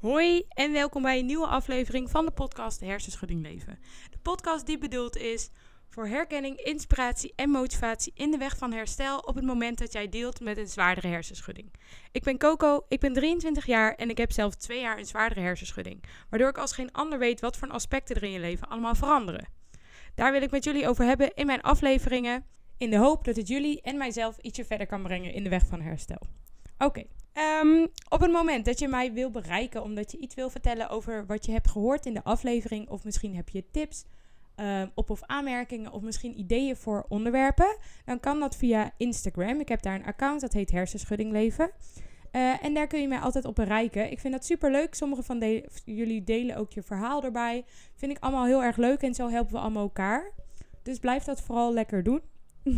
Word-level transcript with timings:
Hoi 0.00 0.44
en 0.48 0.72
welkom 0.72 1.02
bij 1.02 1.18
een 1.18 1.26
nieuwe 1.26 1.46
aflevering 1.46 2.10
van 2.10 2.24
de 2.26 2.30
podcast 2.30 2.80
Hersenschudding 2.80 3.42
Leven. 3.42 3.78
De 4.10 4.18
podcast 4.22 4.66
die 4.66 4.78
bedoeld 4.78 5.16
is 5.16 5.50
voor 5.88 6.06
herkenning, 6.06 6.56
inspiratie 6.56 7.32
en 7.36 7.50
motivatie 7.50 8.12
in 8.14 8.30
de 8.30 8.36
weg 8.36 8.56
van 8.56 8.72
herstel 8.72 9.18
op 9.18 9.34
het 9.34 9.44
moment 9.44 9.78
dat 9.78 9.92
jij 9.92 10.08
deelt 10.08 10.40
met 10.40 10.58
een 10.58 10.66
zwaardere 10.66 11.08
hersenschudding. 11.08 11.72
Ik 12.12 12.22
ben 12.22 12.38
Coco, 12.38 12.84
ik 12.88 13.00
ben 13.00 13.12
23 13.12 13.66
jaar 13.66 13.94
en 13.94 14.10
ik 14.10 14.18
heb 14.18 14.32
zelf 14.32 14.54
twee 14.54 14.80
jaar 14.80 14.98
een 14.98 15.06
zwaardere 15.06 15.40
hersenschudding, 15.40 16.04
waardoor 16.30 16.48
ik 16.48 16.58
als 16.58 16.72
geen 16.72 16.92
ander 16.92 17.18
weet 17.18 17.40
wat 17.40 17.56
voor 17.56 17.68
aspecten 17.68 18.16
er 18.16 18.22
in 18.22 18.30
je 18.30 18.40
leven 18.40 18.68
allemaal 18.68 18.94
veranderen. 18.94 19.48
Daar 20.14 20.32
wil 20.32 20.42
ik 20.42 20.50
met 20.50 20.64
jullie 20.64 20.88
over 20.88 21.04
hebben 21.04 21.34
in 21.34 21.46
mijn 21.46 21.62
afleveringen, 21.62 22.44
in 22.76 22.90
de 22.90 22.98
hoop 22.98 23.24
dat 23.24 23.36
het 23.36 23.48
jullie 23.48 23.80
en 23.80 23.96
mijzelf 23.96 24.38
ietsje 24.38 24.64
verder 24.64 24.86
kan 24.86 25.02
brengen 25.02 25.32
in 25.32 25.42
de 25.42 25.50
weg 25.50 25.66
van 25.66 25.80
herstel. 25.80 26.26
Oké, 26.78 27.04
ehm, 27.36 27.86
op 28.08 28.20
het 28.20 28.32
moment 28.32 28.64
dat 28.64 28.78
je 28.78 28.88
mij 28.88 29.12
wil 29.12 29.30
bereiken 29.30 29.82
omdat 29.82 30.12
je 30.12 30.18
iets 30.18 30.34
wil 30.34 30.50
vertellen 30.50 30.88
over 30.88 31.26
wat 31.26 31.46
je 31.46 31.52
hebt 31.52 31.70
gehoord 31.70 32.06
in 32.06 32.14
de 32.14 32.24
aflevering, 32.24 32.88
of 32.88 33.04
misschien 33.04 33.36
heb 33.36 33.48
je 33.48 33.64
tips 33.70 34.04
um, 34.56 34.90
op 34.94 35.10
of 35.10 35.22
aanmerkingen 35.22 35.92
of 35.92 36.02
misschien 36.02 36.38
ideeën 36.38 36.76
voor 36.76 37.04
onderwerpen, 37.08 37.76
dan 38.04 38.20
kan 38.20 38.40
dat 38.40 38.56
via 38.56 38.92
Instagram. 38.96 39.60
Ik 39.60 39.68
heb 39.68 39.82
daar 39.82 39.94
een 39.94 40.06
account 40.06 40.40
dat 40.40 40.52
heet 40.52 40.70
Hersenschudding 40.70 41.32
Leven. 41.32 41.70
Uh, 42.32 42.64
en 42.64 42.74
daar 42.74 42.86
kun 42.86 43.00
je 43.00 43.08
mij 43.08 43.18
altijd 43.18 43.44
op 43.44 43.54
bereiken. 43.54 44.10
Ik 44.10 44.20
vind 44.20 44.32
dat 44.32 44.44
super 44.44 44.70
leuk. 44.70 44.94
Sommige 44.94 45.22
van 45.22 45.62
jullie 45.84 46.24
delen 46.24 46.56
ook 46.56 46.72
je 46.72 46.82
verhaal 46.82 47.24
erbij. 47.24 47.64
Vind 47.94 48.12
ik 48.12 48.22
allemaal 48.22 48.44
heel 48.44 48.62
erg 48.62 48.76
leuk 48.76 49.02
en 49.02 49.14
zo 49.14 49.28
helpen 49.28 49.52
we 49.52 49.58
allemaal 49.58 49.82
elkaar. 49.82 50.32
Dus 50.82 50.98
blijf 50.98 51.24
dat 51.24 51.40
vooral 51.40 51.72
lekker 51.72 52.02
doen. 52.02 52.20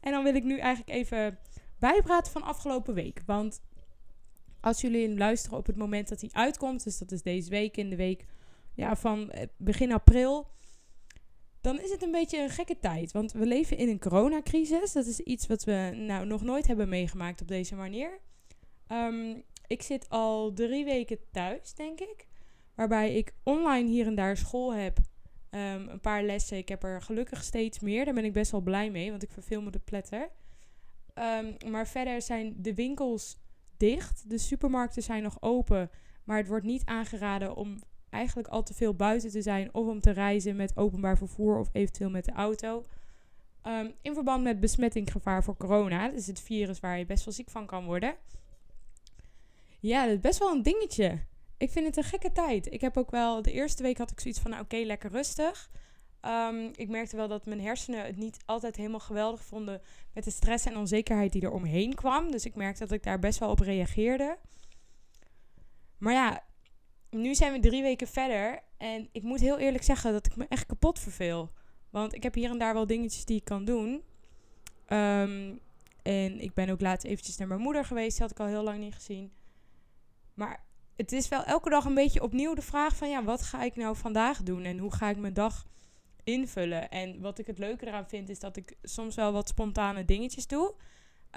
en 0.00 0.12
dan 0.12 0.22
wil 0.22 0.34
ik 0.34 0.44
nu 0.44 0.58
eigenlijk 0.58 0.96
even 0.98 1.38
bijpraten 1.82 2.32
van 2.32 2.42
afgelopen 2.42 2.94
week. 2.94 3.22
Want 3.26 3.60
als 4.60 4.80
jullie 4.80 5.08
hem 5.08 5.18
luisteren 5.18 5.58
op 5.58 5.66
het 5.66 5.76
moment 5.76 6.08
dat 6.08 6.20
hij 6.20 6.30
uitkomt, 6.32 6.84
dus 6.84 6.98
dat 6.98 7.12
is 7.12 7.22
deze 7.22 7.50
week 7.50 7.76
in 7.76 7.90
de 7.90 7.96
week 7.96 8.26
ja, 8.74 8.96
van 8.96 9.30
eh, 9.30 9.46
begin 9.56 9.92
april, 9.92 10.46
dan 11.60 11.80
is 11.80 11.90
het 11.90 12.02
een 12.02 12.10
beetje 12.10 12.42
een 12.42 12.50
gekke 12.50 12.78
tijd. 12.78 13.12
Want 13.12 13.32
we 13.32 13.46
leven 13.46 13.76
in 13.76 13.88
een 13.88 13.98
coronacrisis. 13.98 14.92
Dat 14.92 15.06
is 15.06 15.20
iets 15.20 15.46
wat 15.46 15.64
we 15.64 15.90
nou 15.94 16.26
nog 16.26 16.42
nooit 16.42 16.66
hebben 16.66 16.88
meegemaakt 16.88 17.40
op 17.40 17.48
deze 17.48 17.74
manier. 17.74 18.20
Um, 18.88 19.42
ik 19.66 19.82
zit 19.82 20.08
al 20.08 20.52
drie 20.52 20.84
weken 20.84 21.18
thuis, 21.30 21.74
denk 21.74 22.00
ik. 22.00 22.26
Waarbij 22.74 23.14
ik 23.14 23.34
online 23.42 23.88
hier 23.88 24.06
en 24.06 24.14
daar 24.14 24.36
school 24.36 24.74
heb. 24.74 24.98
Um, 25.50 25.88
een 25.88 26.00
paar 26.00 26.22
lessen. 26.22 26.56
Ik 26.56 26.68
heb 26.68 26.82
er 26.82 27.02
gelukkig 27.02 27.42
steeds 27.42 27.80
meer. 27.80 28.04
Daar 28.04 28.14
ben 28.14 28.24
ik 28.24 28.32
best 28.32 28.50
wel 28.50 28.60
blij 28.60 28.90
mee, 28.90 29.10
want 29.10 29.22
ik 29.22 29.30
verveel 29.30 29.62
me 29.62 29.70
de 29.70 29.78
pletter. 29.78 30.30
Um, 31.14 31.70
maar 31.70 31.86
verder 31.86 32.22
zijn 32.22 32.54
de 32.56 32.74
winkels 32.74 33.40
dicht. 33.76 34.30
De 34.30 34.38
supermarkten 34.38 35.02
zijn 35.02 35.22
nog 35.22 35.36
open. 35.40 35.90
Maar 36.24 36.36
het 36.36 36.48
wordt 36.48 36.64
niet 36.64 36.84
aangeraden 36.84 37.56
om 37.56 37.78
eigenlijk 38.10 38.48
al 38.48 38.62
te 38.62 38.74
veel 38.74 38.94
buiten 38.94 39.30
te 39.30 39.42
zijn. 39.42 39.74
Of 39.74 39.86
om 39.86 40.00
te 40.00 40.10
reizen 40.10 40.56
met 40.56 40.76
openbaar 40.76 41.16
vervoer 41.16 41.58
of 41.58 41.68
eventueel 41.72 42.10
met 42.10 42.24
de 42.24 42.32
auto. 42.32 42.86
Um, 43.66 43.92
in 44.02 44.14
verband 44.14 44.42
met 44.42 44.60
besmettingsgevaar 44.60 45.44
voor 45.44 45.56
corona. 45.56 46.08
Dat 46.08 46.18
is 46.18 46.26
het 46.26 46.40
virus 46.40 46.80
waar 46.80 46.98
je 46.98 47.06
best 47.06 47.24
wel 47.24 47.34
ziek 47.34 47.50
van 47.50 47.66
kan 47.66 47.84
worden. 47.84 48.16
Ja, 49.80 50.04
dat 50.04 50.14
is 50.14 50.20
best 50.20 50.38
wel 50.38 50.52
een 50.52 50.62
dingetje. 50.62 51.18
Ik 51.56 51.70
vind 51.70 51.86
het 51.86 51.96
een 51.96 52.04
gekke 52.04 52.32
tijd. 52.32 52.72
Ik 52.72 52.80
heb 52.80 52.96
ook 52.96 53.10
wel, 53.10 53.42
de 53.42 53.52
eerste 53.52 53.82
week 53.82 53.98
had 53.98 54.10
ik 54.10 54.20
zoiets 54.20 54.40
van, 54.40 54.50
nou, 54.50 54.62
oké, 54.62 54.76
lekker 54.76 55.10
rustig. 55.10 55.70
Um, 56.26 56.70
ik 56.74 56.88
merkte 56.88 57.16
wel 57.16 57.28
dat 57.28 57.46
mijn 57.46 57.60
hersenen 57.60 58.04
het 58.04 58.16
niet 58.16 58.38
altijd 58.44 58.76
helemaal 58.76 59.00
geweldig 59.00 59.44
vonden 59.44 59.80
met 60.12 60.24
de 60.24 60.30
stress 60.30 60.64
en 60.64 60.76
onzekerheid 60.76 61.32
die 61.32 61.42
er 61.42 61.50
omheen 61.50 61.94
kwam. 61.94 62.30
Dus 62.30 62.44
ik 62.44 62.54
merkte 62.54 62.80
dat 62.80 62.92
ik 62.92 63.02
daar 63.02 63.18
best 63.18 63.38
wel 63.38 63.50
op 63.50 63.58
reageerde. 63.58 64.38
Maar 65.98 66.12
ja, 66.12 66.44
nu 67.10 67.34
zijn 67.34 67.52
we 67.52 67.60
drie 67.60 67.82
weken 67.82 68.06
verder. 68.06 68.62
En 68.76 69.08
ik 69.12 69.22
moet 69.22 69.40
heel 69.40 69.58
eerlijk 69.58 69.84
zeggen 69.84 70.12
dat 70.12 70.26
ik 70.26 70.36
me 70.36 70.46
echt 70.48 70.66
kapot 70.66 70.98
verveel. 70.98 71.52
Want 71.90 72.14
ik 72.14 72.22
heb 72.22 72.34
hier 72.34 72.50
en 72.50 72.58
daar 72.58 72.74
wel 72.74 72.86
dingetjes 72.86 73.24
die 73.24 73.36
ik 73.36 73.44
kan 73.44 73.64
doen. 73.64 74.02
Um, 74.88 75.60
en 76.02 76.40
ik 76.40 76.54
ben 76.54 76.68
ook 76.68 76.80
laatst 76.80 77.06
eventjes 77.06 77.36
naar 77.36 77.48
mijn 77.48 77.60
moeder 77.60 77.84
geweest. 77.84 78.12
Die 78.12 78.20
had 78.20 78.30
ik 78.30 78.40
al 78.40 78.46
heel 78.46 78.62
lang 78.62 78.78
niet 78.78 78.94
gezien. 78.94 79.32
Maar 80.34 80.64
het 80.96 81.12
is 81.12 81.28
wel 81.28 81.44
elke 81.44 81.70
dag 81.70 81.84
een 81.84 81.94
beetje 81.94 82.22
opnieuw 82.22 82.54
de 82.54 82.62
vraag 82.62 82.96
van... 82.96 83.08
Ja, 83.08 83.24
wat 83.24 83.42
ga 83.42 83.62
ik 83.62 83.76
nou 83.76 83.96
vandaag 83.96 84.42
doen? 84.42 84.64
En 84.64 84.78
hoe 84.78 84.94
ga 84.94 85.08
ik 85.08 85.16
mijn 85.16 85.34
dag 85.34 85.66
invullen? 86.24 86.90
En 86.90 87.20
wat 87.20 87.38
ik 87.38 87.46
het 87.46 87.58
leuke 87.58 87.86
eraan 87.86 88.08
vind 88.08 88.28
is 88.28 88.40
dat 88.40 88.56
ik 88.56 88.76
soms 88.82 89.14
wel 89.14 89.32
wat 89.32 89.48
spontane 89.48 90.04
dingetjes 90.04 90.46
doe. 90.46 90.74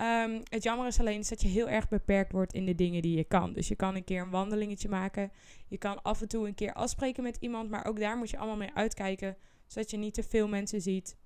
Um, 0.02 0.42
het 0.50 0.64
jammer 0.64 0.88
is 0.88 1.00
alleen 1.00 1.24
dat 1.30 1.42
je 1.42 1.48
heel 1.48 1.70
erg 1.70 1.88
beperkt 1.88 2.32
wordt 2.32 2.54
in 2.54 2.66
de 2.66 2.76
dingen 2.76 3.02
die 3.02 3.18
je 3.18 3.24
kan. 3.24 3.54
Dus 3.54 3.68
je 3.68 3.76
kan 3.76 3.96
een 3.96 4.04
keer 4.04 4.22
een 4.22 4.30
wandelingetje 4.30 4.90
maken. 4.90 5.32
Je 5.68 5.78
kan 5.78 6.02
af 6.02 6.22
en 6.22 6.28
toe 6.28 6.48
een 6.48 6.56
keer 6.56 6.74
afspreken 6.74 7.24
met 7.24 7.38
iemand. 7.40 7.70
Maar 7.70 7.86
ook 7.86 8.00
daar 8.00 8.18
moet 8.18 8.30
je 8.30 8.38
allemaal 8.38 8.58
mee 8.58 8.74
uitkijken. 8.74 9.38
Zodat 9.68 9.92
je 9.92 9.98
niet 9.98 10.14
te 10.14 10.24
veel 10.24 10.48
mensen 10.48 10.82
ziet. 10.82 11.18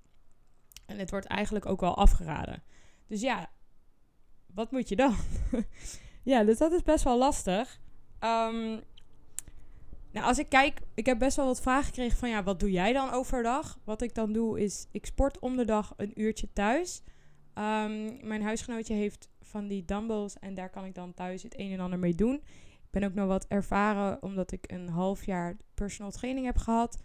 En 0.86 0.98
het 0.98 1.10
wordt 1.10 1.26
eigenlijk 1.26 1.66
ook 1.66 1.80
wel 1.80 1.96
afgeraden. 1.96 2.62
Dus 3.06 3.20
ja, 3.20 3.50
wat 4.46 4.70
moet 4.70 4.88
je 4.88 4.96
dan? 4.96 5.14
ja, 6.22 6.44
dus 6.44 6.58
dat 6.58 6.72
is 6.72 6.82
best 6.82 7.04
wel 7.04 7.18
lastig. 7.18 7.80
Um, 8.20 8.80
nou, 10.12 10.26
als 10.26 10.38
ik 10.38 10.48
kijk, 10.48 10.80
ik 10.94 11.06
heb 11.06 11.18
best 11.18 11.36
wel 11.36 11.46
wat 11.46 11.60
vragen 11.60 11.84
gekregen 11.84 12.18
van 12.18 12.28
ja, 12.28 12.42
wat 12.42 12.60
doe 12.60 12.70
jij 12.70 12.92
dan 12.92 13.10
overdag? 13.10 13.78
Wat 13.84 14.02
ik 14.02 14.14
dan 14.14 14.32
doe 14.32 14.60
is, 14.60 14.86
ik 14.90 15.06
sport 15.06 15.38
om 15.38 15.56
de 15.56 15.64
dag 15.64 15.94
een 15.96 16.20
uurtje 16.20 16.52
thuis. 16.52 17.02
Um, 17.54 18.26
mijn 18.26 18.42
huisgenootje 18.42 18.94
heeft 18.94 19.28
van 19.40 19.68
die 19.68 19.84
dumbbells 19.84 20.38
en 20.38 20.54
daar 20.54 20.70
kan 20.70 20.84
ik 20.84 20.94
dan 20.94 21.14
thuis 21.14 21.42
het 21.42 21.58
een 21.58 21.72
en 21.72 21.80
ander 21.80 21.98
mee 21.98 22.14
doen. 22.14 22.34
Ik 22.90 22.90
ben 22.90 23.04
ook 23.04 23.14
nog 23.14 23.26
wat 23.26 23.46
ervaren 23.48 24.22
omdat 24.22 24.52
ik 24.52 24.72
een 24.72 24.88
half 24.88 25.24
jaar 25.24 25.56
personal 25.74 26.10
training 26.10 26.46
heb 26.46 26.56
gehad. 26.56 26.98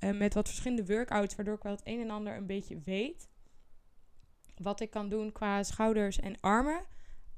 Uh, 0.00 0.18
met 0.18 0.34
wat 0.34 0.48
verschillende 0.48 0.94
workouts, 0.94 1.34
waardoor 1.36 1.54
ik 1.54 1.62
wel 1.62 1.72
het 1.72 1.80
een 1.84 2.00
en 2.00 2.10
ander 2.10 2.36
een 2.36 2.46
beetje 2.46 2.78
weet. 2.78 3.28
Wat 4.56 4.80
ik 4.80 4.90
kan 4.90 5.08
doen 5.08 5.32
qua 5.32 5.62
schouders 5.62 6.20
en 6.20 6.40
armen. 6.40 6.84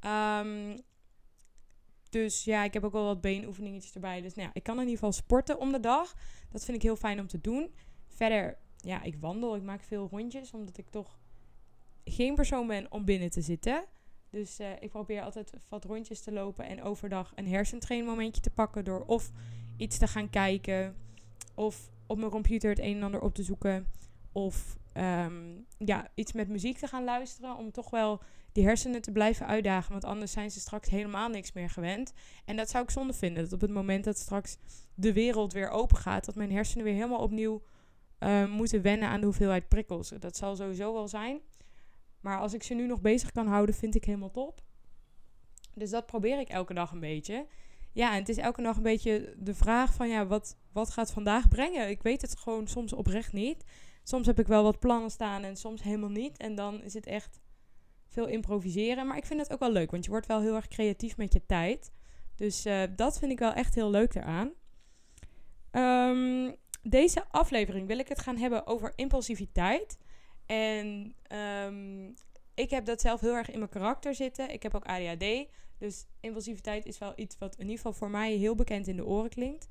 Um, 0.04 0.76
dus 2.12 2.44
ja, 2.44 2.64
ik 2.64 2.72
heb 2.72 2.84
ook 2.84 2.92
wel 2.92 3.04
wat 3.04 3.20
beenoefeningetjes 3.20 3.94
erbij. 3.94 4.20
Dus 4.20 4.34
nou 4.34 4.50
ik 4.52 4.62
kan 4.62 4.74
in 4.74 4.80
ieder 4.80 4.94
geval 4.94 5.12
sporten 5.12 5.58
om 5.58 5.72
de 5.72 5.80
dag. 5.80 6.14
Dat 6.50 6.64
vind 6.64 6.76
ik 6.76 6.82
heel 6.82 6.96
fijn 6.96 7.20
om 7.20 7.26
te 7.26 7.40
doen. 7.40 7.74
Verder, 8.08 8.58
ja, 8.76 9.02
ik 9.02 9.16
wandel. 9.20 9.56
Ik 9.56 9.62
maak 9.62 9.82
veel 9.82 10.08
rondjes, 10.10 10.50
omdat 10.50 10.78
ik 10.78 10.88
toch 10.90 11.18
geen 12.04 12.34
persoon 12.34 12.66
ben 12.66 12.92
om 12.92 13.04
binnen 13.04 13.30
te 13.30 13.40
zitten. 13.40 13.84
Dus 14.30 14.60
uh, 14.60 14.70
ik 14.80 14.90
probeer 14.90 15.22
altijd 15.22 15.52
wat 15.68 15.84
rondjes 15.84 16.20
te 16.20 16.32
lopen 16.32 16.64
en 16.64 16.82
overdag 16.82 17.32
een 17.34 17.48
hersentrainmomentje 17.48 18.42
te 18.42 18.50
pakken 18.50 18.84
door 18.84 19.04
of 19.06 19.30
iets 19.76 19.98
te 19.98 20.06
gaan 20.06 20.30
kijken 20.30 20.96
of 21.54 21.90
op 22.06 22.18
mijn 22.18 22.30
computer 22.30 22.70
het 22.70 22.78
een 22.78 22.96
en 22.96 23.02
ander 23.02 23.20
op 23.20 23.34
te 23.34 23.42
zoeken 23.42 23.86
of 24.32 24.78
um, 24.96 25.66
ja, 25.78 26.08
iets 26.14 26.32
met 26.32 26.48
muziek 26.48 26.78
te 26.78 26.86
gaan 26.86 27.04
luisteren 27.04 27.56
om 27.56 27.70
toch 27.70 27.90
wel 27.90 28.22
die 28.52 28.64
hersenen 28.64 29.02
te 29.02 29.12
blijven 29.12 29.46
uitdagen. 29.46 29.92
Want 29.92 30.04
anders 30.04 30.32
zijn 30.32 30.50
ze 30.50 30.60
straks 30.60 30.88
helemaal 30.88 31.28
niks 31.28 31.52
meer 31.52 31.70
gewend. 31.70 32.12
En 32.44 32.56
dat 32.56 32.70
zou 32.70 32.84
ik 32.84 32.90
zonde 32.90 33.12
vinden. 33.12 33.42
Dat 33.42 33.52
op 33.52 33.60
het 33.60 33.70
moment 33.70 34.04
dat 34.04 34.18
straks 34.18 34.56
de 34.94 35.12
wereld 35.12 35.52
weer 35.52 35.68
open 35.68 35.96
gaat, 35.96 36.24
dat 36.24 36.34
mijn 36.34 36.52
hersenen 36.52 36.84
weer 36.84 36.94
helemaal 36.94 37.18
opnieuw 37.18 37.62
uh, 38.18 38.50
moeten 38.50 38.82
wennen 38.82 39.08
aan 39.08 39.20
de 39.20 39.26
hoeveelheid 39.26 39.68
prikkels. 39.68 40.08
Dat 40.08 40.36
zal 40.36 40.56
sowieso 40.56 40.92
wel 40.92 41.08
zijn. 41.08 41.40
Maar 42.20 42.38
als 42.38 42.54
ik 42.54 42.62
ze 42.62 42.74
nu 42.74 42.86
nog 42.86 43.00
bezig 43.00 43.32
kan 43.32 43.46
houden, 43.46 43.74
vind 43.74 43.94
ik 43.94 44.04
helemaal 44.04 44.30
top. 44.30 44.62
Dus 45.74 45.90
dat 45.90 46.06
probeer 46.06 46.38
ik 46.38 46.48
elke 46.48 46.74
dag 46.74 46.92
een 46.92 47.00
beetje. 47.00 47.46
Ja, 47.92 48.12
en 48.12 48.18
het 48.18 48.28
is 48.28 48.36
elke 48.36 48.62
dag 48.62 48.76
een 48.76 48.82
beetje 48.82 49.34
de 49.38 49.54
vraag 49.54 49.94
van 49.94 50.08
ja, 50.08 50.26
wat, 50.26 50.56
wat 50.72 50.90
gaat 50.90 51.12
vandaag 51.12 51.48
brengen? 51.48 51.88
Ik 51.88 52.02
weet 52.02 52.22
het 52.22 52.38
gewoon 52.38 52.66
soms 52.66 52.92
oprecht 52.92 53.32
niet. 53.32 53.64
Soms 54.02 54.26
heb 54.26 54.38
ik 54.38 54.46
wel 54.46 54.62
wat 54.62 54.78
plannen 54.78 55.10
staan 55.10 55.42
en 55.42 55.56
soms 55.56 55.82
helemaal 55.82 56.10
niet. 56.10 56.36
En 56.36 56.54
dan 56.54 56.82
is 56.82 56.94
het 56.94 57.06
echt 57.06 57.40
veel 58.08 58.26
improviseren. 58.26 59.06
Maar 59.06 59.16
ik 59.16 59.26
vind 59.26 59.40
het 59.40 59.52
ook 59.52 59.58
wel 59.58 59.72
leuk, 59.72 59.90
want 59.90 60.04
je 60.04 60.10
wordt 60.10 60.26
wel 60.26 60.40
heel 60.40 60.54
erg 60.54 60.68
creatief 60.68 61.16
met 61.16 61.32
je 61.32 61.46
tijd. 61.46 61.92
Dus 62.36 62.66
uh, 62.66 62.82
dat 62.96 63.18
vind 63.18 63.32
ik 63.32 63.38
wel 63.38 63.52
echt 63.52 63.74
heel 63.74 63.90
leuk 63.90 64.14
eraan. 64.14 64.52
Um, 65.72 66.56
deze 66.82 67.24
aflevering 67.30 67.86
wil 67.86 67.98
ik 67.98 68.08
het 68.08 68.20
gaan 68.20 68.36
hebben 68.36 68.66
over 68.66 68.92
impulsiviteit. 68.96 69.98
En 70.46 71.14
um, 71.66 72.14
ik 72.54 72.70
heb 72.70 72.84
dat 72.84 73.00
zelf 73.00 73.20
heel 73.20 73.34
erg 73.34 73.50
in 73.50 73.58
mijn 73.58 73.70
karakter 73.70 74.14
zitten. 74.14 74.50
Ik 74.50 74.62
heb 74.62 74.74
ook 74.74 74.84
ADHD. 74.84 75.46
Dus 75.78 76.06
impulsiviteit 76.20 76.86
is 76.86 76.98
wel 76.98 77.12
iets 77.16 77.38
wat 77.38 77.54
in 77.54 77.60
ieder 77.60 77.76
geval 77.76 77.92
voor 77.92 78.10
mij 78.10 78.32
heel 78.32 78.54
bekend 78.54 78.86
in 78.86 78.96
de 78.96 79.06
oren 79.06 79.30
klinkt. 79.30 79.68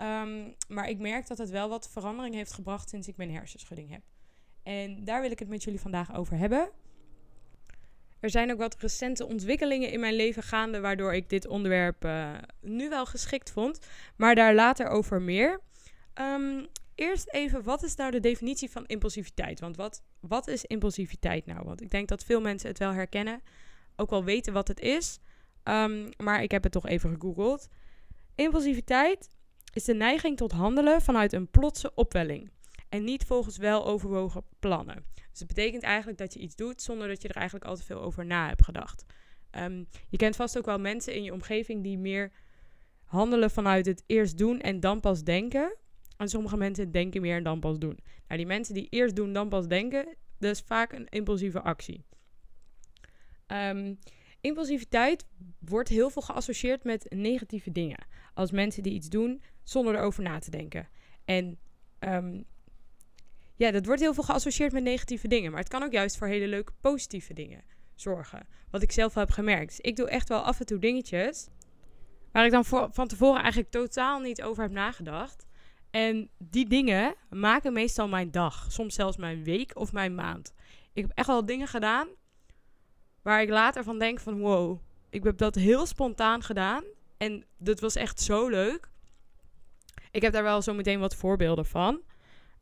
Um, 0.00 0.54
maar 0.68 0.88
ik 0.88 0.98
merk 0.98 1.26
dat 1.26 1.38
het 1.38 1.50
wel 1.50 1.68
wat 1.68 1.90
verandering 1.90 2.34
heeft 2.34 2.52
gebracht 2.52 2.88
sinds 2.88 3.08
ik 3.08 3.16
mijn 3.16 3.30
hersenschudding 3.30 3.90
heb. 3.90 4.02
En 4.62 5.04
daar 5.04 5.20
wil 5.20 5.30
ik 5.30 5.38
het 5.38 5.48
met 5.48 5.62
jullie 5.62 5.80
vandaag 5.80 6.14
over 6.14 6.36
hebben. 6.36 6.70
Er 8.20 8.30
zijn 8.30 8.52
ook 8.52 8.58
wat 8.58 8.76
recente 8.78 9.26
ontwikkelingen 9.26 9.90
in 9.90 10.00
mijn 10.00 10.14
leven 10.14 10.42
gaande, 10.42 10.80
waardoor 10.80 11.14
ik 11.14 11.28
dit 11.28 11.46
onderwerp 11.46 12.04
uh, 12.04 12.32
nu 12.60 12.88
wel 12.88 13.06
geschikt 13.06 13.50
vond. 13.50 13.78
Maar 14.16 14.34
daar 14.34 14.54
later 14.54 14.88
over 14.88 15.22
meer. 15.22 15.60
Um, 16.20 16.66
eerst 16.94 17.28
even, 17.28 17.62
wat 17.62 17.82
is 17.82 17.94
nou 17.94 18.10
de 18.10 18.20
definitie 18.20 18.70
van 18.70 18.86
impulsiviteit? 18.86 19.60
Want 19.60 19.76
wat, 19.76 20.02
wat 20.20 20.48
is 20.48 20.64
impulsiviteit 20.64 21.46
nou? 21.46 21.64
Want 21.64 21.80
ik 21.80 21.90
denk 21.90 22.08
dat 22.08 22.24
veel 22.24 22.40
mensen 22.40 22.68
het 22.68 22.78
wel 22.78 22.92
herkennen, 22.92 23.42
ook 23.96 24.10
wel 24.10 24.24
weten 24.24 24.52
wat 24.52 24.68
het 24.68 24.80
is. 24.80 25.18
Um, 25.64 26.08
maar 26.16 26.42
ik 26.42 26.50
heb 26.50 26.62
het 26.62 26.72
toch 26.72 26.86
even 26.86 27.10
gegoogeld. 27.10 27.68
Impulsiviteit 28.34 29.30
is 29.72 29.84
de 29.84 29.94
neiging 29.94 30.36
tot 30.36 30.52
handelen 30.52 31.02
vanuit 31.02 31.32
een 31.32 31.50
plotse 31.50 31.94
opwelling 31.94 32.50
en 32.88 33.04
niet 33.04 33.24
volgens 33.24 33.56
wel 33.56 33.86
overwogen 33.86 34.44
plannen. 34.58 35.04
Dus 35.14 35.38
het 35.38 35.48
betekent 35.48 35.82
eigenlijk 35.82 36.18
dat 36.18 36.34
je 36.34 36.40
iets 36.40 36.56
doet 36.56 36.82
zonder 36.82 37.08
dat 37.08 37.22
je 37.22 37.28
er 37.28 37.36
eigenlijk 37.36 37.66
al 37.66 37.76
te 37.76 37.82
veel 37.82 38.00
over 38.00 38.26
na 38.26 38.48
hebt 38.48 38.64
gedacht. 38.64 39.04
Ehm, 39.50 39.84
je 40.08 40.16
kent 40.16 40.36
vast 40.36 40.58
ook 40.58 40.66
wel 40.66 40.78
mensen 40.78 41.14
in 41.14 41.22
je 41.22 41.32
omgeving 41.32 41.82
die 41.82 41.98
meer 41.98 42.32
handelen 43.04 43.50
vanuit 43.50 43.86
het 43.86 44.04
eerst 44.06 44.38
doen 44.38 44.60
en 44.60 44.80
dan 44.80 45.00
pas 45.00 45.22
denken. 45.22 45.76
En 46.16 46.28
sommige 46.28 46.56
mensen 46.56 46.90
denken 46.90 47.20
meer 47.20 47.36
en 47.36 47.42
dan 47.42 47.60
pas 47.60 47.78
doen. 47.78 47.98
Nou, 48.26 48.36
die 48.36 48.46
mensen 48.46 48.74
die 48.74 48.86
eerst 48.90 49.16
doen, 49.16 49.32
dan 49.32 49.48
pas 49.48 49.68
denken, 49.68 50.16
is 50.38 50.60
vaak 50.60 50.92
een 50.92 51.08
impulsieve 51.08 51.60
actie. 51.60 52.04
Um, 53.46 53.98
impulsiviteit 54.42 55.26
wordt 55.58 55.88
heel 55.88 56.10
veel 56.10 56.22
geassocieerd 56.22 56.84
met 56.84 57.06
negatieve 57.10 57.72
dingen. 57.72 58.06
Als 58.34 58.50
mensen 58.50 58.82
die 58.82 58.92
iets 58.92 59.08
doen 59.08 59.42
zonder 59.62 59.94
erover 59.94 60.22
na 60.22 60.38
te 60.38 60.50
denken. 60.50 60.88
En 61.24 61.58
um, 62.00 62.44
ja, 63.56 63.70
dat 63.70 63.86
wordt 63.86 64.00
heel 64.00 64.14
veel 64.14 64.22
geassocieerd 64.22 64.72
met 64.72 64.82
negatieve 64.82 65.28
dingen. 65.28 65.50
Maar 65.50 65.60
het 65.60 65.68
kan 65.68 65.82
ook 65.82 65.92
juist 65.92 66.16
voor 66.16 66.26
hele 66.26 66.46
leuke 66.46 66.72
positieve 66.80 67.34
dingen 67.34 67.64
zorgen. 67.94 68.46
Wat 68.70 68.82
ik 68.82 68.92
zelf 68.92 69.14
heb 69.14 69.30
gemerkt. 69.30 69.78
Ik 69.80 69.96
doe 69.96 70.08
echt 70.08 70.28
wel 70.28 70.40
af 70.40 70.60
en 70.60 70.66
toe 70.66 70.78
dingetjes 70.78 71.48
waar 72.32 72.44
ik 72.44 72.50
dan 72.50 72.64
van 72.92 73.08
tevoren 73.08 73.40
eigenlijk 73.40 73.70
totaal 73.70 74.20
niet 74.20 74.42
over 74.42 74.62
heb 74.62 74.72
nagedacht. 74.72 75.46
En 75.90 76.30
die 76.38 76.68
dingen 76.68 77.14
maken 77.30 77.72
meestal 77.72 78.08
mijn 78.08 78.30
dag. 78.30 78.66
Soms 78.72 78.94
zelfs 78.94 79.16
mijn 79.16 79.44
week 79.44 79.76
of 79.78 79.92
mijn 79.92 80.14
maand. 80.14 80.54
Ik 80.92 81.02
heb 81.02 81.12
echt 81.14 81.26
wel 81.26 81.46
dingen 81.46 81.68
gedaan 81.68 82.08
waar 83.22 83.42
ik 83.42 83.48
later 83.48 83.84
van 83.84 83.98
denk 83.98 84.20
van 84.20 84.40
wow, 84.40 84.78
ik 85.10 85.24
heb 85.24 85.38
dat 85.38 85.54
heel 85.54 85.86
spontaan 85.86 86.42
gedaan. 86.42 86.84
En 87.16 87.44
dat 87.58 87.80
was 87.80 87.94
echt 87.94 88.20
zo 88.20 88.48
leuk. 88.48 88.90
Ik 90.10 90.22
heb 90.22 90.32
daar 90.32 90.42
wel 90.42 90.62
zo 90.62 90.74
meteen 90.74 91.00
wat 91.00 91.14
voorbeelden 91.14 91.66
van. 91.66 92.02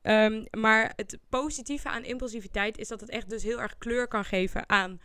Ehm, 0.02 0.44
maar 0.50 0.92
het 0.96 1.18
positieve 1.28 1.88
aan 1.88 2.04
impulsiviteit 2.04 2.78
is 2.78 2.88
dat 2.88 3.00
het 3.00 3.10
echt 3.10 3.30
dus 3.30 3.42
heel 3.42 3.60
erg 3.60 3.78
kleur 3.78 4.08
kan 4.08 4.24
geven 4.24 4.68
aan 4.68 5.00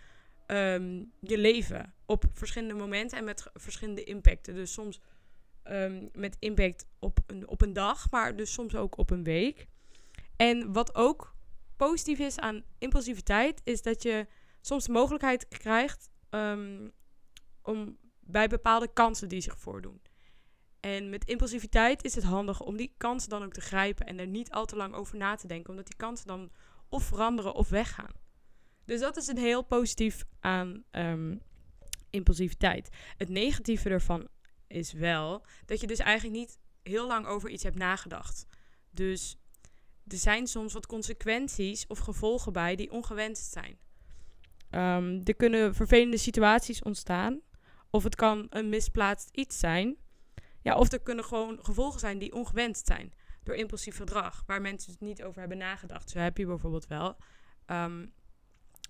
ehm, 0.45 1.03
je 1.19 1.37
leven. 1.37 1.93
Op 2.05 2.23
verschillende 2.31 2.73
momenten 2.73 3.17
en 3.17 3.23
met 3.23 3.47
verschillende 3.53 4.03
impacten. 4.03 4.53
Dus 4.53 4.73
soms 4.73 5.01
um, 5.63 6.09
met 6.13 6.37
impact 6.39 6.85
op 6.99 7.19
een, 7.27 7.47
op 7.47 7.61
een 7.61 7.73
dag, 7.73 8.11
maar 8.11 8.35
dus 8.35 8.53
soms 8.53 8.75
ook 8.75 8.97
op 8.97 9.09
een 9.09 9.23
week. 9.23 9.67
En 10.35 10.73
wat 10.73 10.95
ook 10.95 11.35
positief 11.75 12.19
is 12.19 12.39
aan 12.39 12.63
impulsiviteit, 12.77 13.61
is 13.63 13.81
dat 13.81 14.03
je 14.03 14.27
soms 14.65 14.85
de 14.85 14.91
mogelijkheid 14.91 15.47
krijgt 15.47 16.09
om 17.61 17.97
bij 18.19 18.47
bepaalde 18.47 18.93
kansen 18.93 19.29
die 19.29 19.41
zich 19.41 19.59
voordoen. 19.59 20.01
En 20.79 21.09
met 21.09 21.25
impulsiviteit 21.25 22.03
is 22.03 22.15
het 22.15 22.23
handig 22.23 22.61
om 22.61 22.77
die 22.77 22.93
kansen 22.97 23.29
dan 23.29 23.43
ook 23.43 23.53
te 23.53 23.61
grijpen 23.61 24.05
en 24.05 24.19
er 24.19 24.27
niet 24.27 24.51
al 24.51 24.65
te 24.65 24.75
lang 24.75 24.93
over 24.93 25.17
na 25.17 25.35
te 25.35 25.47
denken, 25.47 25.69
omdat 25.69 25.85
die 25.85 25.95
kansen 25.95 26.27
dan 26.27 26.51
of 26.89 27.03
veranderen 27.03 27.53
of 27.53 27.69
weggaan. 27.69 28.11
Dus 28.85 28.99
dat 28.99 29.17
is 29.17 29.27
een 29.27 29.37
heel 29.37 29.63
positief 29.63 30.25
aan 30.39 30.83
um, 30.91 31.41
impulsiviteit. 32.09 32.89
Het 33.17 33.29
negatieve 33.29 33.89
ervan 33.89 34.27
is 34.67 34.91
wel 34.91 35.45
dat 35.65 35.81
je 35.81 35.87
dus 35.87 35.99
eigenlijk 35.99 36.37
niet 36.37 36.57
heel 36.83 37.07
lang 37.07 37.25
over 37.25 37.49
iets 37.49 37.63
hebt 37.63 37.77
nagedacht. 37.77 38.45
Dus 38.89 39.37
er 40.07 40.17
zijn 40.17 40.47
soms 40.47 40.73
wat 40.73 40.85
consequenties 40.85 41.87
of 41.87 41.99
gevolgen 41.99 42.53
bij 42.53 42.75
die 42.75 42.91
ongewenst 42.91 43.51
zijn. 43.51 43.77
Um, 44.75 45.21
er 45.23 45.35
kunnen 45.35 45.75
vervelende 45.75 46.17
situaties 46.17 46.81
ontstaan. 46.81 47.41
Of 47.89 48.03
het 48.03 48.15
kan 48.15 48.47
een 48.49 48.69
misplaatst 48.69 49.29
iets 49.31 49.59
zijn. 49.59 49.95
Ja, 50.61 50.75
of 50.75 50.91
er 50.91 50.99
kunnen 50.99 51.25
gewoon 51.25 51.59
gevolgen 51.61 51.99
zijn 51.99 52.17
die 52.17 52.33
ongewenst 52.33 52.85
zijn 52.85 53.13
door 53.43 53.55
impulsief 53.55 53.95
gedrag, 53.95 54.43
waar 54.45 54.61
mensen 54.61 54.91
het 54.91 55.01
niet 55.01 55.23
over 55.23 55.39
hebben 55.39 55.57
nagedacht. 55.57 56.09
Zo 56.09 56.19
heb 56.19 56.37
je 56.37 56.45
bijvoorbeeld 56.45 56.87
wel 56.87 57.17
um, 57.67 58.13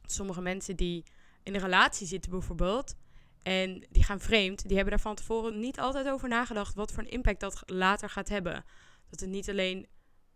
sommige 0.05 0.41
mensen 0.41 0.75
die 0.75 1.03
in 1.43 1.55
een 1.55 1.61
relatie 1.61 2.07
zitten 2.07 2.31
bijvoorbeeld 2.31 2.95
en 3.43 3.87
die 3.89 4.03
gaan 4.03 4.19
vreemd, 4.19 4.67
die 4.67 4.75
hebben 4.75 4.93
daar 4.93 5.03
van 5.03 5.15
tevoren 5.15 5.59
niet 5.59 5.79
altijd 5.79 6.07
over 6.07 6.29
nagedacht 6.29 6.75
wat 6.75 6.91
voor 6.91 7.03
een 7.03 7.09
impact 7.09 7.39
dat 7.39 7.63
later 7.65 8.09
gaat 8.09 8.29
hebben. 8.29 8.65
Dat 9.09 9.19
het 9.19 9.29
niet 9.29 9.49
alleen 9.49 9.77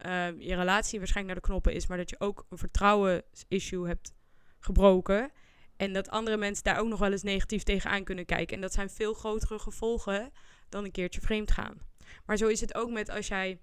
uh, 0.05 0.39
je 0.39 0.55
relatie 0.55 0.99
waarschijnlijk 0.99 1.25
naar 1.25 1.43
de 1.43 1.49
knoppen 1.49 1.73
is, 1.73 1.87
maar 1.87 1.97
dat 1.97 2.09
je 2.09 2.19
ook 2.19 2.45
een 2.49 2.57
vertrouwensissue 2.57 3.87
hebt 3.87 4.13
gebroken. 4.59 5.31
En 5.77 5.93
dat 5.93 6.09
andere 6.09 6.37
mensen 6.37 6.63
daar 6.63 6.79
ook 6.79 6.87
nog 6.87 6.99
wel 6.99 7.11
eens 7.11 7.23
negatief 7.23 7.63
tegenaan 7.63 8.03
kunnen 8.03 8.25
kijken. 8.25 8.55
En 8.55 8.61
dat 8.61 8.73
zijn 8.73 8.89
veel 8.89 9.13
grotere 9.13 9.59
gevolgen 9.59 10.31
dan 10.69 10.83
een 10.83 10.91
keertje 10.91 11.21
vreemd 11.21 11.51
gaan. 11.51 11.77
Maar 12.25 12.37
zo 12.37 12.47
is 12.47 12.61
het 12.61 12.75
ook 12.75 12.89
met 12.89 13.09
als 13.09 13.27
jij 13.27 13.59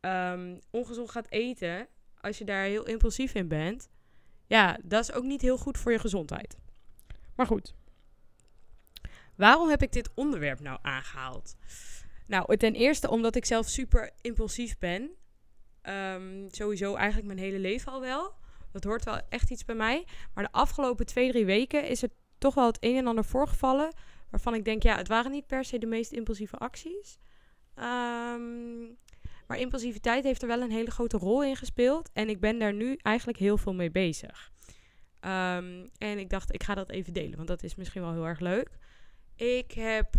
um, 0.00 0.58
ongezond 0.70 1.10
gaat 1.10 1.30
eten. 1.30 1.88
Als 2.20 2.38
je 2.38 2.44
daar 2.44 2.64
heel 2.64 2.86
impulsief 2.86 3.34
in 3.34 3.48
bent. 3.48 3.88
Ja, 4.46 4.78
dat 4.82 5.02
is 5.02 5.12
ook 5.12 5.24
niet 5.24 5.40
heel 5.40 5.58
goed 5.58 5.78
voor 5.78 5.92
je 5.92 5.98
gezondheid. 5.98 6.56
Maar 7.36 7.46
goed. 7.46 7.74
Waarom 9.36 9.68
heb 9.68 9.82
ik 9.82 9.92
dit 9.92 10.10
onderwerp 10.14 10.60
nou 10.60 10.78
aangehaald? 10.82 11.56
Nou, 12.26 12.56
ten 12.56 12.74
eerste 12.74 13.10
omdat 13.10 13.36
ik 13.36 13.44
zelf 13.44 13.68
super 13.68 14.10
impulsief 14.20 14.78
ben. 14.78 15.10
Um, 15.82 16.46
sowieso 16.50 16.94
eigenlijk 16.94 17.26
mijn 17.26 17.38
hele 17.38 17.58
leven 17.58 17.92
al 17.92 18.00
wel. 18.00 18.34
Dat 18.74 18.84
hoort 18.84 19.04
wel 19.04 19.20
echt 19.28 19.50
iets 19.50 19.64
bij 19.64 19.74
mij. 19.74 20.04
Maar 20.34 20.44
de 20.44 20.52
afgelopen 20.52 21.06
twee, 21.06 21.30
drie 21.30 21.44
weken 21.44 21.88
is 21.88 22.02
er 22.02 22.08
toch 22.38 22.54
wel 22.54 22.66
het 22.66 22.76
een 22.80 22.96
en 22.96 23.06
ander 23.06 23.24
voorgevallen. 23.24 23.94
Waarvan 24.30 24.54
ik 24.54 24.64
denk, 24.64 24.82
ja, 24.82 24.96
het 24.96 25.08
waren 25.08 25.30
niet 25.30 25.46
per 25.46 25.64
se 25.64 25.78
de 25.78 25.86
meest 25.86 26.12
impulsieve 26.12 26.56
acties. 26.56 27.18
Um, 27.76 28.96
maar 29.46 29.58
impulsiviteit 29.58 30.24
heeft 30.24 30.42
er 30.42 30.48
wel 30.48 30.60
een 30.60 30.70
hele 30.70 30.90
grote 30.90 31.16
rol 31.16 31.44
in 31.44 31.56
gespeeld. 31.56 32.10
En 32.12 32.28
ik 32.28 32.40
ben 32.40 32.58
daar 32.58 32.74
nu 32.74 32.98
eigenlijk 33.02 33.38
heel 33.38 33.58
veel 33.58 33.74
mee 33.74 33.90
bezig. 33.90 34.52
Um, 35.20 35.90
en 35.98 36.18
ik 36.18 36.30
dacht, 36.30 36.54
ik 36.54 36.62
ga 36.62 36.74
dat 36.74 36.90
even 36.90 37.12
delen, 37.12 37.36
want 37.36 37.48
dat 37.48 37.62
is 37.62 37.74
misschien 37.74 38.02
wel 38.02 38.12
heel 38.12 38.26
erg 38.26 38.40
leuk. 38.40 38.68
Ik 39.36 39.72
heb 39.72 40.14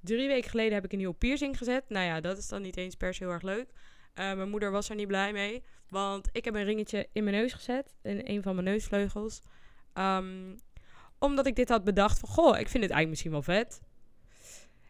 drie 0.00 0.28
weken 0.28 0.50
geleden 0.50 0.74
heb 0.74 0.84
ik 0.84 0.92
een 0.92 0.98
nieuwe 0.98 1.14
piercing 1.14 1.58
gezet. 1.58 1.88
Nou 1.88 2.06
ja, 2.06 2.20
dat 2.20 2.38
is 2.38 2.48
dan 2.48 2.62
niet 2.62 2.76
eens 2.76 2.94
per 2.94 3.14
se 3.14 3.24
heel 3.24 3.32
erg 3.32 3.42
leuk. 3.42 3.72
Uh, 4.14 4.34
mijn 4.34 4.50
moeder 4.50 4.70
was 4.70 4.88
er 4.88 4.96
niet 4.96 5.06
blij 5.06 5.32
mee. 5.32 5.62
Want 5.88 6.28
ik 6.32 6.44
heb 6.44 6.54
een 6.54 6.64
ringetje 6.64 7.08
in 7.12 7.24
mijn 7.24 7.36
neus 7.36 7.52
gezet. 7.52 7.94
In 8.02 8.20
een 8.24 8.42
van 8.42 8.54
mijn 8.54 8.66
neusvleugels. 8.66 9.40
Um, 9.94 10.58
omdat 11.18 11.46
ik 11.46 11.56
dit 11.56 11.68
had 11.68 11.84
bedacht 11.84 12.18
van, 12.18 12.28
goh, 12.28 12.58
ik 12.58 12.68
vind 12.68 12.82
het 12.82 12.92
eigenlijk 12.92 13.08
misschien 13.08 13.30
wel 13.30 13.42
vet. 13.42 13.80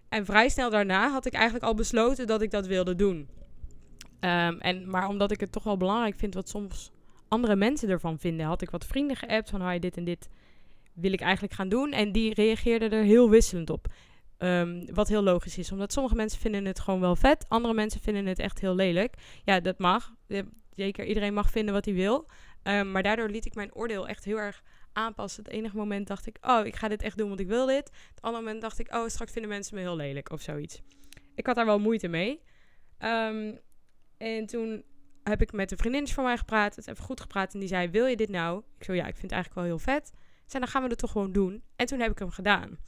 En 0.08 0.24
vrij 0.24 0.48
snel 0.48 0.70
daarna 0.70 1.10
had 1.10 1.26
ik 1.26 1.32
eigenlijk 1.32 1.64
al 1.64 1.74
besloten 1.74 2.26
dat 2.26 2.42
ik 2.42 2.50
dat 2.50 2.66
wilde 2.66 2.94
doen. 2.94 3.28
Um, 4.20 4.58
en, 4.60 4.90
maar 4.90 5.08
omdat 5.08 5.30
ik 5.30 5.40
het 5.40 5.52
toch 5.52 5.64
wel 5.64 5.76
belangrijk 5.76 6.14
vind 6.16 6.34
wat 6.34 6.48
soms 6.48 6.90
andere 7.28 7.56
mensen 7.56 7.88
ervan 7.88 8.18
vinden, 8.18 8.46
had 8.46 8.62
ik 8.62 8.70
wat 8.70 8.84
vrienden 8.84 9.16
geappt 9.16 9.50
van, 9.50 9.80
dit 9.80 9.96
en 9.96 10.04
dit 10.04 10.28
wil 10.92 11.12
ik 11.12 11.20
eigenlijk 11.20 11.54
gaan 11.54 11.68
doen. 11.68 11.92
En 11.92 12.12
die 12.12 12.34
reageerden 12.34 12.90
er 12.90 13.02
heel 13.02 13.30
wisselend 13.30 13.70
op. 13.70 13.86
Um, 14.42 14.94
wat 14.94 15.08
heel 15.08 15.22
logisch 15.22 15.58
is, 15.58 15.72
omdat 15.72 15.92
sommige 15.92 16.14
mensen 16.14 16.40
vinden 16.40 16.64
het 16.64 16.80
gewoon 16.80 17.00
wel 17.00 17.16
vet, 17.16 17.44
andere 17.48 17.74
mensen 17.74 18.00
vinden 18.00 18.26
het 18.26 18.38
echt 18.38 18.60
heel 18.60 18.74
lelijk. 18.74 19.14
Ja, 19.44 19.60
dat 19.60 19.78
mag. 19.78 20.14
Zeker, 20.74 21.04
iedereen 21.04 21.34
mag 21.34 21.50
vinden 21.50 21.74
wat 21.74 21.84
hij 21.84 21.94
wil. 21.94 22.28
Um, 22.62 22.90
maar 22.90 23.02
daardoor 23.02 23.28
liet 23.28 23.46
ik 23.46 23.54
mijn 23.54 23.74
oordeel 23.74 24.08
echt 24.08 24.24
heel 24.24 24.36
erg 24.36 24.62
aanpassen. 24.92 25.44
Het 25.44 25.52
enige 25.52 25.76
moment 25.76 26.06
dacht 26.06 26.26
ik, 26.26 26.38
oh, 26.40 26.66
ik 26.66 26.76
ga 26.76 26.88
dit 26.88 27.02
echt 27.02 27.18
doen, 27.18 27.28
want 27.28 27.40
ik 27.40 27.46
wil 27.46 27.66
dit. 27.66 27.90
Het 28.14 28.20
andere 28.20 28.44
moment 28.44 28.62
dacht 28.62 28.78
ik, 28.78 28.94
oh, 28.94 29.08
straks 29.08 29.32
vinden 29.32 29.50
mensen 29.50 29.74
me 29.74 29.80
heel 29.80 29.96
lelijk 29.96 30.32
of 30.32 30.40
zoiets. 30.40 30.82
Ik 31.34 31.46
had 31.46 31.56
daar 31.56 31.66
wel 31.66 31.78
moeite 31.78 32.08
mee. 32.08 32.40
Um, 32.98 33.58
en 34.18 34.46
toen 34.46 34.84
heb 35.22 35.42
ik 35.42 35.52
met 35.52 35.70
een 35.70 35.78
vriendin 35.78 36.08
van 36.08 36.24
mij 36.24 36.36
gepraat. 36.36 36.76
Het 36.76 36.88
even 36.88 37.04
goed 37.04 37.20
gepraat. 37.20 37.54
En 37.54 37.60
die 37.60 37.68
zei, 37.68 37.88
wil 37.88 38.06
je 38.06 38.16
dit 38.16 38.28
nou? 38.28 38.62
Ik 38.78 38.84
zo, 38.84 38.92
ja, 38.92 39.06
ik 39.06 39.16
vind 39.16 39.22
het 39.22 39.32
eigenlijk 39.32 39.54
wel 39.54 39.76
heel 39.76 39.94
vet. 39.94 40.10
Zei, 40.46 40.62
dan 40.62 40.72
gaan 40.72 40.82
we 40.82 40.88
het 40.88 40.98
toch 40.98 41.10
gewoon 41.10 41.32
doen. 41.32 41.62
En 41.76 41.86
toen 41.86 42.00
heb 42.00 42.10
ik 42.10 42.18
hem 42.18 42.30
gedaan. 42.30 42.78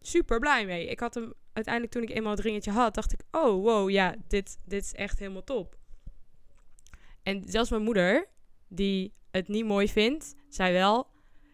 Super 0.00 0.38
blij 0.38 0.66
mee. 0.66 0.86
Ik 0.86 1.00
had 1.00 1.14
hem 1.14 1.32
uiteindelijk, 1.52 1.94
toen 1.94 2.02
ik 2.02 2.10
eenmaal 2.10 2.32
het 2.32 2.40
ringetje 2.40 2.70
had, 2.70 2.94
dacht 2.94 3.12
ik, 3.12 3.20
oh, 3.30 3.62
wow, 3.62 3.90
ja, 3.90 4.14
dit, 4.28 4.58
dit 4.64 4.84
is 4.84 4.94
echt 4.94 5.18
helemaal 5.18 5.44
top. 5.44 5.76
En 7.22 7.42
zelfs 7.46 7.70
mijn 7.70 7.82
moeder, 7.82 8.28
die 8.68 9.12
het 9.30 9.48
niet 9.48 9.64
mooi 9.64 9.88
vindt, 9.88 10.34
zei 10.48 10.72
wel, 10.72 11.06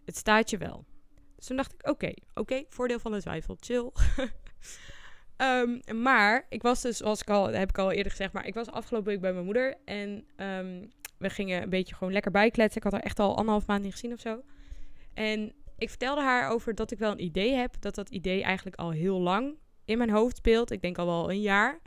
het 0.04 0.16
staat 0.16 0.50
je 0.50 0.58
wel. 0.58 0.84
Dus 1.36 1.46
toen 1.46 1.56
dacht 1.56 1.72
ik, 1.72 1.88
oké, 1.88 2.12
oké, 2.34 2.64
voordeel 2.68 2.98
van 2.98 3.12
de 3.12 3.20
twijfel, 3.20 3.56
chill. 3.60 3.90
um, 5.36 5.80
maar 6.02 6.46
ik 6.48 6.62
was 6.62 6.82
dus, 6.82 6.96
zoals 6.96 7.20
ik 7.20 7.30
al, 7.30 7.46
heb 7.46 7.68
ik 7.68 7.78
al 7.78 7.92
eerder 7.92 8.10
gezegd, 8.10 8.32
maar 8.32 8.46
ik 8.46 8.54
was 8.54 8.70
afgelopen 8.70 9.08
week 9.08 9.20
bij 9.20 9.32
mijn 9.32 9.44
moeder. 9.44 9.76
En 9.84 10.26
um, 10.36 10.92
we 11.18 11.30
gingen 11.30 11.62
een 11.62 11.70
beetje 11.70 11.94
gewoon 11.94 12.12
lekker 12.12 12.30
bijkletsen. 12.30 12.76
Ik 12.76 12.82
had 12.82 12.92
haar 12.92 13.02
echt 13.02 13.18
al 13.18 13.36
anderhalf 13.36 13.66
maand 13.66 13.82
niet 13.82 13.92
gezien 13.92 14.12
of 14.12 14.20
zo. 14.20 14.42
En 15.14 15.52
ik 15.76 15.88
vertelde 15.88 16.22
haar 16.22 16.50
over 16.50 16.74
dat 16.74 16.90
ik 16.90 16.98
wel 16.98 17.10
een 17.10 17.24
idee 17.24 17.52
heb. 17.52 17.74
Dat 17.80 17.94
dat 17.94 18.10
idee 18.10 18.42
eigenlijk 18.42 18.76
al 18.76 18.90
heel 18.90 19.20
lang 19.20 19.58
in 19.84 19.98
mijn 19.98 20.10
hoofd 20.10 20.36
speelt. 20.36 20.70
Ik 20.70 20.82
denk 20.82 20.98
al 20.98 21.06
wel 21.06 21.30
een 21.30 21.40
jaar. 21.40 21.80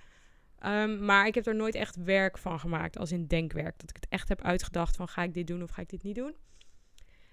Um, 0.66 1.06
maar 1.06 1.28
ik 1.28 1.36
heb 1.36 1.46
er 1.46 1.56
nooit 1.56 1.76
echt 1.76 2.04
werk 2.04 2.38
van 2.38 2.60
gemaakt, 2.60 2.98
als 2.98 3.12
in 3.12 3.28
denkwerk. 3.28 3.80
Dat 3.80 3.90
ik 3.90 3.96
het 3.96 4.08
echt 4.10 4.30
heb 4.30 4.42
uitgedacht 4.42 4.96
van 4.96 5.08
ga 5.08 5.24
ik 5.24 5.34
dit 5.34 5.48
doen 5.48 5.64
of 5.64 5.70
ga 5.70 5.82
ik 5.82 5.90
dit 5.90 6.04
niet 6.04 6.16
doen. 6.16 6.36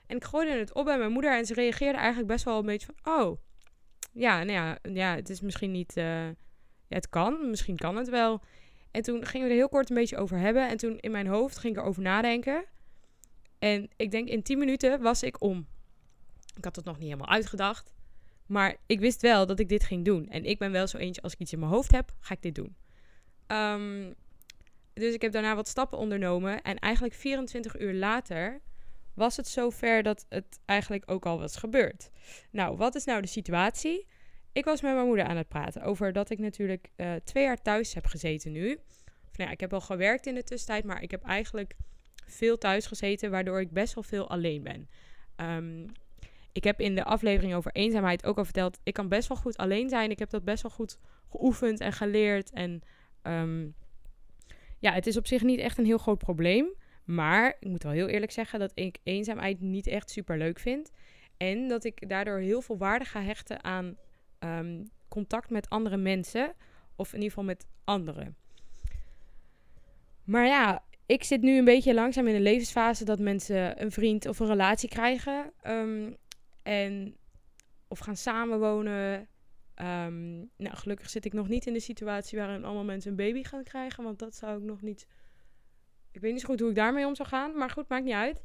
En 0.07 0.17
ik 0.17 0.25
gooide 0.25 0.59
het 0.59 0.75
op 0.75 0.85
bij 0.85 0.99
mijn 0.99 1.13
moeder 1.13 1.37
en 1.37 1.47
ze 1.47 1.55
reageerde 1.55 1.99
eigenlijk 1.99 2.29
best 2.29 2.45
wel 2.45 2.59
een 2.59 2.67
beetje 2.67 2.87
van... 2.87 3.15
Oh, 3.15 3.39
ja, 4.13 4.43
nou 4.43 4.53
ja, 4.53 4.79
ja 4.93 5.15
het 5.15 5.29
is 5.29 5.41
misschien 5.41 5.71
niet... 5.71 5.93
Ja, 5.95 6.27
ja, 6.87 6.97
het 6.97 7.09
kan, 7.09 7.51
misschien 7.51 7.77
kan 7.77 7.97
het 7.97 8.09
wel. 8.09 8.43
En 8.91 9.03
toen 9.03 9.27
gingen 9.27 9.47
we 9.47 9.53
er 9.53 9.59
heel 9.59 9.69
kort 9.69 9.91
een 9.91 9.97
beetje 9.97 10.17
over 10.17 10.39
hebben. 10.39 10.69
En 10.69 10.77
toen 10.77 10.99
in 10.99 11.11
mijn 11.11 11.27
hoofd 11.27 11.59
ging 11.59 11.77
ik 11.77 11.83
erover 11.83 12.03
nadenken. 12.03 12.65
En 13.59 13.89
ik 13.97 14.11
denk 14.11 14.29
in 14.29 14.43
10 14.43 14.59
minuten 14.59 15.03
was 15.03 15.23
ik 15.23 15.43
om. 15.43 15.67
Ik 16.57 16.65
had 16.65 16.77
het 16.77 16.85
nog 16.85 16.99
niet 16.99 17.05
helemaal 17.05 17.29
uitgedacht. 17.29 17.95
Maar 18.47 18.77
ik 18.87 19.01
wist 19.01 19.21
wel 19.23 19.47
dat 19.47 19.59
ik 19.59 19.69
dit 19.69 19.85
ging 19.85 20.05
doen. 20.05 20.29
En 20.29 20.45
ik 20.45 20.59
ben 20.59 20.73
wel 20.73 20.87
zo 20.87 20.97
eentje, 20.97 21.23
als 21.23 21.33
ik 21.33 21.39
iets 21.39 21.53
in 21.53 21.59
mijn 21.59 21.71
hoofd 21.71 21.91
heb, 21.91 22.15
ga 22.21 22.35
ik 22.35 22.43
dit 22.43 22.55
doen. 22.55 22.77
Ehm, 23.47 24.13
dus 24.93 25.15
ik 25.15 25.23
heb 25.23 25.33
daarna 25.33 25.55
wat 25.55 25.69
stappen 25.69 25.99
ondernomen. 25.99 26.63
En 26.63 26.79
eigenlijk 26.79 27.15
24 27.15 27.81
uur 27.81 27.95
later 27.95 28.61
was 29.15 29.37
het 29.37 29.49
zover 29.49 30.03
dat 30.03 30.27
het 30.29 30.59
eigenlijk 30.65 31.11
ook 31.11 31.27
al 31.27 31.39
was 31.39 31.57
gebeurd. 31.57 32.11
Nou, 32.51 32.77
wat 32.77 32.95
is 32.95 33.05
nou 33.05 33.21
de 33.21 33.27
situatie? 33.27 34.07
Ik 34.53 34.65
was 34.65 34.83
met 34.83 34.95
mijn 34.95 35.07
moeder 35.07 35.25
aan 35.25 35.37
het 35.37 35.49
praten 35.49 35.83
over 35.83 36.13
dat 36.13 36.31
ik 36.31 36.39
natuurlijk 36.39 36.91
uh, 36.97 37.15
twee 37.25 37.45
jaar 37.45 37.63
thuis 37.63 37.95
heb 37.95 38.07
gezeten 38.07 38.53
nu. 38.53 38.75
Of, 39.29 39.37
nou 39.37 39.49
ja, 39.49 39.51
ik 39.51 39.61
heb 39.61 39.73
al 39.73 39.81
gewerkt 39.81 40.27
in 40.27 40.35
de 40.35 40.43
tussentijd, 40.43 40.85
maar 40.85 41.03
ik 41.03 41.11
heb 41.11 41.23
eigenlijk 41.23 41.75
veel 42.27 42.59
thuis 42.59 42.87
gezeten, 42.87 43.31
waardoor 43.31 43.61
ik 43.61 43.71
best 43.71 43.95
wel 43.95 44.03
veel 44.03 44.29
alleen 44.29 44.63
ben. 44.63 44.89
Um, 45.37 45.87
ik 46.55 46.65
heb 46.65 46.81
in 46.81 46.95
de 46.95 47.05
aflevering 47.05 47.55
over 47.55 47.73
eenzaamheid 47.73 48.27
ook 48.27 48.39
al 48.39 48.45
verteld, 48.45 48.79
ik 48.83 48.93
kan 48.93 49.09
best 49.09 49.29
wel 49.29 49.37
goed 49.37 49.57
alleen 49.57 49.89
zijn. 49.89 50.11
Ik 50.11 50.19
heb 50.19 50.31
dat 50.31 50.45
best 50.45 50.63
wel 50.63 50.71
goed 50.71 50.99
geoefend 51.31 51.81
en 51.81 51.93
geleerd. 51.93 52.51
En 52.51 52.83
um, 53.23 53.75
ja, 54.79 54.93
het 54.93 55.07
is 55.07 55.17
op 55.17 55.27
zich 55.27 55.43
niet 55.43 55.59
echt 55.59 55.79
een 55.79 55.85
heel 55.85 55.99
groot 55.99 56.19
probleem. 56.19 56.67
Maar 57.05 57.57
ik 57.61 57.69
moet 57.69 57.83
wel 57.83 57.93
heel 57.93 58.09
eerlijk 58.09 58.33
zeggen 58.33 58.59
dat 58.59 58.73
ik 58.75 58.99
eenzaamheid 59.03 59.61
niet 59.61 59.87
echt 59.87 60.11
super 60.11 60.39
leuk 60.39 60.59
vind. 60.59 60.91
En 61.37 61.69
dat 61.69 61.85
ik 61.85 62.09
daardoor 62.09 62.39
heel 62.39 62.63
veel 62.63 62.77
waarde 62.77 63.05
ga 63.05 63.23
hechten 63.23 63.65
aan 63.65 63.97
um, 64.39 64.91
contact 65.09 65.51
met 65.51 65.71
andere 65.71 65.97
mensen. 65.97 66.55
Of 66.97 67.09
in 67.09 67.15
ieder 67.15 67.29
geval 67.29 67.45
met 67.45 67.67
anderen. 67.85 68.37
Maar 70.25 70.47
ja, 70.47 70.85
ik 71.07 71.25
zit 71.25 71.41
nu 71.41 71.59
een 71.59 71.65
beetje 71.65 71.95
langzaam 71.95 72.27
in 72.27 72.35
een 72.35 72.43
levensfase 72.43 73.05
dat 73.05 73.19
mensen 73.19 73.83
een 73.83 73.93
vriend 73.93 74.27
of 74.27 74.39
een 74.39 74.47
relatie 74.47 74.89
krijgen. 74.89 75.53
Um, 75.67 76.17
en, 76.65 77.17
of 77.89 77.99
gaan 77.99 78.17
samenwonen. 78.17 79.29
Um, 79.81 80.51
nou, 80.57 80.77
gelukkig 80.77 81.11
zit 81.11 81.25
ik 81.25 81.33
nog 81.33 81.49
niet 81.49 81.67
in 81.67 81.73
de 81.73 81.81
situatie 81.81 82.39
waarin 82.39 82.65
allemaal 82.65 82.85
mensen 82.85 83.11
een 83.11 83.17
baby 83.17 83.43
gaan 83.43 83.65
krijgen. 83.65 84.05
Want 84.05 84.19
dat 84.19 84.35
zou 84.35 84.59
ik 84.59 84.65
nog 84.65 84.83
niet. 84.83 85.07
Ik 86.13 86.21
weet 86.21 86.33
niet 86.33 86.41
zo 86.41 86.47
goed 86.47 86.61
hoe 86.61 86.69
ik 86.69 86.75
daarmee 86.75 87.07
om 87.07 87.15
zou 87.15 87.29
gaan. 87.29 87.57
Maar 87.57 87.71
goed, 87.71 87.89
maakt 87.89 88.05
niet 88.05 88.15
uit. 88.15 88.43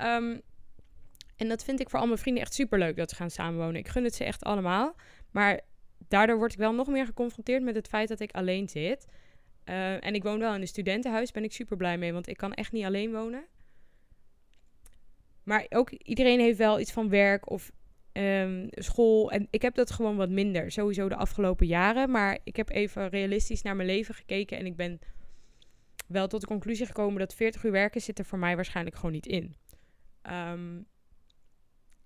Um, 0.00 0.40
en 1.36 1.48
dat 1.48 1.64
vind 1.64 1.80
ik 1.80 1.90
voor 1.90 1.98
al 1.98 2.06
mijn 2.06 2.18
vrienden 2.18 2.42
echt 2.42 2.54
super 2.54 2.78
leuk 2.78 2.96
dat 2.96 3.10
ze 3.10 3.16
gaan 3.16 3.30
samenwonen. 3.30 3.76
Ik 3.76 3.88
gun 3.88 4.04
het 4.04 4.14
ze 4.14 4.24
echt 4.24 4.44
allemaal. 4.44 4.96
Maar 5.30 5.60
daardoor 6.08 6.36
word 6.36 6.52
ik 6.52 6.58
wel 6.58 6.74
nog 6.74 6.86
meer 6.86 7.06
geconfronteerd 7.06 7.62
met 7.62 7.74
het 7.74 7.88
feit 7.88 8.08
dat 8.08 8.20
ik 8.20 8.32
alleen 8.32 8.68
zit. 8.68 9.06
Uh, 9.64 10.04
en 10.04 10.14
ik 10.14 10.22
woon 10.22 10.38
wel 10.38 10.54
in 10.54 10.60
een 10.60 10.66
studentenhuis. 10.66 11.30
Ben 11.30 11.44
ik 11.44 11.52
super 11.52 11.76
blij 11.76 11.98
mee, 11.98 12.12
want 12.12 12.28
ik 12.28 12.36
kan 12.36 12.54
echt 12.54 12.72
niet 12.72 12.84
alleen 12.84 13.12
wonen. 13.12 13.44
Maar 15.42 15.66
ook 15.68 15.90
iedereen 15.90 16.40
heeft 16.40 16.58
wel 16.58 16.80
iets 16.80 16.92
van 16.92 17.08
werk 17.08 17.50
of 17.50 17.72
um, 18.12 18.66
school. 18.70 19.30
En 19.30 19.46
ik 19.50 19.62
heb 19.62 19.74
dat 19.74 19.90
gewoon 19.90 20.16
wat 20.16 20.28
minder. 20.28 20.70
Sowieso 20.70 21.08
de 21.08 21.16
afgelopen 21.16 21.66
jaren. 21.66 22.10
Maar 22.10 22.38
ik 22.44 22.56
heb 22.56 22.70
even 22.70 23.08
realistisch 23.08 23.62
naar 23.62 23.76
mijn 23.76 23.88
leven 23.88 24.14
gekeken. 24.14 24.58
En 24.58 24.66
ik 24.66 24.76
ben 24.76 24.98
wel 26.06 26.28
tot 26.28 26.40
de 26.40 26.46
conclusie 26.46 26.86
gekomen 26.86 27.18
dat 27.18 27.34
40 27.34 27.64
uur 27.64 27.70
werken 27.70 28.00
zit 28.00 28.18
er 28.18 28.24
voor 28.24 28.38
mij 28.38 28.54
waarschijnlijk 28.54 28.96
gewoon 28.96 29.12
niet 29.12 29.26
in. 29.26 29.54
Um, 30.30 30.86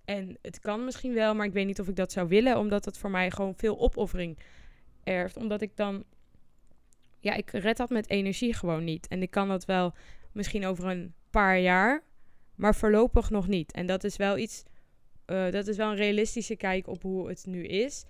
en 0.04 0.38
het 0.42 0.58
kan 0.60 0.84
misschien 0.84 1.14
wel, 1.14 1.34
maar 1.34 1.46
ik 1.46 1.52
weet 1.52 1.66
niet 1.66 1.80
of 1.80 1.88
ik 1.88 1.96
dat 1.96 2.12
zou 2.12 2.28
willen. 2.28 2.58
Omdat 2.58 2.84
het 2.84 2.98
voor 2.98 3.10
mij 3.10 3.30
gewoon 3.30 3.54
veel 3.56 3.78
opoffering 3.78 4.38
erft. 5.02 5.36
Omdat 5.36 5.60
ik 5.60 5.76
dan. 5.76 6.04
Ja, 7.20 7.34
ik 7.34 7.50
red 7.50 7.76
dat 7.76 7.90
met 7.90 8.10
energie 8.10 8.54
gewoon 8.54 8.84
niet. 8.84 9.08
En 9.08 9.22
ik 9.22 9.30
kan 9.30 9.48
dat 9.48 9.64
wel 9.64 9.94
misschien 10.32 10.66
over 10.66 10.84
een 10.84 11.14
paar 11.30 11.58
jaar 11.58 12.02
maar 12.56 12.74
voorlopig 12.74 13.30
nog 13.30 13.48
niet. 13.48 13.72
En 13.72 13.86
dat 13.86 14.04
is 14.04 14.16
wel 14.16 14.38
iets, 14.38 14.62
uh, 15.26 15.50
dat 15.50 15.66
is 15.66 15.76
wel 15.76 15.90
een 15.90 15.96
realistische 15.96 16.56
kijk 16.56 16.86
op 16.86 17.02
hoe 17.02 17.28
het 17.28 17.46
nu 17.46 17.64
is. 17.64 18.04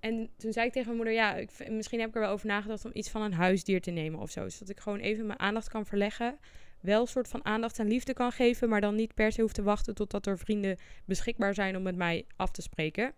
En 0.00 0.30
toen 0.36 0.52
zei 0.52 0.66
ik 0.66 0.72
tegen 0.72 0.86
mijn 0.86 0.96
moeder, 0.96 1.14
ja, 1.14 1.34
ik, 1.34 1.70
misschien 1.70 2.00
heb 2.00 2.08
ik 2.08 2.14
er 2.14 2.20
wel 2.20 2.30
over 2.30 2.46
nagedacht 2.46 2.84
om 2.84 2.90
iets 2.94 3.10
van 3.10 3.22
een 3.22 3.32
huisdier 3.32 3.80
te 3.80 3.90
nemen 3.90 4.20
of 4.20 4.30
zo. 4.30 4.48
Zodat 4.48 4.68
ik 4.68 4.80
gewoon 4.80 4.98
even 4.98 5.26
mijn 5.26 5.38
aandacht 5.38 5.68
kan 5.68 5.86
verleggen. 5.86 6.38
Wel 6.80 7.00
een 7.00 7.06
soort 7.06 7.28
van 7.28 7.44
aandacht 7.44 7.78
en 7.78 7.88
liefde 7.88 8.12
kan 8.12 8.32
geven, 8.32 8.68
maar 8.68 8.80
dan 8.80 8.94
niet 8.94 9.14
per 9.14 9.32
se 9.32 9.40
hoeft 9.40 9.54
te 9.54 9.62
wachten 9.62 9.94
totdat 9.94 10.26
er 10.26 10.38
vrienden 10.38 10.78
beschikbaar 11.04 11.54
zijn 11.54 11.76
om 11.76 11.82
met 11.82 11.96
mij 11.96 12.26
af 12.36 12.50
te 12.50 12.62
spreken. 12.62 13.14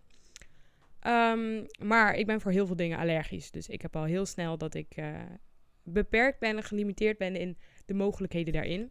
Um, 1.07 1.67
maar 1.83 2.15
ik 2.15 2.27
ben 2.27 2.41
voor 2.41 2.53
heel 2.53 2.67
veel 2.67 2.77
dingen 2.77 2.99
allergisch. 2.99 3.51
Dus 3.51 3.69
ik 3.69 3.83
heb 3.83 3.97
al 3.97 4.05
heel 4.05 4.27
snel 4.27 4.59
dat 4.59 4.75
ik 4.75 4.97
uh, 4.97 5.21
beperkt 5.83 6.39
ben 6.39 6.57
en 6.57 6.63
gelimiteerd 6.63 7.19
ben 7.19 7.37
in 7.37 7.59
de 7.87 7.95
mogelijkheden 7.95 8.53
daarin 8.53 8.91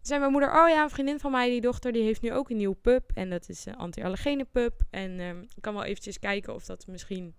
zei 0.00 0.20
mijn 0.20 0.32
moeder, 0.32 0.62
oh 0.62 0.68
ja, 0.68 0.82
een 0.82 0.90
vriendin 0.90 1.20
van 1.20 1.30
mij, 1.30 1.48
die 1.48 1.60
dochter, 1.60 1.92
die 1.92 2.02
heeft 2.02 2.22
nu 2.22 2.32
ook 2.32 2.50
een 2.50 2.56
nieuw 2.56 2.72
pup. 2.72 3.10
En 3.14 3.30
dat 3.30 3.48
is 3.48 3.66
een 3.66 3.76
anti-allergene 3.76 4.44
pup. 4.44 4.82
En 4.90 5.20
um, 5.20 5.40
ik 5.40 5.62
kan 5.62 5.74
wel 5.74 5.84
eventjes 5.84 6.18
kijken 6.18 6.54
of 6.54 6.64
dat 6.64 6.86
misschien 6.86 7.34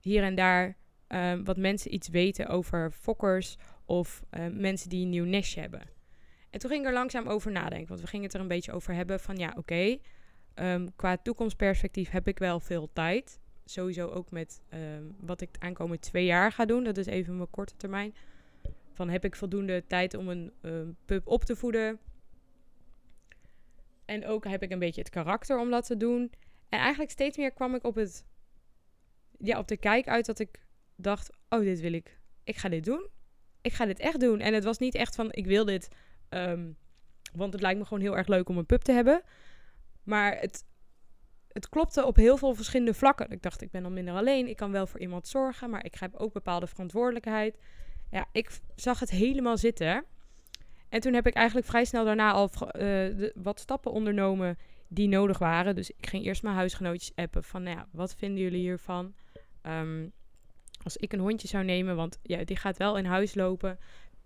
hier 0.00 0.22
en 0.22 0.34
daar 0.34 0.76
um, 1.08 1.44
wat 1.44 1.56
mensen 1.56 1.94
iets 1.94 2.08
weten 2.08 2.46
over 2.46 2.90
fokkers 2.90 3.56
of 3.84 4.22
um, 4.30 4.60
mensen 4.60 4.88
die 4.88 5.04
een 5.04 5.10
nieuw 5.10 5.24
nestje 5.24 5.60
hebben. 5.60 5.82
En 6.50 6.60
toen 6.60 6.70
ging 6.70 6.82
ik 6.82 6.88
er 6.88 6.94
langzaam 6.94 7.26
over 7.26 7.52
nadenken, 7.52 7.88
want 7.88 8.00
we 8.00 8.06
gingen 8.06 8.24
het 8.24 8.34
er 8.34 8.40
een 8.40 8.48
beetje 8.48 8.72
over 8.72 8.94
hebben 8.94 9.20
van 9.20 9.36
ja, 9.36 9.54
oké, 9.56 9.98
qua 10.96 11.16
toekomstperspectief 11.16 12.10
heb 12.10 12.28
ik 12.28 12.38
wel 12.38 12.60
veel 12.60 12.88
tijd. 12.92 13.40
Sowieso 13.64 14.08
ook 14.08 14.30
met 14.30 14.62
wat 15.20 15.40
ik 15.40 15.52
de 15.52 15.60
aankomende 15.60 15.98
twee 15.98 16.24
jaar 16.24 16.52
ga 16.52 16.64
doen. 16.64 16.84
Dat 16.84 16.96
is 16.96 17.06
even 17.06 17.36
mijn 17.36 17.50
korte 17.50 17.76
termijn. 17.76 18.14
Van 18.94 19.08
heb 19.08 19.24
ik 19.24 19.36
voldoende 19.36 19.86
tijd 19.86 20.14
om 20.14 20.28
een 20.28 20.52
uh, 20.62 20.88
pup 21.04 21.26
op 21.26 21.44
te 21.44 21.56
voeden? 21.56 21.98
En 24.04 24.26
ook 24.26 24.44
heb 24.46 24.62
ik 24.62 24.70
een 24.70 24.78
beetje 24.78 25.00
het 25.00 25.10
karakter 25.10 25.58
om 25.58 25.70
dat 25.70 25.86
te 25.86 25.96
doen. 25.96 26.32
En 26.68 26.78
eigenlijk 26.78 27.10
steeds 27.10 27.36
meer 27.36 27.52
kwam 27.52 27.74
ik 27.74 27.84
op 27.84 27.94
het 27.94 28.24
ja, 29.38 29.58
op 29.58 29.68
de 29.68 29.76
kijk 29.76 30.08
uit 30.08 30.26
dat 30.26 30.38
ik 30.38 30.60
dacht: 30.96 31.30
oh, 31.48 31.60
dit 31.60 31.80
wil 31.80 31.92
ik. 31.92 32.18
Ik 32.44 32.56
ga 32.56 32.68
dit 32.68 32.84
doen. 32.84 33.08
Ik 33.60 33.72
ga 33.72 33.86
dit 33.86 33.98
echt 33.98 34.20
doen. 34.20 34.40
En 34.40 34.54
het 34.54 34.64
was 34.64 34.78
niet 34.78 34.94
echt 34.94 35.14
van: 35.14 35.32
ik 35.32 35.46
wil 35.46 35.64
dit. 35.64 35.88
Um, 36.28 36.76
want 37.32 37.52
het 37.52 37.62
lijkt 37.62 37.78
me 37.78 37.84
gewoon 37.84 38.02
heel 38.02 38.16
erg 38.16 38.26
leuk 38.26 38.48
om 38.48 38.58
een 38.58 38.66
pup 38.66 38.82
te 38.82 38.92
hebben. 38.92 39.22
Maar 40.02 40.36
het, 40.40 40.64
het 41.48 41.68
klopte 41.68 42.04
op 42.04 42.16
heel 42.16 42.36
veel 42.36 42.54
verschillende 42.54 42.94
vlakken. 42.94 43.30
Ik 43.30 43.42
dacht: 43.42 43.62
ik 43.62 43.70
ben 43.70 43.82
dan 43.82 43.92
minder 43.92 44.14
alleen. 44.14 44.48
Ik 44.48 44.56
kan 44.56 44.72
wel 44.72 44.86
voor 44.86 45.00
iemand 45.00 45.28
zorgen. 45.28 45.70
Maar 45.70 45.84
ik 45.84 45.94
heb 45.94 46.14
ook 46.14 46.32
bepaalde 46.32 46.66
verantwoordelijkheid 46.66 47.56
ja, 48.14 48.26
ik 48.32 48.50
zag 48.74 49.00
het 49.00 49.10
helemaal 49.10 49.56
zitten. 49.56 50.04
En 50.88 51.00
toen 51.00 51.14
heb 51.14 51.26
ik 51.26 51.34
eigenlijk 51.34 51.66
vrij 51.66 51.84
snel 51.84 52.04
daarna 52.04 52.32
al 52.32 52.50
uh, 52.78 53.30
wat 53.34 53.60
stappen 53.60 53.92
ondernomen 53.92 54.58
die 54.88 55.08
nodig 55.08 55.38
waren. 55.38 55.74
Dus 55.74 55.90
ik 55.90 56.06
ging 56.06 56.24
eerst 56.24 56.42
mijn 56.42 56.54
huisgenootjes 56.54 57.14
appen 57.14 57.44
van, 57.44 57.62
nou 57.62 57.76
ja, 57.76 57.88
wat 57.92 58.14
vinden 58.14 58.42
jullie 58.42 58.60
hiervan? 58.60 59.14
Um, 59.62 60.12
als 60.82 60.96
ik 60.96 61.12
een 61.12 61.20
hondje 61.20 61.48
zou 61.48 61.64
nemen, 61.64 61.96
want 61.96 62.18
ja, 62.22 62.44
die 62.44 62.56
gaat 62.56 62.76
wel 62.76 62.98
in 62.98 63.04
huis 63.04 63.34
lopen. 63.34 63.78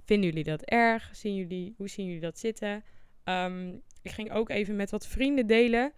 Vinden 0.05 0.29
jullie 0.29 0.45
dat 0.45 0.63
erg? 0.63 1.11
Zien 1.13 1.35
jullie, 1.35 1.75
hoe 1.77 1.89
zien 1.89 2.07
jullie 2.07 2.21
dat 2.21 2.39
zitten? 2.39 2.85
Um, 3.25 3.83
ik 4.03 4.11
ging 4.11 4.33
ook 4.33 4.49
even 4.49 4.77
met 4.77 4.91
wat 4.91 5.07
vrienden 5.07 5.47
delen. 5.47 5.93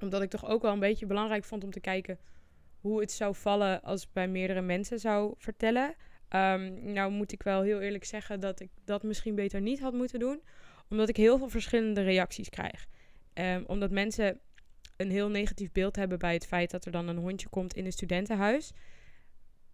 Omdat 0.00 0.22
ik 0.22 0.30
toch 0.30 0.46
ook 0.46 0.62
wel 0.62 0.72
een 0.72 0.78
beetje 0.78 1.06
belangrijk 1.06 1.44
vond 1.44 1.64
om 1.64 1.70
te 1.70 1.80
kijken 1.80 2.18
hoe 2.80 3.00
het 3.00 3.12
zou 3.12 3.34
vallen 3.34 3.82
als 3.82 4.02
ik 4.02 4.08
bij 4.12 4.28
meerdere 4.28 4.60
mensen 4.60 4.98
zou 4.98 5.34
vertellen. 5.36 5.94
Um, 6.34 6.92
nou 6.92 7.10
moet 7.10 7.32
ik 7.32 7.42
wel 7.42 7.62
heel 7.62 7.80
eerlijk 7.80 8.04
zeggen 8.04 8.40
dat 8.40 8.60
ik 8.60 8.70
dat 8.84 9.02
misschien 9.02 9.34
beter 9.34 9.60
niet 9.60 9.80
had 9.80 9.92
moeten 9.92 10.18
doen. 10.18 10.42
Omdat 10.88 11.08
ik 11.08 11.16
heel 11.16 11.38
veel 11.38 11.48
verschillende 11.48 12.02
reacties 12.02 12.48
krijg. 12.48 12.86
Um, 13.34 13.64
omdat 13.66 13.90
mensen 13.90 14.40
een 14.96 15.10
heel 15.10 15.28
negatief 15.28 15.72
beeld 15.72 15.96
hebben 15.96 16.18
bij 16.18 16.32
het 16.32 16.46
feit 16.46 16.70
dat 16.70 16.84
er 16.84 16.92
dan 16.92 17.08
een 17.08 17.16
hondje 17.16 17.48
komt 17.48 17.74
in 17.74 17.84
een 17.84 17.92
studentenhuis. 17.92 18.72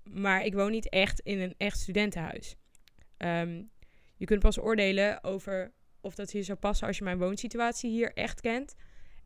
Maar 0.03 0.45
ik 0.45 0.55
woon 0.55 0.71
niet 0.71 0.89
echt 0.89 1.21
in 1.21 1.41
een 1.41 1.55
echt 1.57 1.79
studentenhuis. 1.79 2.57
Um, 3.19 3.71
je 4.17 4.25
kunt 4.25 4.41
pas 4.41 4.59
oordelen 4.59 5.25
over 5.25 5.73
of 6.01 6.15
dat 6.15 6.31
hier 6.31 6.45
zou 6.45 6.59
passen 6.59 6.87
als 6.87 6.99
je 6.99 7.05
mijn 7.05 7.19
woonsituatie 7.19 7.91
hier 7.91 8.13
echt 8.13 8.41
kent. 8.41 8.75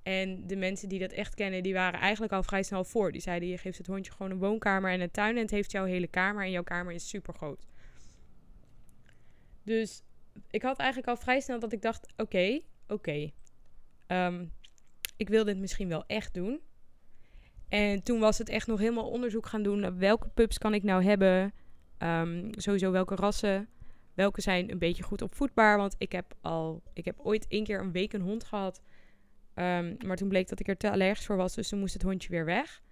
En 0.04 0.46
de 0.46 0.56
mensen 0.56 0.88
die 0.88 0.99
dat 0.99 1.12
echt 1.12 1.34
kennen, 1.34 1.62
die 1.62 1.73
waren 1.73 2.00
eigenlijk 2.00 2.32
al 2.32 2.42
vrij 2.42 2.62
snel 2.62 2.84
voor. 2.84 3.12
Die 3.12 3.20
zeiden, 3.20 3.49
je 3.49 3.58
geeft 3.58 3.78
het 3.78 3.87
hondje 3.87 4.12
gewoon 4.12 4.32
een 4.32 4.38
woonkamer 4.38 4.90
en 4.90 5.00
een 5.00 5.11
tuin 5.11 5.37
en 5.37 5.42
het 5.42 5.50
heeft 5.50 5.70
jouw 5.70 5.84
hele 5.84 6.06
kamer 6.06 6.44
en 6.44 6.50
jouw 6.50 6.62
kamer 6.62 6.92
is 6.92 7.08
super 7.08 7.34
groot. 7.34 7.66
Dus 9.62 10.02
ik 10.50 10.62
had 10.62 10.78
eigenlijk 10.78 11.08
al 11.08 11.16
vrij 11.16 11.40
snel 11.40 11.58
dat 11.58 11.73
ik 11.73 11.82
dacht, 11.82 12.06
oké, 12.16 12.61
oké, 12.88 13.30
um, 14.08 14.52
ik 15.16 15.28
wil 15.28 15.44
dit 15.44 15.58
misschien 15.58 15.88
wel 15.88 16.04
echt 16.06 16.34
doen. 16.34 16.61
En 17.68 18.02
toen 18.02 18.18
was 18.18 18.38
het 18.38 18.49
echt 18.49 18.66
nog 18.66 18.78
helemaal 18.78 19.11
onderzoek 19.11 19.46
gaan 19.46 19.62
doen. 19.62 19.99
Welke 19.99 20.28
pups 20.28 20.58
kan 20.58 20.75
ik 20.75 20.82
nou 20.82 21.04
hebben? 21.04 21.52
Um, 21.99 22.50
sowieso 22.50 22.90
welke 22.90 23.14
rassen. 23.14 23.68
Welke 24.14 24.40
zijn 24.40 24.70
een 24.70 24.78
beetje 24.78 25.02
goed 25.02 25.23
opvoedbaar. 25.23 25.76
Want 25.76 25.94
ik 25.99 26.12
heb 26.12 26.34
al, 26.40 26.82
ik 26.92 27.04
heb 27.04 27.20
ooit 27.20 27.46
één 27.49 27.64
keer 27.64 27.80
een 27.80 27.92
week 27.92 28.12
een 28.12 28.20
hond 28.20 28.44
gehad. 28.44 28.80
Um, 29.54 29.96
maar 30.06 30.16
toen 30.16 30.28
bleek 30.28 30.49
dat 30.49 30.61
ik 30.61 30.68
er 30.68 30.76
te 30.76 30.90
allergisch 30.90 31.26
voor 31.26 31.37
was, 31.37 31.54
dus 31.54 31.68
toen 31.68 31.78
moest 31.78 31.92
het 31.92 32.02
hondje 32.02 32.28
weer 32.28 32.44
weg. 32.44 32.82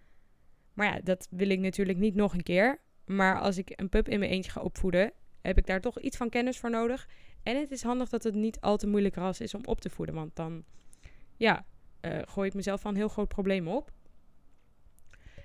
Maar 0.73 0.95
ja, 0.95 1.01
dat 1.01 1.29
wil 1.31 1.49
ik 1.49 1.59
natuurlijk 1.59 1.99
niet 1.99 2.15
nog 2.15 2.35
een 2.35 2.43
keer. 2.43 2.81
Maar 3.05 3.41
als 3.41 3.59
ik 3.59 3.73
een 3.77 3.89
pup 3.89 4.09
in 4.09 4.19
mijn 4.19 4.31
eentje 4.31 4.51
ga 4.51 4.61
opvoeden, 4.61 5.13
heb 5.41 5.59
ik 5.59 5.67
daar 5.67 5.81
toch 5.81 6.01
iets 6.01 6.17
van 6.17 6.29
kennis 6.29 6.59
voor 6.59 6.71
nodig. 6.71 7.09
En 7.43 7.61
het 7.61 7.71
is 7.71 7.83
handig 7.83 8.09
dat 8.09 8.23
het 8.23 8.35
niet 8.35 8.61
al 8.61 8.77
te 8.77 8.87
moeilijk 8.87 9.15
ras 9.15 9.41
is 9.41 9.55
om 9.55 9.65
op 9.65 9.81
te 9.81 9.91
voeden. 9.91 10.15
Want 10.15 10.37
dan, 10.37 10.65
ja, 11.37 11.65
uh, 12.01 12.19
gooi 12.25 12.49
ik 12.49 12.55
mezelf 12.55 12.81
van 12.81 12.91
een 12.91 12.97
heel 12.97 13.09
groot 13.09 13.29
probleem 13.29 13.69
op. 13.69 13.93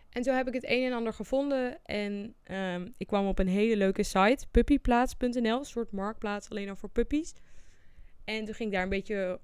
En 0.10 0.24
zo 0.24 0.34
heb 0.34 0.48
ik 0.48 0.54
het 0.54 0.70
een 0.70 0.84
en 0.84 0.94
ander 0.94 1.14
gevonden. 1.14 1.86
En 1.86 2.36
um, 2.52 2.94
ik 2.98 3.08
kwam 3.08 3.28
op 3.28 3.40
een 3.40 3.48
hele 3.48 3.78
leuke 3.78 4.04
site, 4.04 4.46
puppyplaats.nl. 4.52 5.58
Een 5.58 5.66
soort 5.66 5.92
marktplaats 5.92 6.50
alleen 6.50 6.70
al 6.70 6.76
voor 6.76 6.90
puppies. 6.90 7.34
En 8.24 8.46
toen 8.46 8.54
ging 8.54 8.70
ik 8.70 8.76
daar 8.76 8.84
een 8.84 8.90
beetje 8.90 9.40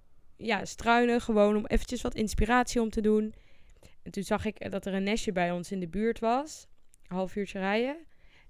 ja, 0.46 0.66
struinen, 0.66 1.22
gewoon 1.22 1.56
om 1.56 1.66
eventjes 1.66 2.02
wat 2.02 2.16
inspiratie 2.16 2.82
om 2.82 2.90
te 2.90 3.02
doen. 3.02 3.34
En 4.04 4.12
toen 4.12 4.24
zag 4.24 4.46
ik 4.46 4.72
dat 4.72 4.86
er 4.86 4.94
een 4.94 5.04
nestje 5.04 5.32
bij 5.32 5.52
ons 5.52 5.72
in 5.72 5.80
de 5.80 5.88
buurt 5.88 6.20
was. 6.20 6.68
Een 7.08 7.16
half 7.16 7.36
uurtje 7.36 7.60
rijden. 7.60 7.98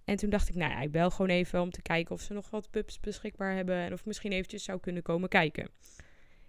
En 0.06 0.16
toen 0.16 0.30
dacht 0.30 0.50
ik, 0.50 0.56
nou 0.56 0.72
ja, 0.72 0.82
ik 0.82 0.92
bel 0.92 1.10
gewoon 1.10 1.30
even 1.30 1.62
om 1.62 1.72
te 1.72 1.82
kijken 1.82 2.16
of 2.16 2.22
ze 2.22 2.34
nog 2.34 2.50
wat 2.50 2.70
pups 2.70 3.00
beschikbaar 3.00 3.56
hebben. 3.56 3.76
En 3.76 3.94
of 3.94 4.06
misschien 4.06 4.32
eventjes 4.32 4.64
zou 4.64 4.80
kunnen 4.80 5.04
komen 5.04 5.30
kijken. 5.30 5.70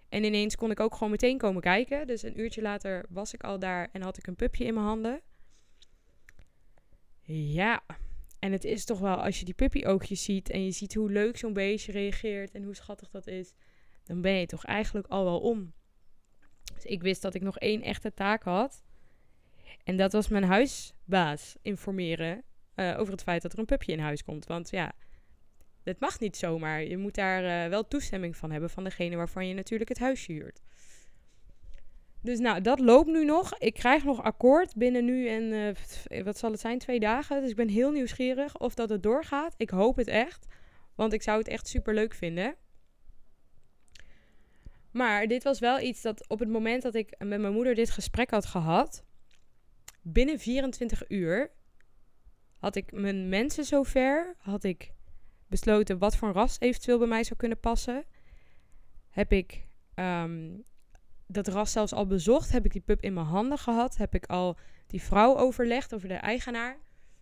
En 0.09 0.23
ineens 0.23 0.55
kon 0.55 0.71
ik 0.71 0.79
ook 0.79 0.93
gewoon 0.93 1.11
meteen 1.11 1.37
komen 1.37 1.61
kijken. 1.61 2.07
Dus 2.07 2.23
een 2.23 2.39
uurtje 2.39 2.61
later 2.61 3.05
was 3.09 3.33
ik 3.33 3.43
al 3.43 3.59
daar 3.59 3.89
en 3.91 4.01
had 4.01 4.17
ik 4.17 4.27
een 4.27 4.35
pupje 4.35 4.65
in 4.65 4.73
mijn 4.73 4.85
handen. 4.85 5.21
Ja, 7.27 7.83
en 8.39 8.51
het 8.51 8.63
is 8.63 8.85
toch 8.85 8.99
wel, 8.99 9.15
als 9.15 9.39
je 9.39 9.45
die 9.45 9.53
puppyoogjes 9.53 10.23
ziet 10.23 10.49
en 10.49 10.65
je 10.65 10.71
ziet 10.71 10.93
hoe 10.93 11.11
leuk 11.11 11.37
zo'n 11.37 11.53
beestje 11.53 11.91
reageert 11.91 12.51
en 12.51 12.63
hoe 12.63 12.75
schattig 12.75 13.09
dat 13.09 13.27
is, 13.27 13.53
dan 14.05 14.21
ben 14.21 14.33
je 14.33 14.45
toch 14.45 14.65
eigenlijk 14.65 15.07
al 15.07 15.23
wel 15.23 15.39
om. 15.39 15.73
Dus 16.73 16.85
ik 16.85 17.01
wist 17.01 17.21
dat 17.21 17.33
ik 17.33 17.41
nog 17.41 17.57
één 17.57 17.81
echte 17.81 18.13
taak 18.13 18.43
had. 18.43 18.83
En 19.83 19.97
dat 19.97 20.11
was 20.11 20.27
mijn 20.27 20.43
huisbaas 20.43 21.55
informeren 21.61 22.43
uh, 22.75 22.99
over 22.99 23.13
het 23.13 23.23
feit 23.23 23.41
dat 23.41 23.53
er 23.53 23.59
een 23.59 23.65
pupje 23.65 23.91
in 23.91 23.99
huis 23.99 24.23
komt. 24.23 24.45
Want 24.45 24.69
ja, 24.69 24.91
dat 25.83 25.99
mag 25.99 26.19
niet 26.19 26.37
zomaar. 26.37 26.83
Je 26.83 26.97
moet 26.97 27.15
daar 27.15 27.43
uh, 27.43 27.69
wel 27.69 27.87
toestemming 27.87 28.37
van 28.37 28.51
hebben 28.51 28.69
van 28.69 28.83
degene 28.83 29.15
waarvan 29.15 29.47
je 29.47 29.53
natuurlijk 29.53 29.89
het 29.89 29.99
huisje 29.99 30.31
huurt. 30.31 30.61
Dus 32.21 32.39
nou, 32.39 32.61
dat 32.61 32.79
loopt 32.79 33.09
nu 33.09 33.25
nog. 33.25 33.57
Ik 33.57 33.73
krijg 33.73 34.03
nog 34.03 34.23
akkoord 34.23 34.75
binnen 34.75 35.05
nu 35.05 35.27
en 35.27 35.75
uh, 36.11 36.23
wat 36.23 36.37
zal 36.37 36.51
het 36.51 36.59
zijn, 36.59 36.79
twee 36.79 36.99
dagen. 36.99 37.41
Dus 37.41 37.49
ik 37.49 37.55
ben 37.55 37.69
heel 37.69 37.91
nieuwsgierig 37.91 38.57
of 38.57 38.73
dat 38.73 38.89
het 38.89 39.03
doorgaat. 39.03 39.53
Ik 39.57 39.69
hoop 39.69 39.95
het 39.95 40.07
echt, 40.07 40.45
want 40.95 41.13
ik 41.13 41.21
zou 41.21 41.37
het 41.37 41.47
echt 41.47 41.67
super 41.67 41.93
leuk 41.93 42.13
vinden. 42.13 42.55
Maar 44.95 45.27
dit 45.27 45.43
was 45.43 45.59
wel 45.59 45.79
iets 45.79 46.01
dat 46.01 46.27
op 46.27 46.39
het 46.39 46.49
moment 46.49 46.81
dat 46.81 46.95
ik 46.95 47.15
met 47.17 47.39
mijn 47.39 47.53
moeder 47.53 47.75
dit 47.75 47.89
gesprek 47.89 48.29
had 48.29 48.45
gehad, 48.45 49.03
binnen 50.01 50.39
24 50.39 51.09
uur 51.09 51.51
had 52.57 52.75
ik 52.75 52.91
mijn 52.91 53.29
mensen 53.29 53.63
zover, 53.63 54.35
had 54.37 54.63
ik 54.63 54.91
besloten 55.47 55.97
wat 55.97 56.15
voor 56.15 56.31
ras 56.31 56.59
eventueel 56.59 56.97
bij 56.97 57.07
mij 57.07 57.23
zou 57.23 57.39
kunnen 57.39 57.59
passen. 57.59 58.03
Heb 59.09 59.31
ik 59.31 59.65
um, 59.95 60.63
dat 61.27 61.47
ras 61.47 61.71
zelfs 61.71 61.93
al 61.93 62.07
bezocht, 62.07 62.51
heb 62.51 62.65
ik 62.65 62.71
die 62.71 62.81
pup 62.81 63.01
in 63.01 63.13
mijn 63.13 63.25
handen 63.25 63.57
gehad, 63.57 63.97
heb 63.97 64.15
ik 64.15 64.25
al 64.25 64.57
die 64.87 65.01
vrouw 65.01 65.37
overlegd 65.37 65.93
over 65.93 66.07
de 66.07 66.13
eigenaar 66.13 66.77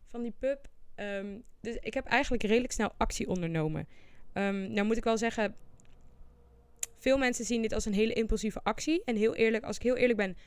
van 0.05 0.21
die 0.21 0.35
pup. 0.39 0.67
Um, 0.95 1.43
dus 1.61 1.75
ik 1.75 1.93
heb 1.93 2.05
eigenlijk 2.05 2.43
redelijk 2.43 2.73
snel 2.73 2.91
actie 2.97 3.27
ondernomen. 3.27 3.87
Um, 4.33 4.71
nou 4.73 4.87
moet 4.87 4.97
ik 4.97 5.03
wel 5.03 5.17
zeggen, 5.17 5.55
veel 7.03 7.17
mensen 7.17 7.45
zien 7.45 7.61
dit 7.61 7.73
als 7.73 7.85
een 7.85 7.93
hele 7.93 8.13
impulsieve 8.13 8.59
actie. 8.63 9.03
En 9.05 9.15
heel 9.15 9.35
eerlijk, 9.35 9.63
als 9.63 9.75
ik 9.75 9.83
heel 9.83 9.95
eerlijk 9.95 10.17
ben, 10.17 10.37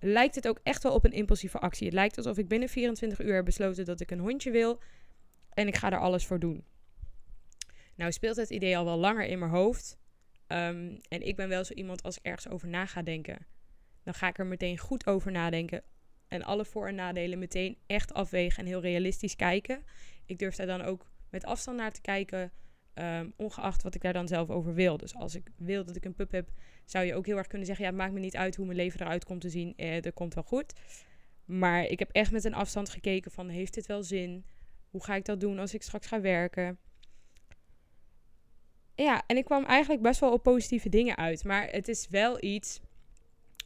lijkt 0.00 0.34
het 0.34 0.48
ook 0.48 0.60
echt 0.62 0.82
wel 0.82 0.92
op 0.92 1.04
een 1.04 1.12
impulsieve 1.12 1.58
actie. 1.58 1.86
Het 1.86 1.94
lijkt 1.94 2.16
alsof 2.16 2.38
ik 2.38 2.48
binnen 2.48 2.68
24 2.68 3.20
uur 3.20 3.34
heb 3.34 3.44
besloten 3.44 3.84
dat 3.84 4.00
ik 4.00 4.10
een 4.10 4.18
hondje 4.18 4.50
wil. 4.50 4.80
En 5.52 5.66
ik 5.66 5.76
ga 5.76 5.90
er 5.90 5.98
alles 5.98 6.26
voor 6.26 6.38
doen. 6.38 6.64
Nou 7.94 8.12
speelt 8.12 8.36
het 8.36 8.50
idee 8.50 8.76
al 8.76 8.84
wel 8.84 8.96
langer 8.96 9.24
in 9.24 9.38
mijn 9.38 9.50
hoofd. 9.50 9.98
Um, 10.48 11.00
en 11.08 11.26
ik 11.26 11.36
ben 11.36 11.48
wel 11.48 11.64
zo 11.64 11.74
iemand 11.74 12.02
als 12.02 12.16
ik 12.16 12.24
ergens 12.24 12.48
over 12.48 12.68
na 12.68 12.86
ga 12.86 13.02
denken. 13.02 13.46
Dan 14.02 14.14
ga 14.14 14.28
ik 14.28 14.38
er 14.38 14.46
meteen 14.46 14.78
goed 14.78 15.06
over 15.06 15.32
nadenken. 15.32 15.82
En 16.28 16.42
alle 16.42 16.64
voor- 16.64 16.88
en 16.88 16.94
nadelen 16.94 17.38
meteen 17.38 17.78
echt 17.86 18.14
afwegen 18.14 18.58
en 18.58 18.66
heel 18.66 18.80
realistisch 18.80 19.36
kijken. 19.36 19.84
Ik 20.26 20.38
durf 20.38 20.56
daar 20.56 20.66
dan 20.66 20.82
ook 20.82 21.06
met 21.30 21.44
afstand 21.44 21.76
naar 21.76 21.92
te 21.92 22.00
kijken. 22.00 22.52
Um, 22.98 23.32
ongeacht 23.36 23.82
wat 23.82 23.94
ik 23.94 24.02
daar 24.02 24.12
dan 24.12 24.28
zelf 24.28 24.50
over 24.50 24.74
wil. 24.74 24.96
Dus 24.96 25.14
als 25.14 25.34
ik 25.34 25.50
wil 25.56 25.84
dat 25.84 25.96
ik 25.96 26.04
een 26.04 26.14
pup 26.14 26.30
heb, 26.30 26.48
zou 26.84 27.04
je 27.04 27.14
ook 27.14 27.26
heel 27.26 27.36
erg 27.36 27.46
kunnen 27.46 27.66
zeggen: 27.66 27.84
ja, 27.84 27.90
het 27.90 28.00
maakt 28.00 28.12
me 28.12 28.20
niet 28.20 28.36
uit 28.36 28.56
hoe 28.56 28.66
mijn 28.66 28.78
leven 28.78 29.00
eruit 29.00 29.24
komt 29.24 29.40
te 29.40 29.50
zien. 29.50 29.76
Eh, 29.76 30.02
dat 30.02 30.14
komt 30.14 30.34
wel 30.34 30.44
goed. 30.44 30.72
Maar 31.44 31.84
ik 31.84 31.98
heb 31.98 32.10
echt 32.10 32.30
met 32.30 32.44
een 32.44 32.54
afstand 32.54 32.88
gekeken 32.88 33.30
van: 33.30 33.48
heeft 33.48 33.74
dit 33.74 33.86
wel 33.86 34.02
zin? 34.02 34.44
Hoe 34.90 35.04
ga 35.04 35.14
ik 35.14 35.24
dat 35.24 35.40
doen 35.40 35.58
als 35.58 35.74
ik 35.74 35.82
straks 35.82 36.06
ga 36.06 36.20
werken? 36.20 36.78
Ja, 38.94 39.22
en 39.26 39.36
ik 39.36 39.44
kwam 39.44 39.64
eigenlijk 39.64 40.02
best 40.02 40.20
wel 40.20 40.32
op 40.32 40.42
positieve 40.42 40.88
dingen 40.88 41.16
uit. 41.16 41.44
Maar 41.44 41.68
het 41.70 41.88
is 41.88 42.08
wel 42.08 42.44
iets 42.44 42.80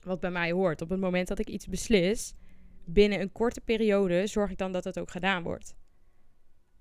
wat 0.02 0.20
bij 0.20 0.30
mij 0.30 0.52
hoort. 0.52 0.82
Op 0.82 0.88
het 0.88 1.00
moment 1.00 1.28
dat 1.28 1.38
ik 1.38 1.48
iets 1.48 1.66
beslis, 1.66 2.34
binnen 2.84 3.20
een 3.20 3.32
korte 3.32 3.60
periode 3.60 4.26
zorg 4.26 4.50
ik 4.50 4.58
dan 4.58 4.72
dat 4.72 4.84
het 4.84 4.98
ook 4.98 5.10
gedaan 5.10 5.42
wordt. 5.42 5.74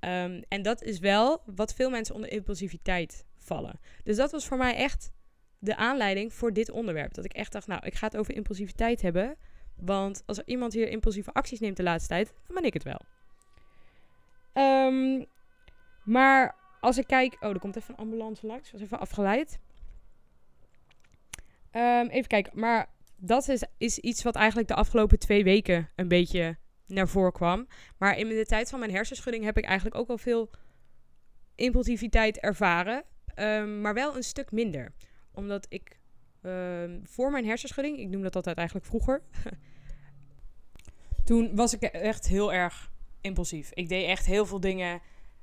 Um, 0.01 0.43
en 0.47 0.61
dat 0.61 0.81
is 0.81 0.99
wel 0.99 1.41
wat 1.45 1.73
veel 1.73 1.89
mensen 1.89 2.15
onder 2.15 2.31
impulsiviteit 2.31 3.25
vallen. 3.37 3.79
Dus 4.03 4.15
dat 4.15 4.31
was 4.31 4.47
voor 4.47 4.57
mij 4.57 4.75
echt 4.75 5.11
de 5.57 5.75
aanleiding 5.75 6.33
voor 6.33 6.53
dit 6.53 6.71
onderwerp. 6.71 7.13
Dat 7.13 7.25
ik 7.25 7.33
echt 7.33 7.51
dacht, 7.51 7.67
nou, 7.67 7.85
ik 7.85 7.95
ga 7.95 8.05
het 8.05 8.17
over 8.17 8.35
impulsiviteit 8.35 9.01
hebben. 9.01 9.37
Want 9.75 10.23
als 10.25 10.37
er 10.37 10.47
iemand 10.47 10.73
hier 10.73 10.89
impulsieve 10.89 11.31
acties 11.31 11.59
neemt 11.59 11.77
de 11.77 11.83
laatste 11.83 12.09
tijd, 12.09 12.33
dan 12.47 12.55
ben 12.55 12.63
ik 12.63 12.73
het 12.73 12.83
wel. 12.83 13.01
Um, 14.53 15.25
maar 16.03 16.55
als 16.79 16.97
ik 16.97 17.07
kijk... 17.07 17.37
Oh, 17.39 17.49
er 17.49 17.59
komt 17.59 17.75
even 17.75 17.93
een 17.93 17.99
ambulance 17.99 18.47
langs. 18.47 18.67
Ik 18.67 18.73
was 18.73 18.81
even 18.81 18.99
afgeleid. 18.99 19.59
Um, 21.71 22.07
even 22.07 22.27
kijken. 22.27 22.59
Maar 22.59 22.89
dat 23.17 23.47
is, 23.47 23.63
is 23.77 23.99
iets 23.99 24.23
wat 24.23 24.35
eigenlijk 24.35 24.67
de 24.67 24.75
afgelopen 24.75 25.19
twee 25.19 25.43
weken 25.43 25.89
een 25.95 26.07
beetje 26.07 26.57
naar 26.89 27.07
voren 27.07 27.31
kwam. 27.31 27.67
Maar 27.97 28.17
in 28.17 28.27
de 28.27 28.45
tijd 28.45 28.69
van 28.69 28.79
mijn 28.79 28.91
hersenschudding 28.91 29.43
heb 29.43 29.57
ik 29.57 29.65
eigenlijk 29.65 29.95
ook 29.95 30.09
al 30.09 30.17
veel 30.17 30.49
impulsiviteit 31.55 32.39
ervaren. 32.39 33.03
Um, 33.35 33.81
maar 33.81 33.93
wel 33.93 34.15
een 34.15 34.23
stuk 34.23 34.51
minder. 34.51 34.93
Omdat 35.31 35.65
ik 35.69 35.99
um, 36.41 37.01
voor 37.03 37.31
mijn 37.31 37.45
hersenschudding, 37.45 37.99
ik 37.99 38.09
noem 38.09 38.21
dat 38.21 38.35
altijd 38.35 38.57
eigenlijk 38.57 38.87
vroeger. 38.87 39.21
toen 41.25 41.55
was 41.55 41.73
ik 41.73 41.81
echt 41.81 42.27
heel 42.27 42.53
erg 42.53 42.91
impulsief. 43.21 43.71
Ik 43.73 43.89
deed 43.89 44.05
echt 44.05 44.25
heel 44.25 44.45
veel 44.45 44.59
dingen 44.59 45.01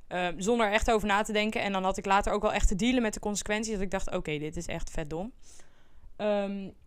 um, 0.08 0.40
zonder 0.40 0.72
echt 0.72 0.90
over 0.90 1.08
na 1.08 1.22
te 1.22 1.32
denken. 1.32 1.62
En 1.62 1.72
dan 1.72 1.84
had 1.84 1.96
ik 1.96 2.06
later 2.06 2.32
ook 2.32 2.42
wel 2.42 2.52
echt 2.52 2.68
te 2.68 2.74
dealen 2.76 3.02
met 3.02 3.14
de 3.14 3.20
consequenties. 3.20 3.72
Dat 3.72 3.80
ik 3.80 3.90
dacht, 3.90 4.10
oké, 4.10 4.38
dit 4.38 4.56
is 4.56 4.66
echt 4.66 4.90
vet 4.90 5.10
dom. 5.10 5.32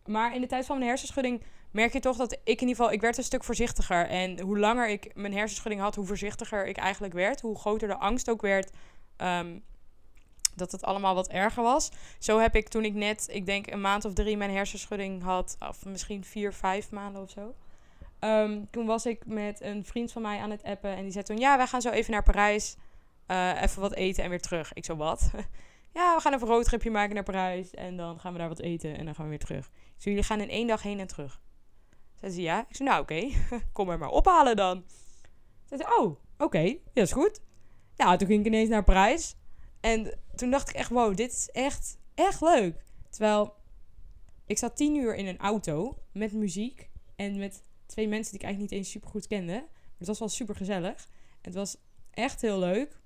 Maar 0.06 0.36
in 0.36 0.42
de 0.42 0.48
tijd 0.48 0.66
van 0.66 0.78
mijn 0.78 0.90
hersenschudding 0.90 1.44
merk 1.72 1.94
je 1.94 2.00
toch 2.00 2.18
dat 2.18 2.32
ik 2.32 2.40
in 2.44 2.68
ieder 2.68 2.76
geval, 2.76 2.92
ik 2.92 3.02
werd 3.02 3.18
een 3.18 3.24
stuk 3.24 3.44
voorzichtiger. 3.44 4.08
En 4.08 4.40
hoe 4.40 4.60
langer 4.60 4.90
ik 4.90 5.16
mijn 5.16 5.34
hersenschudding 5.34 5.82
had, 5.82 5.96
hoe 5.96 6.06
voorzichtiger 6.06 6.68
ik 6.68 6.78
eigenlijk 6.78 7.14
werd. 7.14 7.42
Hoe 7.42 7.58
groter 7.58 7.88
de 7.88 7.98
angst 7.98 8.30
ook 8.30 8.42
werd. 8.42 8.72
Um, 9.18 9.64
dat 10.56 10.72
het 10.72 10.84
allemaal 10.84 11.16
wat 11.16 11.28
erger 11.28 11.64
was. 11.64 11.92
Zo 12.20 12.40
heb 12.40 12.56
ik 12.56 12.68
toen 12.68 12.86
ik 12.86 12.94
net, 12.94 13.28
ik 13.32 13.46
denk 13.46 13.72
een 13.72 13.82
maand 13.82 14.06
of 14.06 14.14
drie 14.14 14.38
mijn 14.38 14.52
hersenschudding 14.52 15.24
had. 15.24 15.56
Of 15.70 15.86
misschien 15.86 16.24
vier, 16.24 16.54
vijf 16.54 16.92
maanden 16.92 17.22
of 17.22 17.30
zo. 17.30 17.54
Um, 18.20 18.68
toen 18.72 18.86
was 18.86 19.06
ik 19.06 19.26
met 19.26 19.62
een 19.62 19.86
vriend 19.86 20.12
van 20.12 20.22
mij 20.22 20.40
aan 20.40 20.52
het 20.52 20.64
appen. 20.64 20.96
En 20.96 21.04
die 21.04 21.12
zei 21.12 21.24
toen, 21.24 21.38
ja, 21.38 21.58
wij 21.58 21.68
gaan 21.68 21.82
zo 21.82 21.90
even 21.90 22.12
naar 22.12 22.24
Parijs. 22.24 22.76
Uh, 23.28 23.62
even 23.62 23.82
wat 23.82 23.94
eten 23.94 24.24
en 24.24 24.30
weer 24.30 24.42
terug. 24.42 24.74
Ik 24.74 24.86
zo, 24.86 24.96
wat? 24.96 25.32
ja, 25.94 26.16
we 26.16 26.22
gaan 26.22 26.34
even 26.34 26.48
een 26.48 26.54
roadtripje 26.54 26.92
maken 26.92 27.16
naar 27.16 27.24
Parijs. 27.24 27.72
En 27.72 27.98
dan 27.98 28.20
gaan 28.20 28.34
we 28.34 28.40
daar 28.40 28.48
wat 28.48 28.60
eten 28.60 28.98
en 28.98 29.06
dan 29.06 29.16
gaan 29.16 29.24
we 29.24 29.30
weer 29.30 29.40
terug. 29.40 29.72
Ik 29.98 30.04
jullie 30.04 30.24
gaan 30.24 30.42
in 30.42 30.50
één 30.50 30.68
dag 30.68 30.82
heen 30.82 31.00
en 31.00 31.08
terug. 31.08 31.42
Zei 32.16 32.32
ze, 32.32 32.42
ja. 32.42 32.66
Ik 32.70 32.76
zei, 32.76 32.90
nou 32.90 33.02
oké, 33.02 33.30
kom 33.74 33.90
er 33.90 33.98
maar 33.98 34.10
ophalen 34.10 34.56
dan. 34.56 34.84
Zei 35.66 35.82
ze, 35.82 35.98
oh, 36.00 36.06
oké, 36.06 36.44
okay. 36.44 36.82
dat 36.94 37.06
is 37.06 37.12
goed. 37.12 37.42
Nou, 37.96 38.18
toen 38.18 38.28
ging 38.28 38.40
ik 38.40 38.46
ineens 38.46 38.70
naar 38.70 38.84
Parijs. 38.84 39.36
En 39.80 40.20
toen 40.36 40.52
dacht 40.52 40.70
ik 40.70 40.76
echt, 40.76 40.90
wow, 40.90 41.16
dit 41.16 41.32
is 41.32 41.50
echt, 41.50 41.98
echt 42.16 42.42
leuk. 42.42 42.84
Terwijl, 43.10 43.56
ik 44.46 44.58
zat 44.58 44.76
tien 44.76 44.96
uur 44.96 45.16
in 45.16 45.28
een 45.28 45.38
auto 45.38 45.98
met 46.12 46.34
muziek. 46.34 46.90
En 47.16 47.38
met 47.38 47.64
twee 47.86 48.08
mensen 48.08 48.32
die 48.32 48.40
ik 48.40 48.46
eigenlijk 48.46 48.72
niet 48.72 48.82
eens 48.82 48.92
super 48.92 49.10
goed 49.10 49.28
kende. 49.28 49.54
Maar 49.54 49.98
het 49.98 50.08
was 50.08 50.20
wel 50.20 50.30
super 50.30 50.56
gezellig. 50.56 51.08
Het 51.42 51.54
was 51.54 51.78
echt 52.12 52.42
heel 52.42 52.60
leuk. 52.60 53.00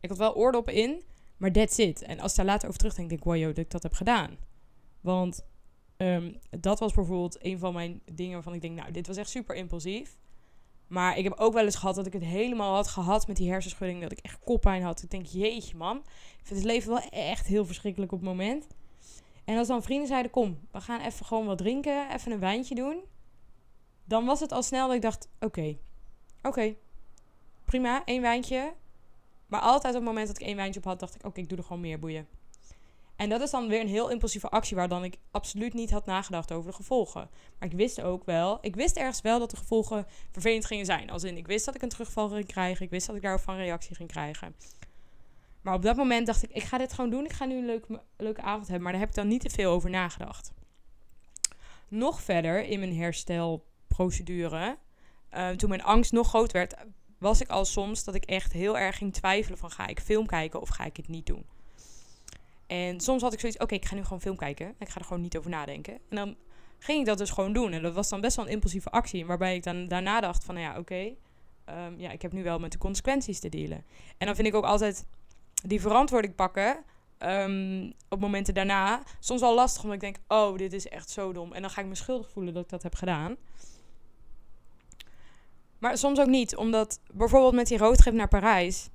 Ik 0.00 0.08
had 0.08 0.18
wel 0.18 0.34
oordoppen 0.34 0.74
in, 0.74 1.02
maar 1.44 1.52
that's 1.52 1.78
it. 1.78 2.02
En 2.02 2.20
als 2.20 2.30
ik 2.30 2.36
daar 2.36 2.46
later 2.46 2.68
over 2.68 2.78
terugdenk, 2.78 3.08
denk 3.08 3.20
ik, 3.20 3.26
wow, 3.26 3.46
dat 3.46 3.58
ik 3.58 3.70
dat 3.70 3.82
heb 3.82 3.92
gedaan. 3.92 4.36
Want 5.00 5.46
um, 5.96 6.38
dat 6.50 6.78
was 6.78 6.92
bijvoorbeeld 6.92 7.44
een 7.44 7.58
van 7.58 7.72
mijn 7.72 8.00
dingen 8.12 8.32
waarvan 8.32 8.54
ik 8.54 8.60
denk, 8.60 8.78
nou, 8.78 8.92
dit 8.92 9.06
was 9.06 9.16
echt 9.16 9.30
super 9.30 9.56
impulsief. 9.56 10.18
Maar 10.86 11.18
ik 11.18 11.24
heb 11.24 11.32
ook 11.32 11.52
wel 11.52 11.64
eens 11.64 11.76
gehad 11.76 11.94
dat 11.94 12.06
ik 12.06 12.12
het 12.12 12.24
helemaal 12.24 12.74
had 12.74 12.88
gehad 12.88 13.26
met 13.26 13.36
die 13.36 13.50
hersenschudding. 13.50 14.02
Dat 14.02 14.12
ik 14.12 14.18
echt 14.18 14.38
koppijn 14.44 14.82
had. 14.82 15.02
Ik 15.02 15.10
denk, 15.10 15.26
jeetje 15.26 15.76
man. 15.76 15.96
Ik 16.38 16.46
vind 16.46 16.60
het 16.60 16.68
leven 16.68 16.90
wel 16.90 17.08
echt 17.10 17.46
heel 17.46 17.66
verschrikkelijk 17.66 18.12
op 18.12 18.18
het 18.18 18.28
moment. 18.28 18.66
En 19.44 19.58
als 19.58 19.68
dan 19.68 19.82
vrienden 19.82 20.08
zeiden, 20.08 20.30
kom, 20.30 20.58
we 20.72 20.80
gaan 20.80 21.00
even 21.00 21.26
gewoon 21.26 21.46
wat 21.46 21.58
drinken. 21.58 22.10
Even 22.10 22.32
een 22.32 22.40
wijntje 22.40 22.74
doen. 22.74 23.04
dan 24.04 24.24
was 24.24 24.40
het 24.40 24.52
al 24.52 24.62
snel 24.62 24.86
dat 24.86 24.96
ik 24.96 25.02
dacht: 25.02 25.28
oké, 25.40 25.76
oké, 26.42 26.74
prima, 27.64 28.04
één 28.04 28.22
wijntje. 28.22 28.74
Maar 29.54 29.62
altijd 29.62 29.94
op 29.94 30.00
het 30.00 30.08
moment 30.08 30.26
dat 30.26 30.40
ik 30.40 30.46
één 30.46 30.56
wijntje 30.56 30.80
op 30.80 30.86
had, 30.86 31.00
dacht 31.00 31.14
ik: 31.14 31.24
oké, 31.24 31.40
ik 31.40 31.48
doe 31.48 31.58
er 31.58 31.64
gewoon 31.64 31.80
meer 31.80 31.98
boeien. 31.98 32.26
En 33.16 33.28
dat 33.28 33.40
is 33.40 33.50
dan 33.50 33.68
weer 33.68 33.80
een 33.80 33.88
heel 33.88 34.10
impulsieve 34.10 34.48
actie 34.48 34.76
waar 34.76 34.88
dan 34.88 35.04
ik 35.04 35.18
absoluut 35.30 35.74
niet 35.74 35.90
had 35.90 36.06
nagedacht 36.06 36.52
over 36.52 36.70
de 36.70 36.76
gevolgen. 36.76 37.30
Maar 37.58 37.68
ik 37.68 37.76
wist 37.76 38.00
ook 38.00 38.24
wel, 38.24 38.58
ik 38.60 38.74
wist 38.74 38.96
ergens 38.96 39.20
wel 39.20 39.38
dat 39.38 39.50
de 39.50 39.56
gevolgen 39.56 40.06
vervelend 40.32 40.64
gingen 40.64 40.84
zijn. 40.84 41.10
Als 41.10 41.24
in, 41.24 41.36
ik 41.36 41.46
wist 41.46 41.64
dat 41.64 41.74
ik 41.74 41.82
een 41.82 41.88
terugval 41.88 42.28
ging 42.28 42.46
krijgen, 42.46 42.84
ik 42.84 42.90
wist 42.90 43.06
dat 43.06 43.16
ik 43.16 43.22
daarop 43.22 43.40
van 43.40 43.56
reactie 43.56 43.96
ging 43.96 44.08
krijgen. 44.08 44.54
Maar 45.60 45.74
op 45.74 45.82
dat 45.82 45.96
moment 45.96 46.26
dacht 46.26 46.42
ik, 46.42 46.50
ik 46.50 46.62
ga 46.62 46.78
dit 46.78 46.92
gewoon 46.92 47.10
doen. 47.10 47.24
Ik 47.24 47.32
ga 47.32 47.44
nu 47.44 47.56
een 47.56 47.66
leuke, 47.66 48.02
leuke 48.16 48.42
avond 48.42 48.64
hebben. 48.64 48.82
Maar 48.82 48.92
daar 48.92 49.00
heb 49.00 49.10
ik 49.10 49.16
dan 49.16 49.28
niet 49.28 49.40
te 49.40 49.50
veel 49.50 49.70
over 49.70 49.90
nagedacht. 49.90 50.52
Nog 51.88 52.22
verder 52.22 52.64
in 52.64 52.78
mijn 52.78 52.96
herstelprocedure, 52.96 54.78
uh, 55.34 55.48
toen 55.48 55.68
mijn 55.68 55.82
angst 55.82 56.12
nog 56.12 56.28
groot 56.28 56.52
werd, 56.52 56.74
was 57.24 57.40
ik 57.40 57.48
al 57.48 57.64
soms 57.64 58.04
dat 58.04 58.14
ik 58.14 58.24
echt 58.24 58.52
heel 58.52 58.78
erg 58.78 58.96
ging 58.96 59.12
twijfelen 59.12 59.58
van 59.58 59.70
ga 59.70 59.86
ik 59.86 60.00
film 60.00 60.26
kijken 60.26 60.60
of 60.60 60.68
ga 60.68 60.84
ik 60.84 60.96
het 60.96 61.08
niet 61.08 61.26
doen. 61.26 61.44
En 62.66 63.00
soms 63.00 63.22
had 63.22 63.32
ik 63.32 63.40
zoiets, 63.40 63.58
oké, 63.58 63.74
ik 63.74 63.84
ga 63.84 63.94
nu 63.94 64.02
gewoon 64.02 64.20
film 64.20 64.36
kijken. 64.36 64.74
Ik 64.78 64.88
ga 64.88 64.98
er 64.98 65.06
gewoon 65.06 65.22
niet 65.22 65.36
over 65.36 65.50
nadenken. 65.50 65.94
En 66.08 66.16
dan 66.16 66.36
ging 66.78 67.00
ik 67.00 67.06
dat 67.06 67.18
dus 67.18 67.30
gewoon 67.30 67.52
doen. 67.52 67.72
En 67.72 67.82
dat 67.82 67.94
was 67.94 68.08
dan 68.08 68.20
best 68.20 68.36
wel 68.36 68.44
een 68.44 68.50
impulsieve 68.50 68.90
actie. 68.90 69.26
Waarbij 69.26 69.54
ik 69.54 69.62
dan 69.62 69.88
daarna 69.88 70.20
dacht 70.20 70.44
van, 70.44 70.54
nou 70.54 70.66
ja, 70.66 70.78
oké. 70.78 71.14
Ehm, 71.64 71.94
ja, 71.96 72.10
ik 72.10 72.22
heb 72.22 72.32
nu 72.32 72.42
wel 72.42 72.58
met 72.58 72.72
de 72.72 72.78
consequenties 72.78 73.40
te 73.40 73.48
dealen. 73.48 73.84
En 74.18 74.26
dan 74.26 74.34
vind 74.34 74.48
ik 74.48 74.54
ook 74.54 74.64
altijd 74.64 75.06
die 75.62 75.80
verantwoording 75.80 76.34
pakken. 76.34 76.84
Um, 77.18 77.92
op 78.08 78.20
momenten 78.20 78.54
daarna 78.54 79.02
soms 79.20 79.40
wel 79.40 79.54
lastig, 79.54 79.82
omdat 79.82 80.02
ik 80.02 80.12
denk: 80.12 80.16
oh, 80.28 80.56
dit 80.56 80.72
is 80.72 80.88
echt 80.88 81.10
zo 81.10 81.32
dom. 81.32 81.52
En 81.52 81.60
dan 81.60 81.70
ga 81.70 81.80
ik 81.80 81.86
me 81.86 81.94
schuldig 81.94 82.30
voelen 82.30 82.54
dat 82.54 82.62
ik 82.62 82.70
dat 82.70 82.82
heb 82.82 82.94
gedaan. 82.94 83.36
Maar 85.84 85.98
soms 85.98 86.20
ook 86.20 86.26
niet, 86.26 86.56
omdat 86.56 87.00
bijvoorbeeld 87.12 87.54
met 87.54 87.66
die 87.66 87.78
roadtrip 87.78 88.14
naar 88.14 88.28
Parijs. 88.28 88.88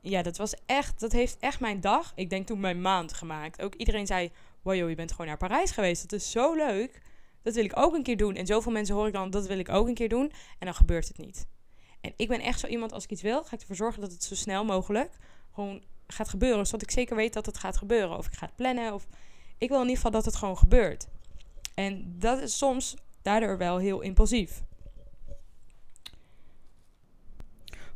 Ja, 0.00 0.22
dat 0.22 0.36
was 0.36 0.54
echt, 0.66 1.00
dat 1.00 1.12
heeft 1.12 1.36
echt 1.40 1.60
mijn 1.60 1.80
dag, 1.80 2.12
ik 2.14 2.30
denk 2.30 2.46
toen 2.46 2.60
mijn 2.60 2.80
maand 2.80 3.12
gemaakt. 3.12 3.62
Ook 3.62 3.74
iedereen 3.74 4.06
zei: 4.06 4.30
wow, 4.62 4.74
joh, 4.74 4.88
je 4.88 4.94
bent 4.94 5.10
gewoon 5.10 5.26
naar 5.26 5.36
Parijs 5.36 5.70
geweest. 5.70 6.02
Dat 6.02 6.20
is 6.20 6.30
zo 6.30 6.54
leuk. 6.54 7.00
Dat 7.42 7.54
wil 7.54 7.64
ik 7.64 7.78
ook 7.78 7.94
een 7.94 8.02
keer 8.02 8.16
doen. 8.16 8.34
En 8.34 8.46
zoveel 8.46 8.72
mensen 8.72 8.94
hoor 8.94 9.06
ik 9.06 9.12
dan: 9.12 9.30
dat 9.30 9.46
wil 9.46 9.58
ik 9.58 9.68
ook 9.68 9.88
een 9.88 9.94
keer 9.94 10.08
doen. 10.08 10.32
En 10.58 10.66
dan 10.66 10.74
gebeurt 10.74 11.08
het 11.08 11.18
niet. 11.18 11.46
En 12.00 12.12
ik 12.16 12.28
ben 12.28 12.40
echt 12.40 12.60
zo 12.60 12.66
iemand, 12.66 12.92
als 12.92 13.04
ik 13.04 13.10
iets 13.10 13.22
wil, 13.22 13.44
ga 13.44 13.54
ik 13.54 13.60
ervoor 13.60 13.76
zorgen 13.76 14.00
dat 14.00 14.12
het 14.12 14.24
zo 14.24 14.34
snel 14.34 14.64
mogelijk 14.64 15.12
gewoon 15.54 15.82
gaat 16.06 16.28
gebeuren. 16.28 16.66
Zodat 16.66 16.82
ik 16.82 16.90
zeker 16.90 17.16
weet 17.16 17.32
dat 17.32 17.46
het 17.46 17.58
gaat 17.58 17.76
gebeuren. 17.76 18.18
Of 18.18 18.26
ik 18.26 18.34
ga 18.34 18.46
het 18.46 18.56
plannen. 18.56 18.94
Of 18.94 19.06
ik 19.58 19.68
wil 19.68 19.78
in 19.78 19.82
ieder 19.82 19.96
geval 19.96 20.10
dat 20.10 20.24
het 20.24 20.36
gewoon 20.36 20.58
gebeurt. 20.58 21.06
En 21.74 22.14
dat 22.18 22.40
is 22.40 22.58
soms 22.58 22.94
daardoor 23.22 23.58
wel 23.58 23.78
heel 23.78 24.00
impulsief. 24.00 24.66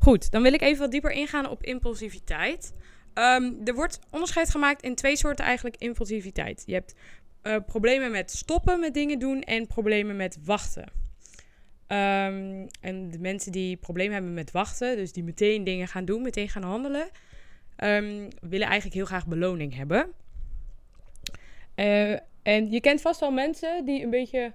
Goed, 0.02 0.30
dan 0.30 0.42
wil 0.42 0.52
ik 0.52 0.60
even 0.62 0.78
wat 0.78 0.90
dieper 0.90 1.10
ingaan 1.10 1.48
op 1.48 1.62
impulsiviteit. 1.62 2.74
Um, 3.14 3.60
er 3.64 3.74
wordt 3.74 3.98
onderscheid 4.10 4.50
gemaakt 4.50 4.82
in 4.82 4.94
twee 4.94 5.16
soorten 5.16 5.44
eigenlijk 5.44 5.76
impulsiviteit. 5.76 6.62
Je 6.66 6.72
hebt 6.72 6.94
uh, 7.42 7.56
problemen 7.66 8.10
met 8.10 8.30
stoppen 8.30 8.80
met 8.80 8.94
dingen 8.94 9.18
doen 9.18 9.42
en 9.42 9.66
problemen 9.66 10.16
met 10.16 10.38
wachten. 10.44 10.82
Um, 10.82 12.66
en 12.80 13.10
de 13.10 13.18
mensen 13.18 13.52
die 13.52 13.76
problemen 13.76 14.14
hebben 14.14 14.34
met 14.34 14.50
wachten, 14.50 14.96
dus 14.96 15.12
die 15.12 15.24
meteen 15.24 15.64
dingen 15.64 15.88
gaan 15.88 16.04
doen, 16.04 16.22
meteen 16.22 16.48
gaan 16.48 16.62
handelen, 16.62 17.08
um, 17.76 18.28
willen 18.40 18.66
eigenlijk 18.66 18.94
heel 18.94 19.06
graag 19.06 19.26
beloning 19.26 19.76
hebben. 19.76 20.12
Uh, 21.76 22.12
en 22.42 22.70
je 22.70 22.80
kent 22.80 23.00
vast 23.00 23.20
wel 23.20 23.32
mensen 23.32 23.84
die 23.84 24.02
een 24.02 24.10
beetje 24.10 24.52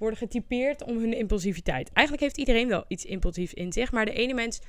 worden 0.00 0.18
getypeerd 0.18 0.82
om 0.84 0.98
hun 0.98 1.16
impulsiviteit. 1.16 1.92
Eigenlijk 1.92 2.26
heeft 2.26 2.38
iedereen 2.38 2.68
wel 2.68 2.84
iets 2.88 3.04
impulsiefs 3.04 3.54
in 3.54 3.72
zich, 3.72 3.92
maar 3.92 4.04
de 4.04 4.12
ene 4.12 4.34
mens 4.34 4.60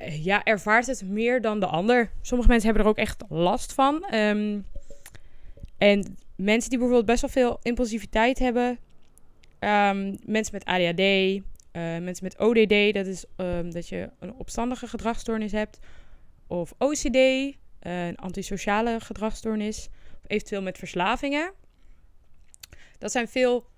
uh, 0.00 0.24
ja, 0.24 0.44
ervaart 0.44 0.86
het 0.86 1.02
meer 1.04 1.40
dan 1.40 1.60
de 1.60 1.66
ander. 1.66 2.10
Sommige 2.20 2.48
mensen 2.48 2.66
hebben 2.68 2.84
er 2.84 2.90
ook 2.90 2.98
echt 2.98 3.24
last 3.28 3.72
van. 3.72 4.14
Um, 4.14 4.66
en 5.78 6.16
mensen 6.36 6.70
die 6.70 6.78
bijvoorbeeld 6.78 7.06
best 7.06 7.20
wel 7.20 7.30
veel 7.30 7.58
impulsiviteit 7.62 8.38
hebben, 8.38 8.78
um, 9.60 10.18
mensen 10.24 10.54
met 10.54 10.64
ADHD, 10.64 11.00
uh, 11.00 11.42
mensen 11.72 12.24
met 12.24 12.38
ODD, 12.38 12.94
dat 12.94 13.06
is 13.06 13.24
um, 13.36 13.72
dat 13.72 13.88
je 13.88 14.10
een 14.18 14.34
opstandige 14.34 14.86
gedragsstoornis 14.86 15.52
hebt, 15.52 15.78
of 16.46 16.74
OCD, 16.78 17.16
eh, 17.16 18.06
een 18.06 18.16
antisociale 18.16 19.00
gedragsstoornis, 19.00 19.88
of 20.12 20.24
eventueel 20.26 20.62
met 20.62 20.78
verslavingen. 20.78 21.52
Dat 22.98 23.12
zijn 23.12 23.28
veel 23.28 23.69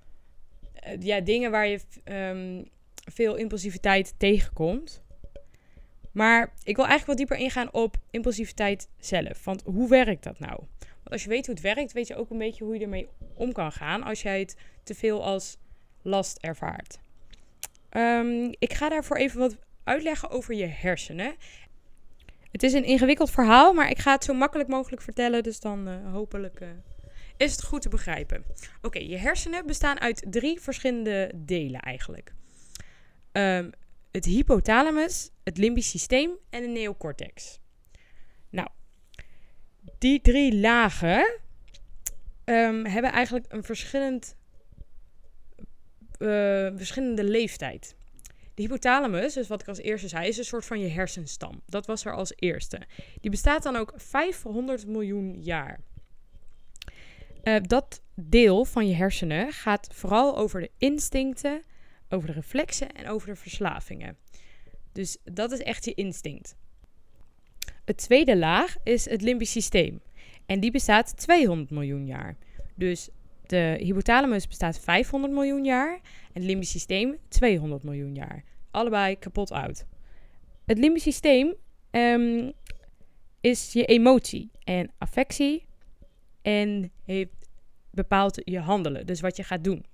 ja, 0.99 1.21
dingen 1.21 1.51
waar 1.51 1.67
je 1.67 1.81
um, 2.05 2.69
veel 3.13 3.35
impulsiviteit 3.35 4.15
tegenkomt. 4.17 5.03
Maar 6.13 6.53
ik 6.65 6.77
wil 6.77 6.87
eigenlijk 6.87 7.07
wat 7.07 7.17
dieper 7.17 7.37
ingaan 7.45 7.73
op 7.73 7.97
impulsiviteit 8.11 8.89
zelf. 8.99 9.45
Want 9.45 9.63
hoe 9.65 9.89
werkt 9.89 10.23
dat 10.23 10.39
nou? 10.39 10.57
Want 10.79 11.11
als 11.11 11.23
je 11.23 11.29
weet 11.29 11.47
hoe 11.47 11.55
het 11.55 11.65
werkt, 11.65 11.93
weet 11.93 12.07
je 12.09 12.17
ook 12.17 12.31
een 12.31 12.39
beetje 12.39 12.65
hoe 12.65 12.75
je 12.75 12.81
ermee 12.81 13.09
om 13.35 13.53
kan 13.53 13.73
gaan 13.73 14.03
als 14.03 14.23
jij 14.23 14.41
het 14.41 14.57
te 14.83 14.95
veel 14.95 15.25
als 15.25 15.57
last 16.03 16.39
ervaart. 16.39 16.99
Um, 17.91 18.55
ik 18.59 18.73
ga 18.73 18.89
daarvoor 18.89 19.17
even 19.17 19.39
wat 19.39 19.57
uitleggen 19.85 20.31
over 20.31 20.55
je 20.55 20.67
hersenen 20.67 21.35
het 22.53 22.63
is 22.63 22.73
een 22.73 22.85
ingewikkeld 22.85 23.31
verhaal, 23.31 23.73
maar 23.73 23.91
ik 23.91 23.99
ga 23.99 24.13
het 24.13 24.25
zo 24.25 24.35
makkelijk 24.35 24.69
mogelijk 24.69 25.03
vertellen. 25.03 25.43
Dus 25.43 25.61
dan 25.61 25.89
uh, 25.89 25.95
hopelijk 26.13 26.61
uh, 26.61 26.69
is 27.37 27.53
het 27.53 27.65
goed 27.65 27.83
te 27.83 27.89
begrijpen. 27.89 28.45
Oké, 28.83 28.99
je 28.99 29.17
hersenen 29.17 29.67
bestaan 29.67 30.01
uit 30.01 30.27
drie 30.31 30.61
verschillende 30.61 31.33
delen 31.37 31.81
eigenlijk. 31.81 32.33
Um, 33.33 33.71
het 34.11 34.25
hypothalamus, 34.25 35.31
het 35.45 35.59
limbisch 35.59 35.91
systeem 35.91 36.31
en 36.51 36.63
de 36.63 36.69
neocortex. 36.69 37.61
Nou, 38.51 38.69
die 39.99 40.21
drie 40.21 40.59
lagen 40.59 41.39
um, 42.45 42.85
hebben 42.85 43.13
eigenlijk 43.13 43.45
een 43.49 43.65
verschillend, 43.65 44.37
uh, 46.19 46.29
verschillende 46.77 47.25
leeftijd. 47.25 47.97
De 48.55 48.63
hypothalamus, 48.63 49.35
dus 49.35 49.49
wat 49.49 49.61
ik 49.61 49.69
als 49.69 49.79
eerste 49.79 50.09
zei, 50.09 50.29
is 50.29 50.39
een 50.39 50.45
soort 50.45 50.65
van 50.65 50.81
je 50.81 50.89
hersenstam. 50.89 51.63
Dat 51.67 51.87
was 51.87 52.05
er 52.05 52.15
als 52.15 52.33
eerste. 52.37 52.81
Die 53.21 53.31
bestaat 53.31 53.63
dan 53.63 53.77
ook 53.77 53.93
500 53.97 54.87
miljoen 54.87 55.43
jaar. 55.43 55.81
Uh, 57.43 57.57
dat 57.63 58.03
deel 58.15 58.65
van 58.65 58.89
je 58.89 58.95
hersenen 58.95 59.53
gaat 59.53 59.89
vooral 59.93 60.37
over 60.37 60.61
de 60.61 60.71
instincten, 60.79 61.63
over 62.09 62.27
de 62.27 62.33
reflexen 62.33 62.93
en 62.93 63.09
over 63.09 63.29
de 63.29 63.37
verslavingen. 63.37 64.17
Dus 64.93 65.19
dat 65.25 65.53
is 65.53 65.59
echt 65.59 65.85
je 65.85 65.95
instinct. 65.95 66.57
Het 67.85 67.97
tweede 67.97 68.37
laag 68.37 68.77
is 68.85 69.09
het 69.09 69.23
limbisch 69.23 69.51
systeem. 69.51 70.01
En 70.47 70.61
die 70.61 70.71
bestaat 70.71 71.17
200 71.17 71.71
miljoen 71.71 72.07
jaar. 72.07 72.37
Dus 72.75 73.09
de 73.47 73.77
hypothalamus 73.79 74.49
bestaat 74.49 74.79
500 74.79 75.33
miljoen 75.33 75.65
jaar 75.65 75.93
en 75.93 76.01
het 76.33 76.45
limbisch 76.45 76.71
systeem 76.71 77.17
200 77.29 77.83
miljoen 77.83 78.15
jaar. 78.15 78.45
Allebei 78.71 79.19
kapot 79.19 79.53
uit. 79.53 79.87
Het 80.65 80.79
limbisch 80.79 81.03
systeem 81.03 81.55
um, 81.91 82.53
is 83.41 83.73
je 83.73 83.85
emotie 83.85 84.51
en 84.65 84.91
affectie 84.99 85.67
en 86.43 86.93
heeft, 87.13 87.49
bepaalt 87.91 88.41
je 88.45 88.59
handelen, 88.59 89.07
dus 89.07 89.21
wat 89.21 89.37
je 89.37 89.43
gaat 89.43 89.65
doen. 89.65 89.85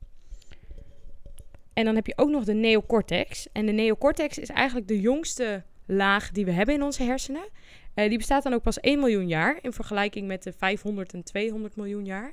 En 1.72 1.84
dan 1.84 1.94
heb 1.94 2.06
je 2.06 2.12
ook 2.16 2.30
nog 2.30 2.44
de 2.44 2.54
neocortex. 2.54 3.48
En 3.52 3.66
de 3.66 3.72
neocortex 3.72 4.38
is 4.38 4.48
eigenlijk 4.48 4.88
de 4.88 5.00
jongste 5.00 5.62
laag 5.86 6.30
die 6.30 6.44
we 6.44 6.50
hebben 6.50 6.74
in 6.74 6.82
onze 6.82 7.02
hersenen. 7.02 7.48
Uh, 7.94 8.08
die 8.08 8.18
bestaat 8.18 8.42
dan 8.42 8.52
ook 8.52 8.62
pas 8.62 8.80
1 8.80 8.98
miljoen 8.98 9.28
jaar 9.28 9.58
in 9.62 9.72
vergelijking 9.72 10.26
met 10.26 10.42
de 10.42 10.52
500 10.52 11.14
en 11.14 11.22
200 11.22 11.76
miljoen 11.76 12.04
jaar. 12.04 12.32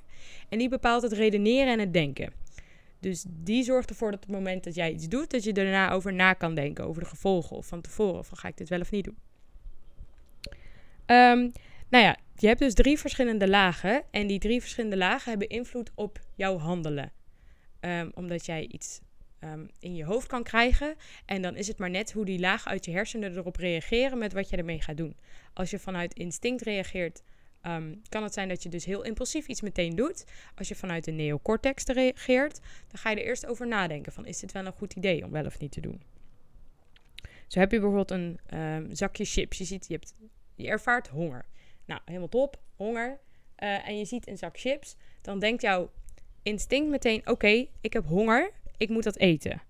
En 0.49 0.57
die 0.57 0.69
bepaalt 0.69 1.01
het 1.01 1.11
redeneren 1.11 1.73
en 1.73 1.79
het 1.79 1.93
denken. 1.93 2.33
Dus 2.99 3.25
die 3.27 3.63
zorgt 3.63 3.89
ervoor 3.89 4.11
dat 4.11 4.19
op 4.19 4.27
het 4.27 4.37
moment 4.37 4.63
dat 4.63 4.75
jij 4.75 4.91
iets 4.91 5.07
doet, 5.07 5.31
dat 5.31 5.43
je 5.43 5.53
daarna 5.53 5.91
over 5.91 6.13
na 6.13 6.33
kan 6.33 6.55
denken, 6.55 6.85
over 6.85 7.01
de 7.01 7.09
gevolgen 7.09 7.55
of 7.55 7.67
van 7.67 7.81
tevoren, 7.81 8.25
van 8.25 8.37
ga 8.37 8.47
ik 8.47 8.57
dit 8.57 8.69
wel 8.69 8.79
of 8.79 8.91
niet 8.91 9.03
doen. 9.03 9.17
Um, 11.05 11.51
nou 11.89 12.03
ja, 12.03 12.17
je 12.37 12.47
hebt 12.47 12.59
dus 12.59 12.73
drie 12.73 12.99
verschillende 12.99 13.47
lagen 13.47 14.03
en 14.11 14.27
die 14.27 14.39
drie 14.39 14.61
verschillende 14.61 14.97
lagen 14.97 15.29
hebben 15.29 15.49
invloed 15.49 15.91
op 15.95 16.19
jouw 16.35 16.57
handelen. 16.57 17.11
Um, 17.79 18.11
omdat 18.13 18.45
jij 18.45 18.67
iets 18.67 19.01
um, 19.39 19.69
in 19.79 19.95
je 19.95 20.05
hoofd 20.05 20.27
kan 20.27 20.43
krijgen. 20.43 20.95
En 21.25 21.41
dan 21.41 21.55
is 21.55 21.67
het 21.67 21.77
maar 21.77 21.89
net 21.89 22.11
hoe 22.11 22.25
die 22.25 22.39
lagen 22.39 22.71
uit 22.71 22.85
je 22.85 22.91
hersenen 22.91 23.37
erop 23.37 23.55
reageren 23.55 24.17
met 24.17 24.33
wat 24.33 24.49
je 24.49 24.57
ermee 24.57 24.81
gaat 24.81 24.97
doen. 24.97 25.15
Als 25.53 25.69
je 25.69 25.79
vanuit 25.79 26.13
instinct 26.13 26.61
reageert, 26.61 27.23
um, 27.63 28.01
kan 28.09 28.23
het 28.23 28.33
zijn 28.33 28.47
dat 28.47 28.63
je 28.63 28.69
dus 28.69 28.85
heel 28.85 29.03
impulsief 29.03 29.47
iets 29.47 29.61
meteen 29.61 29.95
doet. 29.95 30.25
Als 30.55 30.67
je 30.67 30.75
vanuit 30.75 31.03
de 31.03 31.11
neocortex 31.11 31.83
reageert, 31.85 32.59
dan 32.87 32.99
ga 32.99 33.09
je 33.09 33.15
er 33.15 33.25
eerst 33.25 33.45
over 33.45 33.67
nadenken 33.67 34.11
van 34.11 34.25
is 34.25 34.39
dit 34.39 34.51
wel 34.51 34.65
een 34.65 34.71
goed 34.71 34.93
idee 34.93 35.25
om 35.25 35.31
wel 35.31 35.45
of 35.45 35.59
niet 35.59 35.71
te 35.71 35.81
doen. 35.81 36.01
Zo 37.47 37.59
heb 37.59 37.71
je 37.71 37.79
bijvoorbeeld 37.79 38.11
een 38.11 38.39
zakje 38.91 39.25
chips. 39.25 39.57
Je 39.57 39.63
ziet, 39.63 39.87
je, 39.87 39.93
hebt, 39.93 40.13
je 40.55 40.67
ervaart 40.67 41.07
honger. 41.07 41.45
Nou, 41.85 42.01
helemaal 42.05 42.29
top, 42.29 42.59
honger. 42.75 43.19
Uh, 43.59 43.87
en 43.87 43.97
je 43.97 44.05
ziet 44.05 44.27
een 44.27 44.37
zak 44.37 44.59
chips. 44.59 44.95
Dan 45.21 45.39
denkt 45.39 45.61
jouw 45.61 45.91
instinct 46.43 46.89
meteen, 46.89 47.29
oké, 47.29 47.67
ik 47.81 47.93
heb 47.93 48.05
honger 48.05 48.51
ik 48.77 48.89
moet 48.89 49.03
dat 49.03 49.17
eten. 49.17 49.61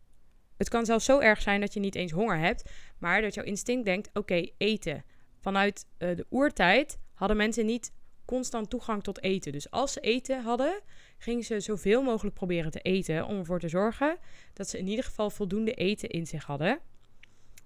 Het 0.58 0.70
kan 0.70 0.86
zelfs 0.86 1.06
zo 1.06 1.20
erg 1.20 1.42
zijn 1.42 1.60
dat 1.60 1.74
je 1.74 1.80
niet 1.80 1.96
eens 1.96 2.12
honger 2.12 2.38
hebt, 2.38 2.72
maar 2.98 3.22
dat 3.22 3.34
jouw 3.34 3.44
instinct 3.44 3.86
denkt: 3.86 4.10
oké, 4.14 4.48
eten. 4.58 5.04
Vanuit 5.40 5.86
uh, 5.98 6.16
de 6.16 6.26
oertijd 6.30 6.98
hadden 7.14 7.38
mensen 7.38 7.66
niet 7.66 7.94
constant 8.26 8.70
toegang 8.70 9.04
tot 9.04 9.24
eten. 9.24 9.52
Dus 9.52 9.72
als 9.72 9.94
ze 9.94 10.00
eten 10.00 10.44
hadden, 10.44 10.82
gingen 11.18 11.44
ze 11.44 11.60
zoveel 11.60 12.02
mogelijk 12.02 12.36
proberen 12.36 12.72
te 12.72 12.80
eten 12.80 13.26
om 13.26 13.38
ervoor 13.38 13.60
te 13.60 13.68
zorgen 13.68 14.18
dat 14.54 14.70
ze 14.70 14.78
in 14.78 14.88
ieder 14.88 15.06
geval 15.06 15.30
voldoende 15.30 15.74
eten 15.74 16.10
in 16.10 16.28
zich 16.28 16.44
hadden. 16.44 16.80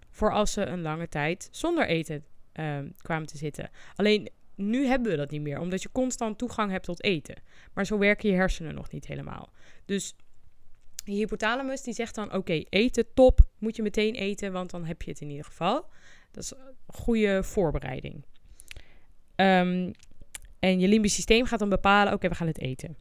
Voor 0.09 0.31
als 0.31 0.53
ze 0.53 0.65
een 0.65 0.81
lange 0.81 1.09
tijd 1.09 1.47
zonder 1.51 1.87
eten 1.87 2.25
uh, 2.53 2.79
kwamen 2.97 3.27
te 3.27 3.37
zitten. 3.37 3.69
Alleen 3.95 4.29
nu 4.59 4.85
hebben 4.85 5.11
we 5.11 5.17
dat 5.17 5.31
niet 5.31 5.41
meer, 5.41 5.59
omdat 5.59 5.81
je 5.81 5.91
constant 5.91 6.37
toegang 6.37 6.71
hebt 6.71 6.85
tot 6.85 7.03
eten. 7.03 7.35
Maar 7.73 7.85
zo 7.85 7.97
werken 7.97 8.29
je 8.29 8.35
hersenen 8.35 8.75
nog 8.75 8.91
niet 8.91 9.07
helemaal. 9.07 9.49
Dus 9.85 10.15
je 11.05 11.13
hypothalamus 11.13 11.81
die 11.81 11.93
zegt 11.93 12.15
dan: 12.15 12.33
oké, 12.33 12.63
eten 12.69 13.13
top, 13.13 13.49
moet 13.57 13.75
je 13.75 13.81
meteen 13.81 14.13
eten, 14.13 14.51
want 14.51 14.69
dan 14.69 14.85
heb 14.85 15.01
je 15.01 15.11
het 15.11 15.21
in 15.21 15.29
ieder 15.29 15.45
geval. 15.45 15.85
Dat 16.31 16.43
is 16.43 16.51
een 16.51 16.75
goede 16.87 17.43
voorbereiding. 17.43 18.25
Um, 19.35 19.91
en 20.59 20.79
je 20.79 20.87
limbisch 20.87 21.13
systeem 21.13 21.45
gaat 21.45 21.59
dan 21.59 21.69
bepalen: 21.69 22.13
oké, 22.13 22.27
we 22.27 22.35
gaan 22.35 22.47
het 22.47 22.59
eten. 22.59 22.97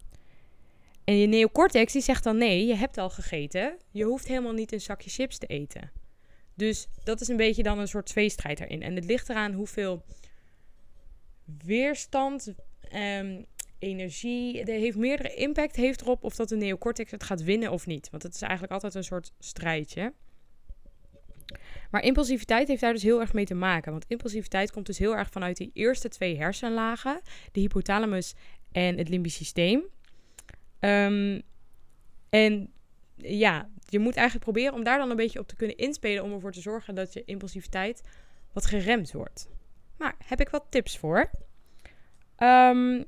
En 1.04 1.16
je 1.16 1.26
neocortex 1.26 1.92
die 1.92 2.02
zegt 2.02 2.24
dan: 2.24 2.36
nee, 2.36 2.66
je 2.66 2.74
hebt 2.74 2.98
al 2.98 3.10
gegeten. 3.10 3.76
Je 3.90 4.04
hoeft 4.04 4.28
helemaal 4.28 4.52
niet 4.52 4.72
een 4.72 4.80
zakje 4.80 5.10
chips 5.10 5.38
te 5.38 5.46
eten. 5.46 5.90
Dus 6.54 6.86
dat 7.04 7.20
is 7.20 7.28
een 7.28 7.36
beetje 7.36 7.62
dan 7.62 7.78
een 7.78 7.88
soort 7.88 8.06
tweestrijd 8.06 8.58
daarin. 8.58 8.82
En 8.82 8.94
het 8.94 9.04
ligt 9.04 9.28
eraan 9.28 9.52
hoeveel 9.52 10.04
weerstand, 11.64 12.54
um, 12.94 13.46
energie. 13.78 14.58
Het 14.58 14.68
heeft 14.68 14.96
meerdere 14.96 15.34
impact 15.34 15.76
heeft 15.76 16.00
erop 16.00 16.24
of 16.24 16.34
dat 16.34 16.48
de 16.48 16.56
neocortex 16.56 17.10
het 17.10 17.22
gaat 17.22 17.42
winnen 17.42 17.70
of 17.70 17.86
niet. 17.86 18.10
Want 18.10 18.22
het 18.22 18.34
is 18.34 18.40
eigenlijk 18.42 18.72
altijd 18.72 18.94
een 18.94 19.04
soort 19.04 19.32
strijdje. 19.38 20.12
Maar 21.90 22.02
impulsiviteit 22.02 22.68
heeft 22.68 22.80
daar 22.80 22.92
dus 22.92 23.02
heel 23.02 23.20
erg 23.20 23.32
mee 23.32 23.44
te 23.44 23.54
maken. 23.54 23.92
Want 23.92 24.04
impulsiviteit 24.08 24.70
komt 24.70 24.86
dus 24.86 24.98
heel 24.98 25.16
erg 25.16 25.30
vanuit 25.30 25.56
die 25.56 25.70
eerste 25.74 26.08
twee 26.08 26.36
hersenlagen, 26.36 27.20
de 27.52 27.60
hypothalamus 27.60 28.34
en 28.72 28.98
het 28.98 29.08
limbisch 29.08 29.34
systeem. 29.34 29.82
Um, 30.80 31.42
en 32.30 32.72
ja, 33.16 33.68
je 33.88 33.98
moet 33.98 34.16
eigenlijk 34.16 34.44
proberen 34.44 34.74
om 34.74 34.84
daar 34.84 34.98
dan 34.98 35.10
een 35.10 35.16
beetje 35.16 35.38
op 35.38 35.48
te 35.48 35.56
kunnen 35.56 35.76
inspelen 35.76 36.24
om 36.24 36.32
ervoor 36.32 36.52
te 36.52 36.60
zorgen 36.60 36.94
dat 36.94 37.12
je 37.12 37.22
impulsiviteit 37.24 38.02
wat 38.52 38.66
geremd 38.66 39.12
wordt. 39.12 39.48
Maar 39.98 40.16
heb 40.24 40.40
ik 40.40 40.48
wat 40.48 40.66
tips 40.68 40.98
voor. 40.98 41.30
Um, 42.38 43.04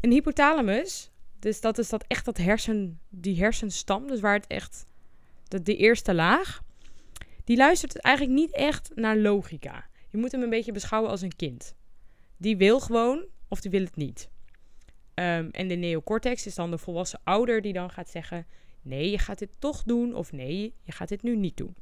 een 0.00 0.10
hypothalamus, 0.10 1.10
dus 1.38 1.60
dat 1.60 1.78
is 1.78 1.88
dat 1.88 2.04
echt 2.06 2.24
dat 2.24 2.36
hersen, 2.36 3.00
die 3.08 3.38
hersenstam, 3.38 4.06
dus 4.06 4.20
waar 4.20 4.34
het 4.34 4.46
echt, 4.46 4.86
de, 5.48 5.62
de 5.62 5.76
eerste 5.76 6.14
laag, 6.14 6.62
die 7.44 7.56
luistert 7.56 8.00
eigenlijk 8.00 8.36
niet 8.36 8.52
echt 8.52 8.90
naar 8.94 9.16
logica. 9.16 9.86
Je 10.08 10.18
moet 10.18 10.32
hem 10.32 10.42
een 10.42 10.50
beetje 10.50 10.72
beschouwen 10.72 11.10
als 11.10 11.22
een 11.22 11.36
kind. 11.36 11.74
Die 12.36 12.56
wil 12.56 12.80
gewoon 12.80 13.26
of 13.48 13.60
die 13.60 13.70
wil 13.70 13.84
het 13.84 13.96
niet. 13.96 14.30
Um, 15.14 15.50
en 15.50 15.68
de 15.68 15.74
neocortex 15.74 16.46
is 16.46 16.54
dan 16.54 16.70
de 16.70 16.78
volwassen 16.78 17.20
ouder 17.24 17.62
die 17.62 17.72
dan 17.72 17.90
gaat 17.90 18.08
zeggen: 18.08 18.46
nee, 18.82 19.10
je 19.10 19.18
gaat 19.18 19.38
dit 19.38 19.50
toch 19.58 19.82
doen 19.82 20.14
of 20.14 20.32
nee, 20.32 20.74
je 20.82 20.92
gaat 20.92 21.08
dit 21.08 21.22
nu 21.22 21.36
niet 21.36 21.56
doen. 21.56 21.76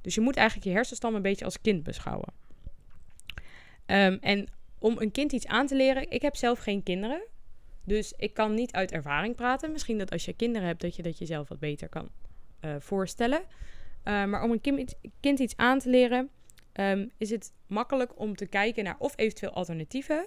Dus 0.00 0.14
je 0.14 0.20
moet 0.20 0.36
eigenlijk 0.36 0.66
je 0.66 0.72
hersenstam 0.72 1.14
een 1.14 1.22
beetje 1.22 1.44
als 1.44 1.60
kind 1.60 1.82
beschouwen. 1.82 2.32
Um, 3.86 4.18
en 4.20 4.48
om 4.78 4.98
een 4.98 5.10
kind 5.10 5.32
iets 5.32 5.46
aan 5.46 5.66
te 5.66 5.76
leren, 5.76 6.10
ik 6.10 6.22
heb 6.22 6.36
zelf 6.36 6.58
geen 6.58 6.82
kinderen. 6.82 7.22
Dus 7.84 8.12
ik 8.16 8.34
kan 8.34 8.54
niet 8.54 8.72
uit 8.72 8.92
ervaring 8.92 9.34
praten. 9.34 9.72
Misschien 9.72 9.98
dat 9.98 10.10
als 10.10 10.24
je 10.24 10.32
kinderen 10.32 10.68
hebt, 10.68 10.80
dat 10.80 10.96
je 10.96 11.02
dat 11.02 11.18
jezelf 11.18 11.48
wat 11.48 11.58
beter 11.58 11.88
kan 11.88 12.08
uh, 12.60 12.74
voorstellen. 12.78 13.40
Uh, 13.40 14.24
maar 14.24 14.42
om 14.42 14.50
een 14.50 14.60
kind, 15.20 15.40
iets 15.40 15.56
aan 15.56 15.78
te 15.78 15.88
leren, 15.88 16.30
um, 16.72 17.10
is 17.18 17.30
het 17.30 17.52
makkelijk 17.66 18.18
om 18.18 18.36
te 18.36 18.46
kijken 18.46 18.84
naar 18.84 18.96
of 18.98 19.12
eventueel 19.16 19.52
alternatieven. 19.52 20.26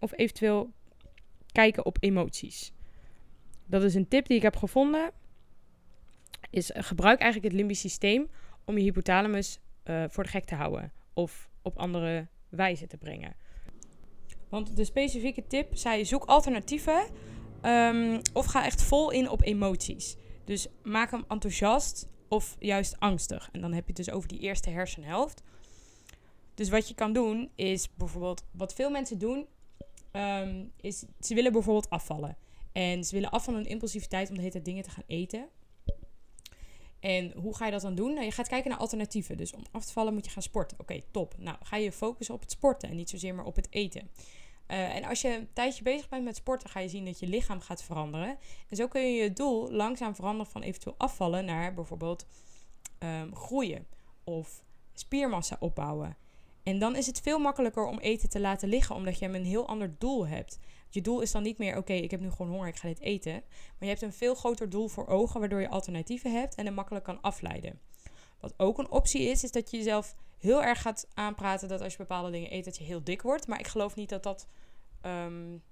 Of 0.00 0.12
eventueel 0.16 0.72
kijken 1.52 1.86
op 1.86 1.96
emoties. 2.00 2.72
Dat 3.66 3.82
is 3.82 3.94
een 3.94 4.08
tip 4.08 4.26
die 4.26 4.36
ik 4.36 4.42
heb 4.42 4.56
gevonden. 4.56 5.10
Is 6.50 6.70
gebruik 6.74 7.20
eigenlijk 7.20 7.52
het 7.52 7.60
limbisch 7.60 7.80
systeem 7.80 8.30
om 8.64 8.78
je 8.78 8.82
hypothalamus 8.82 9.60
voor 9.84 10.22
de 10.22 10.30
gek 10.30 10.44
te 10.44 10.54
houden. 10.54 10.92
Of 11.12 11.50
op 11.62 11.78
andere 11.78 12.26
wijze 12.48 12.86
te 12.86 12.96
brengen. 12.96 13.36
Want 14.48 14.76
de 14.76 14.84
specifieke 14.84 15.46
tip 15.46 15.76
zei: 15.76 16.04
zoek 16.04 16.24
alternatieven. 16.24 17.02
Um, 17.62 18.20
of 18.32 18.46
ga 18.46 18.64
echt 18.64 18.82
vol 18.82 19.10
in 19.10 19.30
op 19.30 19.42
emoties. 19.42 20.16
Dus 20.44 20.66
maak 20.82 21.10
hem 21.10 21.24
enthousiast 21.28 22.06
of 22.28 22.56
juist 22.58 22.96
angstig. 22.98 23.48
En 23.52 23.60
dan 23.60 23.72
heb 23.72 23.82
je 23.86 23.92
het 23.94 24.04
dus 24.04 24.14
over 24.14 24.28
die 24.28 24.40
eerste 24.40 24.70
hersenhelft. 24.70 25.42
Dus 26.54 26.68
wat 26.68 26.88
je 26.88 26.94
kan 26.94 27.12
doen 27.12 27.50
is 27.54 27.94
bijvoorbeeld, 27.94 28.44
wat 28.50 28.74
veel 28.74 28.90
mensen 28.90 29.18
doen, 29.18 29.46
um, 30.12 30.72
is 30.80 31.04
ze 31.20 31.34
willen 31.34 31.52
bijvoorbeeld 31.52 31.90
afvallen. 31.90 32.36
En 32.72 33.04
ze 33.04 33.14
willen 33.14 33.30
af 33.30 33.44
van 33.44 33.54
hun 33.54 33.66
impulsiviteit 33.66 34.30
om 34.30 34.36
de 34.36 34.42
hele 34.42 34.62
dingen 34.62 34.82
te 34.82 34.90
gaan 34.90 35.04
eten. 35.06 35.48
En 37.02 37.32
hoe 37.36 37.56
ga 37.56 37.64
je 37.64 37.70
dat 37.70 37.80
dan 37.80 37.94
doen? 37.94 38.12
Nou, 38.12 38.24
je 38.24 38.32
gaat 38.32 38.48
kijken 38.48 38.70
naar 38.70 38.78
alternatieven. 38.78 39.36
Dus 39.36 39.52
om 39.52 39.62
af 39.70 39.84
te 39.84 39.92
vallen 39.92 40.14
moet 40.14 40.24
je 40.24 40.30
gaan 40.30 40.42
sporten. 40.42 40.78
Oké, 40.80 41.00
top. 41.10 41.34
Nou, 41.38 41.56
ga 41.62 41.76
je 41.76 41.92
focussen 41.92 42.34
op 42.34 42.40
het 42.40 42.50
sporten 42.50 42.88
en 42.88 42.96
niet 42.96 43.10
zozeer 43.10 43.34
maar 43.34 43.44
op 43.44 43.56
het 43.56 43.66
eten. 43.70 44.10
Uh, 44.68 44.94
en 44.94 45.04
als 45.04 45.20
je 45.20 45.34
een 45.34 45.48
tijdje 45.52 45.82
bezig 45.82 46.08
bent 46.08 46.24
met 46.24 46.36
sporten, 46.36 46.68
ga 46.68 46.80
je 46.80 46.88
zien 46.88 47.04
dat 47.04 47.18
je 47.18 47.26
lichaam 47.26 47.60
gaat 47.60 47.82
veranderen. 47.82 48.38
En 48.68 48.76
zo 48.76 48.88
kun 48.88 49.00
je 49.00 49.22
je 49.22 49.32
doel 49.32 49.70
langzaam 49.70 50.14
veranderen 50.14 50.52
van 50.52 50.62
eventueel 50.62 50.94
afvallen 50.98 51.44
naar 51.44 51.74
bijvoorbeeld 51.74 52.26
um, 52.98 53.34
groeien 53.36 53.86
of 54.24 54.62
spiermassa 54.94 55.56
opbouwen. 55.60 56.16
En 56.62 56.78
dan 56.78 56.96
is 56.96 57.06
het 57.06 57.20
veel 57.20 57.38
makkelijker 57.38 57.86
om 57.86 57.98
eten 57.98 58.28
te 58.28 58.40
laten 58.40 58.68
liggen, 58.68 58.94
omdat 58.94 59.18
je 59.18 59.26
een 59.26 59.44
heel 59.44 59.68
ander 59.68 59.94
doel 59.98 60.26
hebt. 60.26 60.58
Je 60.94 61.00
doel 61.00 61.20
is 61.20 61.32
dan 61.32 61.42
niet 61.42 61.58
meer, 61.58 61.76
oké, 61.76 61.92
ik 61.92 62.10
heb 62.10 62.20
nu 62.20 62.30
gewoon 62.30 62.50
honger, 62.50 62.68
ik 62.68 62.76
ga 62.76 62.88
dit 62.88 63.00
eten. 63.00 63.32
Maar 63.32 63.42
je 63.78 63.86
hebt 63.86 64.02
een 64.02 64.12
veel 64.12 64.34
groter 64.34 64.70
doel 64.70 64.88
voor 64.88 65.06
ogen, 65.06 65.40
waardoor 65.40 65.60
je 65.60 65.68
alternatieven 65.68 66.32
hebt 66.32 66.54
en 66.54 66.64
hem 66.64 66.74
makkelijk 66.74 67.04
kan 67.04 67.20
afleiden. 67.20 67.80
Wat 68.40 68.54
ook 68.56 68.78
een 68.78 68.90
optie 68.90 69.22
is, 69.22 69.44
is 69.44 69.50
dat 69.50 69.70
je 69.70 69.76
jezelf 69.76 70.14
heel 70.38 70.62
erg 70.62 70.82
gaat 70.82 71.06
aanpraten 71.14 71.68
dat 71.68 71.80
als 71.80 71.92
je 71.92 71.98
bepaalde 71.98 72.30
dingen 72.30 72.54
eet, 72.54 72.64
dat 72.64 72.76
je 72.76 72.84
heel 72.84 73.04
dik 73.04 73.22
wordt. 73.22 73.46
Maar 73.46 73.58
ik 73.58 73.66
geloof 73.66 73.96
niet 73.96 74.08
dat 74.08 74.22
dat 74.22 74.46
um, 75.06 75.62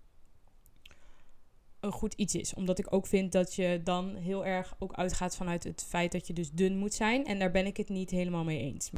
een 1.80 1.92
goed 1.92 2.14
iets 2.14 2.35
is. 2.35 2.54
Omdat 2.54 2.78
ik 2.78 2.92
ook 2.92 3.06
vind 3.06 3.33
dat 3.33 3.54
je 3.54 3.80
dan 3.85 4.14
heel 4.14 4.46
erg 4.46 4.74
ook 4.78 4.92
uitgaat 4.92 5.37
vanuit 5.37 5.64
het 5.64 5.85
feit 5.88 6.12
dat 6.12 6.26
je 6.26 6.33
dus 6.33 6.50
dun 6.50 6.76
moet 6.76 6.94
zijn. 6.94 7.26
En 7.26 7.38
daar 7.38 7.50
ben 7.50 7.66
ik 7.66 7.76
het 7.76 7.88
niet 7.88 8.11
helemaal 8.11 8.44
mee 8.44 8.59
eens. 8.59 8.90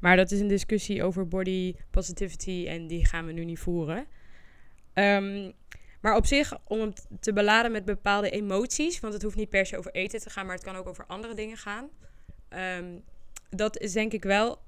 Maar 0.00 0.16
dat 0.16 0.30
is 0.30 0.40
een 0.40 0.48
discussie 0.48 1.02
over 1.04 1.28
body 1.28 1.74
positivity 1.90 2.64
en 2.68 2.86
die 2.86 3.04
gaan 3.04 3.26
we 3.26 3.32
nu 3.32 3.44
niet 3.44 3.58
voeren. 3.58 4.06
Um, 4.98 5.52
maar 6.00 6.16
op 6.16 6.26
zich, 6.26 6.58
om 6.64 6.80
hem 6.80 6.92
te 7.20 7.32
beladen 7.32 7.72
met 7.72 7.84
bepaalde 7.84 8.30
emoties, 8.30 9.00
want 9.00 9.12
het 9.12 9.22
hoeft 9.22 9.36
niet 9.36 9.48
per 9.48 9.66
se 9.66 9.78
over 9.78 9.92
eten 9.92 10.20
te 10.20 10.30
gaan, 10.30 10.46
maar 10.46 10.54
het 10.54 10.64
kan 10.64 10.76
ook 10.76 10.88
over 10.88 11.06
andere 11.06 11.34
dingen 11.34 11.56
gaan. 11.56 11.88
Um, 12.78 13.02
dat 13.50 13.78
is 13.78 13.92
denk 13.92 14.12
ik 14.12 14.22
wel 14.22 14.58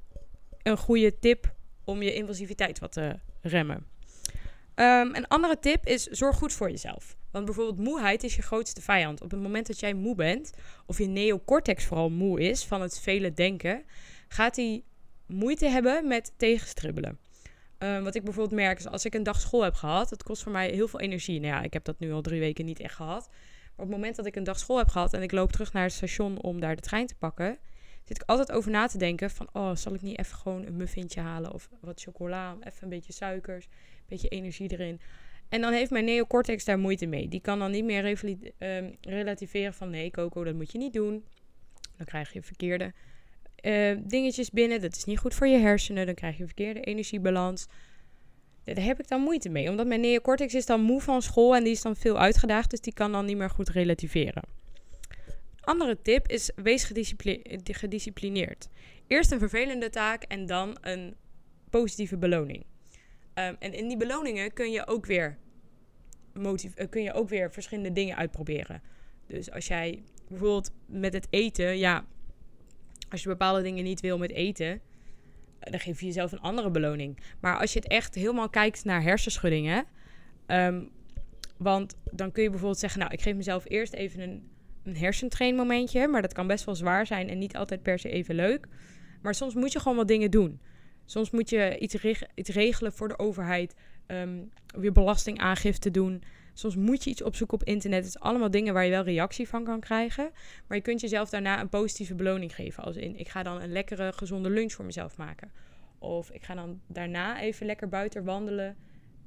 een 0.63 0.77
goede 0.77 1.19
tip 1.19 1.55
om 1.85 2.03
je 2.03 2.15
impulsiviteit 2.15 2.79
wat 2.79 2.93
te 2.93 3.19
remmen. 3.43 3.87
Um, 4.75 5.15
een 5.15 5.29
andere 5.29 5.59
tip 5.59 5.87
is: 5.87 6.05
zorg 6.05 6.37
goed 6.37 6.53
voor 6.53 6.71
jezelf. 6.71 7.17
Want 7.31 7.45
bijvoorbeeld 7.45 7.79
moeheid 7.79 8.25
is 8.25 8.37
je 8.37 8.43
grootste 8.43 8.83
vijand. 8.83 9.21
Op 9.21 9.31
het 9.31 9.41
moment 9.41 9.67
dat 9.67 9.81
jij 9.81 9.95
moe 9.95 10.15
bent, 10.15 10.51
of 10.87 10.99
je 10.99 11.07
neocortex 11.07 11.85
vooral 11.85 12.11
moe 12.11 12.41
is 12.41 12.65
van 12.65 12.81
het 12.81 13.01
vele 13.01 13.33
denken, 13.33 13.85
gaat 14.29 14.57
hij 14.57 14.83
moeite 15.27 15.67
hebben 15.67 16.09
met 16.09 16.33
tegenstribbelen. 16.37 17.19
Um, 17.79 18.05
wat 18.05 18.15
ik 18.15 18.25
bijvoorbeeld 18.25 18.61
merk 18.61 18.79
is 18.79 18.87
als 18.87 19.05
ik 19.05 19.15
een 19.15 19.23
dag 19.23 19.41
school 19.41 19.63
heb 19.63 19.75
gehad, 19.75 20.11
het 20.11 20.23
kost 20.23 20.43
voor 20.43 20.53
mij 20.53 20.71
heel 20.71 20.89
veel 20.89 21.01
energie. 21.01 21.41
Nou 21.41 21.55
ja, 21.55 21.63
ik 21.63 21.73
heb 21.73 21.85
dat 21.85 21.99
nu 21.99 22.13
al 22.13 22.23
drie 22.23 22.41
weken 22.41 22.65
niet 22.65 22.81
echt 22.81 22.95
gehad. 22.95 23.29
Maar 23.31 23.87
op 23.87 23.93
het 23.93 24.01
moment 24.01 24.17
dat 24.17 24.27
ik 24.27 24.37
een 24.37 24.45
dag 24.45 24.59
school 24.59 24.79
heb 24.79 24.89
gehad 24.89 25.13
en 25.13 25.23
ik 25.23 25.33
loop 25.33 25.53
terug 25.53 25.73
naar 25.73 25.83
het 25.83 25.93
station 25.93 26.41
om 26.41 26.61
daar 26.61 26.77
de 26.77 26.83
trein 26.83 27.07
te 27.07 27.15
pakken, 27.15 27.59
zit 28.05 28.17
ik 28.17 28.29
altijd 28.29 28.53
over 28.53 28.71
na 28.71 28.87
te 28.87 28.99
denken 28.99 29.31
van, 29.31 29.49
oh, 29.53 29.75
zal 29.75 29.95
ik 29.95 30.03
niet 30.03 30.19
even 30.19 30.37
gewoon 30.37 30.67
een 30.67 30.77
muffintje 30.77 31.21
halen 31.21 31.53
of 31.53 31.69
wat 31.81 32.01
chocola, 32.01 32.57
even 32.61 32.83
een 32.83 32.89
beetje 32.89 33.13
suikers, 33.13 33.65
een 33.65 34.05
beetje 34.07 34.29
energie 34.29 34.73
erin. 34.73 35.01
En 35.49 35.61
dan 35.61 35.73
heeft 35.73 35.91
mijn 35.91 36.05
neocortex 36.05 36.65
daar 36.65 36.79
moeite 36.79 37.07
mee. 37.07 37.29
Die 37.29 37.41
kan 37.41 37.59
dan 37.59 37.71
niet 37.71 37.85
meer 37.85 38.19
um, 38.59 38.97
relativeren 39.01 39.75
van, 39.75 39.91
nee 39.91 40.11
Coco, 40.11 40.45
dat 40.45 40.55
moet 40.55 40.73
je 40.73 40.79
niet 40.79 40.93
doen. 40.93 41.25
Dan 41.97 42.07
krijg 42.07 42.33
je 42.33 42.43
verkeerde 42.43 42.93
uh, 43.63 43.97
dingetjes 44.05 44.51
binnen. 44.51 44.81
Dat 44.81 44.97
is 44.97 45.05
niet 45.05 45.19
goed 45.19 45.35
voor 45.35 45.47
je 45.47 45.59
hersenen. 45.59 46.07
Dan 46.07 46.15
krijg 46.15 46.39
je 46.39 46.45
verkeerde 46.45 46.81
energiebalans. 46.81 47.67
Daar 48.65 48.85
heb 48.85 49.01
ik 49.01 49.09
dan 49.09 49.21
moeite 49.21 49.49
mee. 49.49 49.71
Omdat 49.71 49.87
mijn 49.87 50.01
neocortex 50.01 50.55
is 50.55 50.67
dan 50.67 50.81
moe 50.81 51.01
van 51.01 51.23
school 51.23 51.57
en 51.57 51.63
die 51.65 51.73
is 51.73 51.83
dan 51.83 51.97
veel 51.97 52.19
uitgedaagd. 52.19 52.71
Dus 52.71 52.81
die 52.81 52.93
kan 52.93 53.13
dan 53.13 53.25
niet 53.25 53.37
meer 53.37 53.51
goed 53.51 53.69
relativeren. 53.69 54.43
Andere 55.61 56.03
tip 56.03 56.29
is 56.29 56.51
wees 56.55 56.85
gedisciplineerd. 57.65 58.69
Eerst 59.07 59.31
een 59.31 59.39
vervelende 59.39 59.91
taak 59.91 60.23
en 60.23 60.47
dan 60.47 60.79
een 60.81 61.15
positieve 61.71 62.17
beloning. 62.17 62.65
Um, 63.35 63.57
en 63.59 63.73
in 63.73 63.89
die 63.89 63.97
beloningen 63.97 64.53
kun 64.53 64.71
je 64.71 64.87
ook 64.87 65.07
weer, 65.07 65.39
motiv- 66.33 66.79
uh, 66.79 66.87
kun 66.91 67.03
je 67.03 67.13
ook 67.13 67.29
weer 67.29 67.53
verschillende 67.53 67.93
dingen 67.93 68.17
uitproberen. 68.17 68.83
Dus 69.27 69.51
als 69.51 69.67
jij 69.67 70.03
bijvoorbeeld 70.29 70.71
met 70.87 71.13
het 71.13 71.27
eten, 71.31 71.79
ja, 71.79 72.07
als 73.11 73.23
je 73.23 73.29
bepaalde 73.29 73.63
dingen 73.63 73.85
niet 73.85 74.01
wil 74.01 74.19
met 74.19 74.33
eten, 74.33 74.81
dan 75.61 75.81
geef 75.81 76.01
je 76.01 76.07
jezelf 76.07 76.33
een 76.33 76.41
andere 76.41 76.71
beloning. 76.71 77.19
Maar 77.41 77.59
als 77.59 77.73
je 77.73 77.79
het 77.79 77.89
echt 77.89 78.15
helemaal 78.15 78.49
kijkt 78.49 78.85
naar 78.85 79.03
hersenschuddingen, 79.03 79.85
ehm, 80.47 80.83
want 81.57 81.97
dan 82.13 82.33
kun 82.33 82.43
je 82.43 82.49
bijvoorbeeld 82.49 82.81
zeggen, 82.81 83.01
nou, 83.01 83.13
ik 83.13 83.21
geef 83.21 83.35
mezelf 83.35 83.65
eerst 83.69 83.93
even 83.93 84.21
een, 84.21 84.49
een 84.85 84.97
hersentrainmomentje, 84.97 86.09
maar 86.09 86.23
dat 86.23 86.33
kan 86.33 86.47
best 86.47 86.65
wel 86.65 86.75
zwaar 86.75 87.07
zijn 87.07 87.29
en 87.29 87.39
niet 87.39 87.57
altijd 87.57 87.83
per 87.83 87.99
se 87.99 88.09
even 88.09 88.35
leuk. 88.35 88.67
Maar 89.23 89.35
soms 89.35 89.55
moet 89.55 89.73
je 89.73 89.81
gewoon 89.81 89.97
wat 89.97 90.09
dingen 90.09 90.31
doen. 90.31 90.61
Soms 91.05 91.31
moet 91.31 91.51
je 91.51 91.79
iets, 91.79 91.97
iets 92.35 92.51
regelen 92.51 92.93
voor 92.93 93.09
de 93.09 93.19
overheid, 93.19 93.75
um, 94.07 94.51
weer 94.67 94.93
belastingaangifte 94.93 95.91
doen. 95.91 96.23
Soms 96.59 96.77
moet 96.77 97.05
je 97.05 97.11
iets 97.11 97.23
opzoeken 97.23 97.61
op 97.61 97.67
internet. 97.67 98.05
Het 98.05 98.15
is 98.15 98.21
allemaal 98.21 98.51
dingen 98.51 98.75
waar 98.75 98.85
je 98.85 98.91
wel 98.91 99.03
reactie 99.03 99.49
van 99.49 99.65
kan 99.65 99.81
krijgen. 99.81 100.31
Maar 100.67 100.77
je 100.77 100.83
kunt 100.83 101.01
jezelf 101.01 101.31
daarna 101.31 101.61
een 101.61 101.69
positieve 101.69 102.15
beloning 102.15 102.55
geven. 102.55 102.85
Als 102.85 102.97
in, 102.97 103.19
ik 103.19 103.29
ga 103.29 103.43
dan 103.43 103.61
een 103.63 103.73
lekkere, 103.73 104.13
gezonde 104.13 104.51
lunch 104.51 104.73
voor 104.73 104.85
mezelf 104.85 105.17
maken. 105.17 105.51
Of 105.99 106.31
ik 106.31 106.45
ga 106.45 106.55
dan 106.55 106.81
daarna 106.87 107.41
even 107.41 107.67
lekker 107.67 107.89
buiten 107.89 108.25
wandelen. 108.25 108.77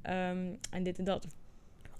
Um, 0.02 0.58
en 0.70 0.82
dit 0.82 0.98
en 0.98 1.04
dat. 1.04 1.26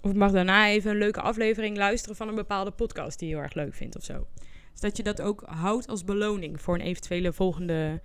Of 0.01 0.11
ik 0.11 0.17
mag 0.17 0.31
daarna 0.31 0.67
even 0.67 0.91
een 0.91 0.97
leuke 0.97 1.21
aflevering 1.21 1.77
luisteren 1.77 2.15
van 2.15 2.27
een 2.27 2.35
bepaalde 2.35 2.71
podcast 2.71 3.19
die 3.19 3.27
je 3.27 3.33
heel 3.33 3.43
erg 3.43 3.53
leuk 3.53 3.73
vindt 3.73 3.95
of 3.95 4.03
zo. 4.03 4.27
Dus 4.71 4.81
dat 4.81 4.97
je 4.97 5.03
dat 5.03 5.21
ook 5.21 5.43
houdt 5.45 5.87
als 5.87 6.03
beloning 6.03 6.61
voor 6.61 6.75
een 6.75 6.81
eventuele 6.81 7.33
volgende 7.33 8.01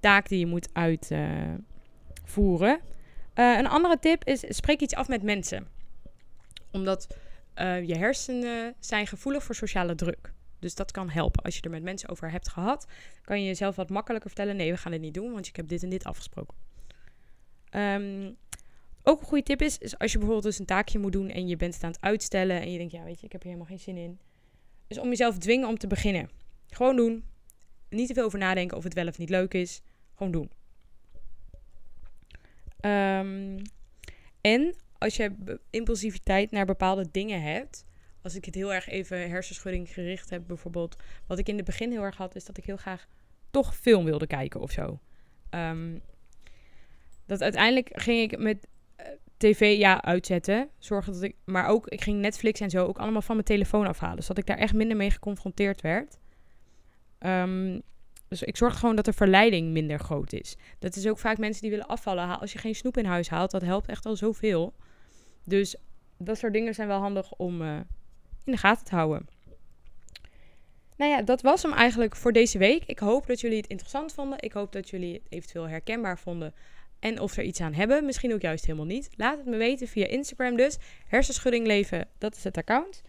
taak 0.00 0.28
die 0.28 0.38
je 0.38 0.46
moet 0.46 0.68
uitvoeren. 0.72 1.60
Uh, 3.34 3.58
een 3.58 3.68
andere 3.68 3.98
tip 3.98 4.24
is: 4.24 4.44
spreek 4.48 4.80
iets 4.80 4.94
af 4.94 5.08
met 5.08 5.22
mensen. 5.22 5.73
Omdat 6.74 7.16
uh, 7.56 7.82
je 7.82 7.96
hersenen 7.96 8.74
zijn 8.78 9.06
gevoelig 9.06 9.42
voor 9.42 9.54
sociale 9.54 9.94
druk. 9.94 10.32
Dus 10.58 10.74
dat 10.74 10.90
kan 10.90 11.10
helpen. 11.10 11.42
Als 11.42 11.56
je 11.56 11.60
er 11.60 11.70
met 11.70 11.82
mensen 11.82 12.08
over 12.08 12.30
hebt 12.30 12.48
gehad, 12.48 12.86
kan 13.22 13.40
je 13.40 13.46
jezelf 13.46 13.76
wat 13.76 13.90
makkelijker 13.90 14.30
vertellen: 14.30 14.56
nee, 14.56 14.70
we 14.70 14.76
gaan 14.76 14.92
het 14.92 15.00
niet 15.00 15.14
doen, 15.14 15.32
want 15.32 15.46
ik 15.46 15.56
heb 15.56 15.68
dit 15.68 15.82
en 15.82 15.88
dit 15.88 16.04
afgesproken. 16.04 16.56
Um, 17.70 18.36
ook 19.02 19.20
een 19.20 19.26
goede 19.26 19.42
tip 19.42 19.62
is, 19.62 19.78
is 19.78 19.98
als 19.98 20.12
je 20.12 20.18
bijvoorbeeld 20.18 20.46
dus 20.46 20.58
een 20.58 20.66
taakje 20.66 20.98
moet 20.98 21.12
doen 21.12 21.28
en 21.28 21.48
je 21.48 21.56
bent 21.56 21.74
het 21.74 21.84
aan 21.84 21.90
het 21.90 22.00
uitstellen 22.00 22.60
en 22.60 22.70
je 22.70 22.78
denkt, 22.78 22.92
ja, 22.92 23.04
weet 23.04 23.20
je, 23.20 23.26
ik 23.26 23.32
heb 23.32 23.42
hier 23.42 23.52
helemaal 23.52 23.76
geen 23.76 23.84
zin 23.84 23.96
in. 23.96 24.18
Dus 24.86 24.98
om 24.98 25.08
jezelf 25.08 25.38
dwingen 25.38 25.68
om 25.68 25.78
te 25.78 25.86
beginnen. 25.86 26.30
Gewoon 26.68 26.96
doen. 26.96 27.24
Niet 27.88 28.08
te 28.08 28.14
veel 28.14 28.24
over 28.24 28.38
nadenken 28.38 28.76
of 28.76 28.84
het 28.84 28.94
wel 28.94 29.06
of 29.06 29.18
niet 29.18 29.28
leuk 29.28 29.54
is. 29.54 29.82
Gewoon 30.14 30.32
doen. 30.32 30.50
Um, 32.80 33.62
en 34.40 34.74
als 34.98 35.16
je 35.16 35.58
impulsiviteit 35.70 36.50
naar 36.50 36.66
bepaalde 36.66 37.08
dingen 37.10 37.42
hebt. 37.42 37.84
Als 38.22 38.34
ik 38.34 38.44
het 38.44 38.54
heel 38.54 38.72
erg 38.72 38.88
even 38.88 39.30
hersenschudding 39.30 39.88
gericht 39.88 40.30
heb, 40.30 40.42
bijvoorbeeld. 40.46 40.96
Wat 41.26 41.38
ik 41.38 41.48
in 41.48 41.56
het 41.56 41.64
begin 41.64 41.90
heel 41.90 42.02
erg 42.02 42.16
had, 42.16 42.34
is 42.34 42.44
dat 42.44 42.58
ik 42.58 42.64
heel 42.64 42.76
graag 42.76 43.06
toch 43.50 43.76
film 43.76 44.04
wilde 44.04 44.26
kijken 44.26 44.60
of 44.60 44.70
zo. 44.70 45.00
Um, 45.50 46.02
dat 47.26 47.42
uiteindelijk 47.42 47.90
ging 47.92 48.32
ik 48.32 48.38
met 48.38 48.66
tv 49.36 49.78
ja 49.78 50.02
uitzetten. 50.02 50.68
Zorgen 50.78 51.12
dat 51.12 51.22
ik, 51.22 51.36
maar 51.44 51.66
ook 51.66 51.88
ik 51.88 52.00
ging 52.00 52.20
Netflix 52.20 52.60
en 52.60 52.70
zo 52.70 52.86
ook 52.86 52.98
allemaal 52.98 53.22
van 53.22 53.34
mijn 53.34 53.46
telefoon 53.46 53.86
afhalen. 53.86 54.22
Zodat 54.22 54.38
ik 54.38 54.46
daar 54.46 54.58
echt 54.58 54.74
minder 54.74 54.96
mee 54.96 55.10
geconfronteerd 55.10 55.80
werd. 55.80 56.18
Um, 57.18 57.82
dus 58.28 58.42
ik 58.42 58.56
zorg 58.56 58.78
gewoon 58.78 58.96
dat 58.96 59.04
de 59.04 59.12
verleiding 59.12 59.72
minder 59.72 59.98
groot 59.98 60.32
is. 60.32 60.56
Dat 60.78 60.96
is 60.96 61.06
ook 61.06 61.18
vaak 61.18 61.38
mensen 61.38 61.62
die 61.62 61.70
willen 61.70 61.86
afvallen. 61.86 62.40
Als 62.40 62.52
je 62.52 62.58
geen 62.58 62.74
snoep 62.74 62.96
in 62.96 63.04
huis 63.04 63.28
haalt, 63.28 63.50
dat 63.50 63.62
helpt 63.62 63.88
echt 63.88 64.06
al 64.06 64.16
zoveel. 64.16 64.74
Dus 65.44 65.76
dat 66.18 66.38
soort 66.38 66.52
dingen 66.52 66.74
zijn 66.74 66.88
wel 66.88 67.00
handig 67.00 67.32
om 67.32 67.62
uh, 67.62 67.76
in 68.44 68.52
de 68.52 68.58
gaten 68.58 68.84
te 68.84 68.94
houden. 68.94 69.28
Nou 70.96 71.10
ja, 71.10 71.22
dat 71.22 71.42
was 71.42 71.62
hem 71.62 71.72
eigenlijk 71.72 72.16
voor 72.16 72.32
deze 72.32 72.58
week. 72.58 72.84
Ik 72.84 72.98
hoop 72.98 73.26
dat 73.26 73.40
jullie 73.40 73.56
het 73.56 73.66
interessant 73.66 74.12
vonden. 74.12 74.38
Ik 74.40 74.52
hoop 74.52 74.72
dat 74.72 74.90
jullie 74.90 75.12
het 75.12 75.26
eventueel 75.28 75.68
herkenbaar 75.68 76.18
vonden 76.18 76.54
en 76.98 77.20
of 77.20 77.36
er 77.36 77.44
iets 77.44 77.60
aan 77.60 77.72
hebben. 77.72 78.04
Misschien 78.04 78.34
ook 78.34 78.40
juist 78.40 78.64
helemaal 78.64 78.86
niet. 78.86 79.08
Laat 79.16 79.36
het 79.36 79.46
me 79.46 79.56
weten 79.56 79.88
via 79.88 80.06
Instagram 80.06 80.56
dus. 80.56 80.76
Hersenschudding 81.06 81.66
leven, 81.66 82.08
dat 82.18 82.36
is 82.36 82.44
het 82.44 82.56
account. 82.56 83.02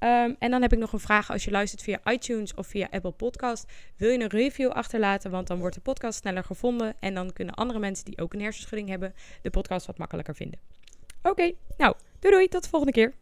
Um, 0.00 0.36
en 0.38 0.50
dan 0.50 0.62
heb 0.62 0.72
ik 0.72 0.78
nog 0.78 0.92
een 0.92 1.00
vraag 1.00 1.30
als 1.30 1.44
je 1.44 1.50
luistert 1.50 1.82
via 1.82 2.00
iTunes 2.04 2.54
of 2.54 2.66
via 2.66 2.88
Apple 2.90 3.10
Podcast. 3.10 3.72
Wil 3.96 4.10
je 4.10 4.20
een 4.20 4.28
review 4.28 4.70
achterlaten? 4.70 5.30
Want 5.30 5.46
dan 5.46 5.58
wordt 5.58 5.74
de 5.74 5.80
podcast 5.80 6.18
sneller 6.18 6.44
gevonden. 6.44 6.94
En 7.00 7.14
dan 7.14 7.32
kunnen 7.32 7.54
andere 7.54 7.78
mensen 7.78 8.04
die 8.04 8.18
ook 8.18 8.34
een 8.34 8.40
hersenschudding 8.40 8.88
hebben 8.88 9.14
de 9.42 9.50
podcast 9.50 9.86
wat 9.86 9.98
makkelijker 9.98 10.34
vinden. 10.34 10.58
Oké, 11.30 11.52
nou, 11.76 11.94
doei 12.20 12.32
doei, 12.34 12.48
tot 12.48 12.62
de 12.62 12.68
volgende 12.68 12.92
keer. 12.92 13.14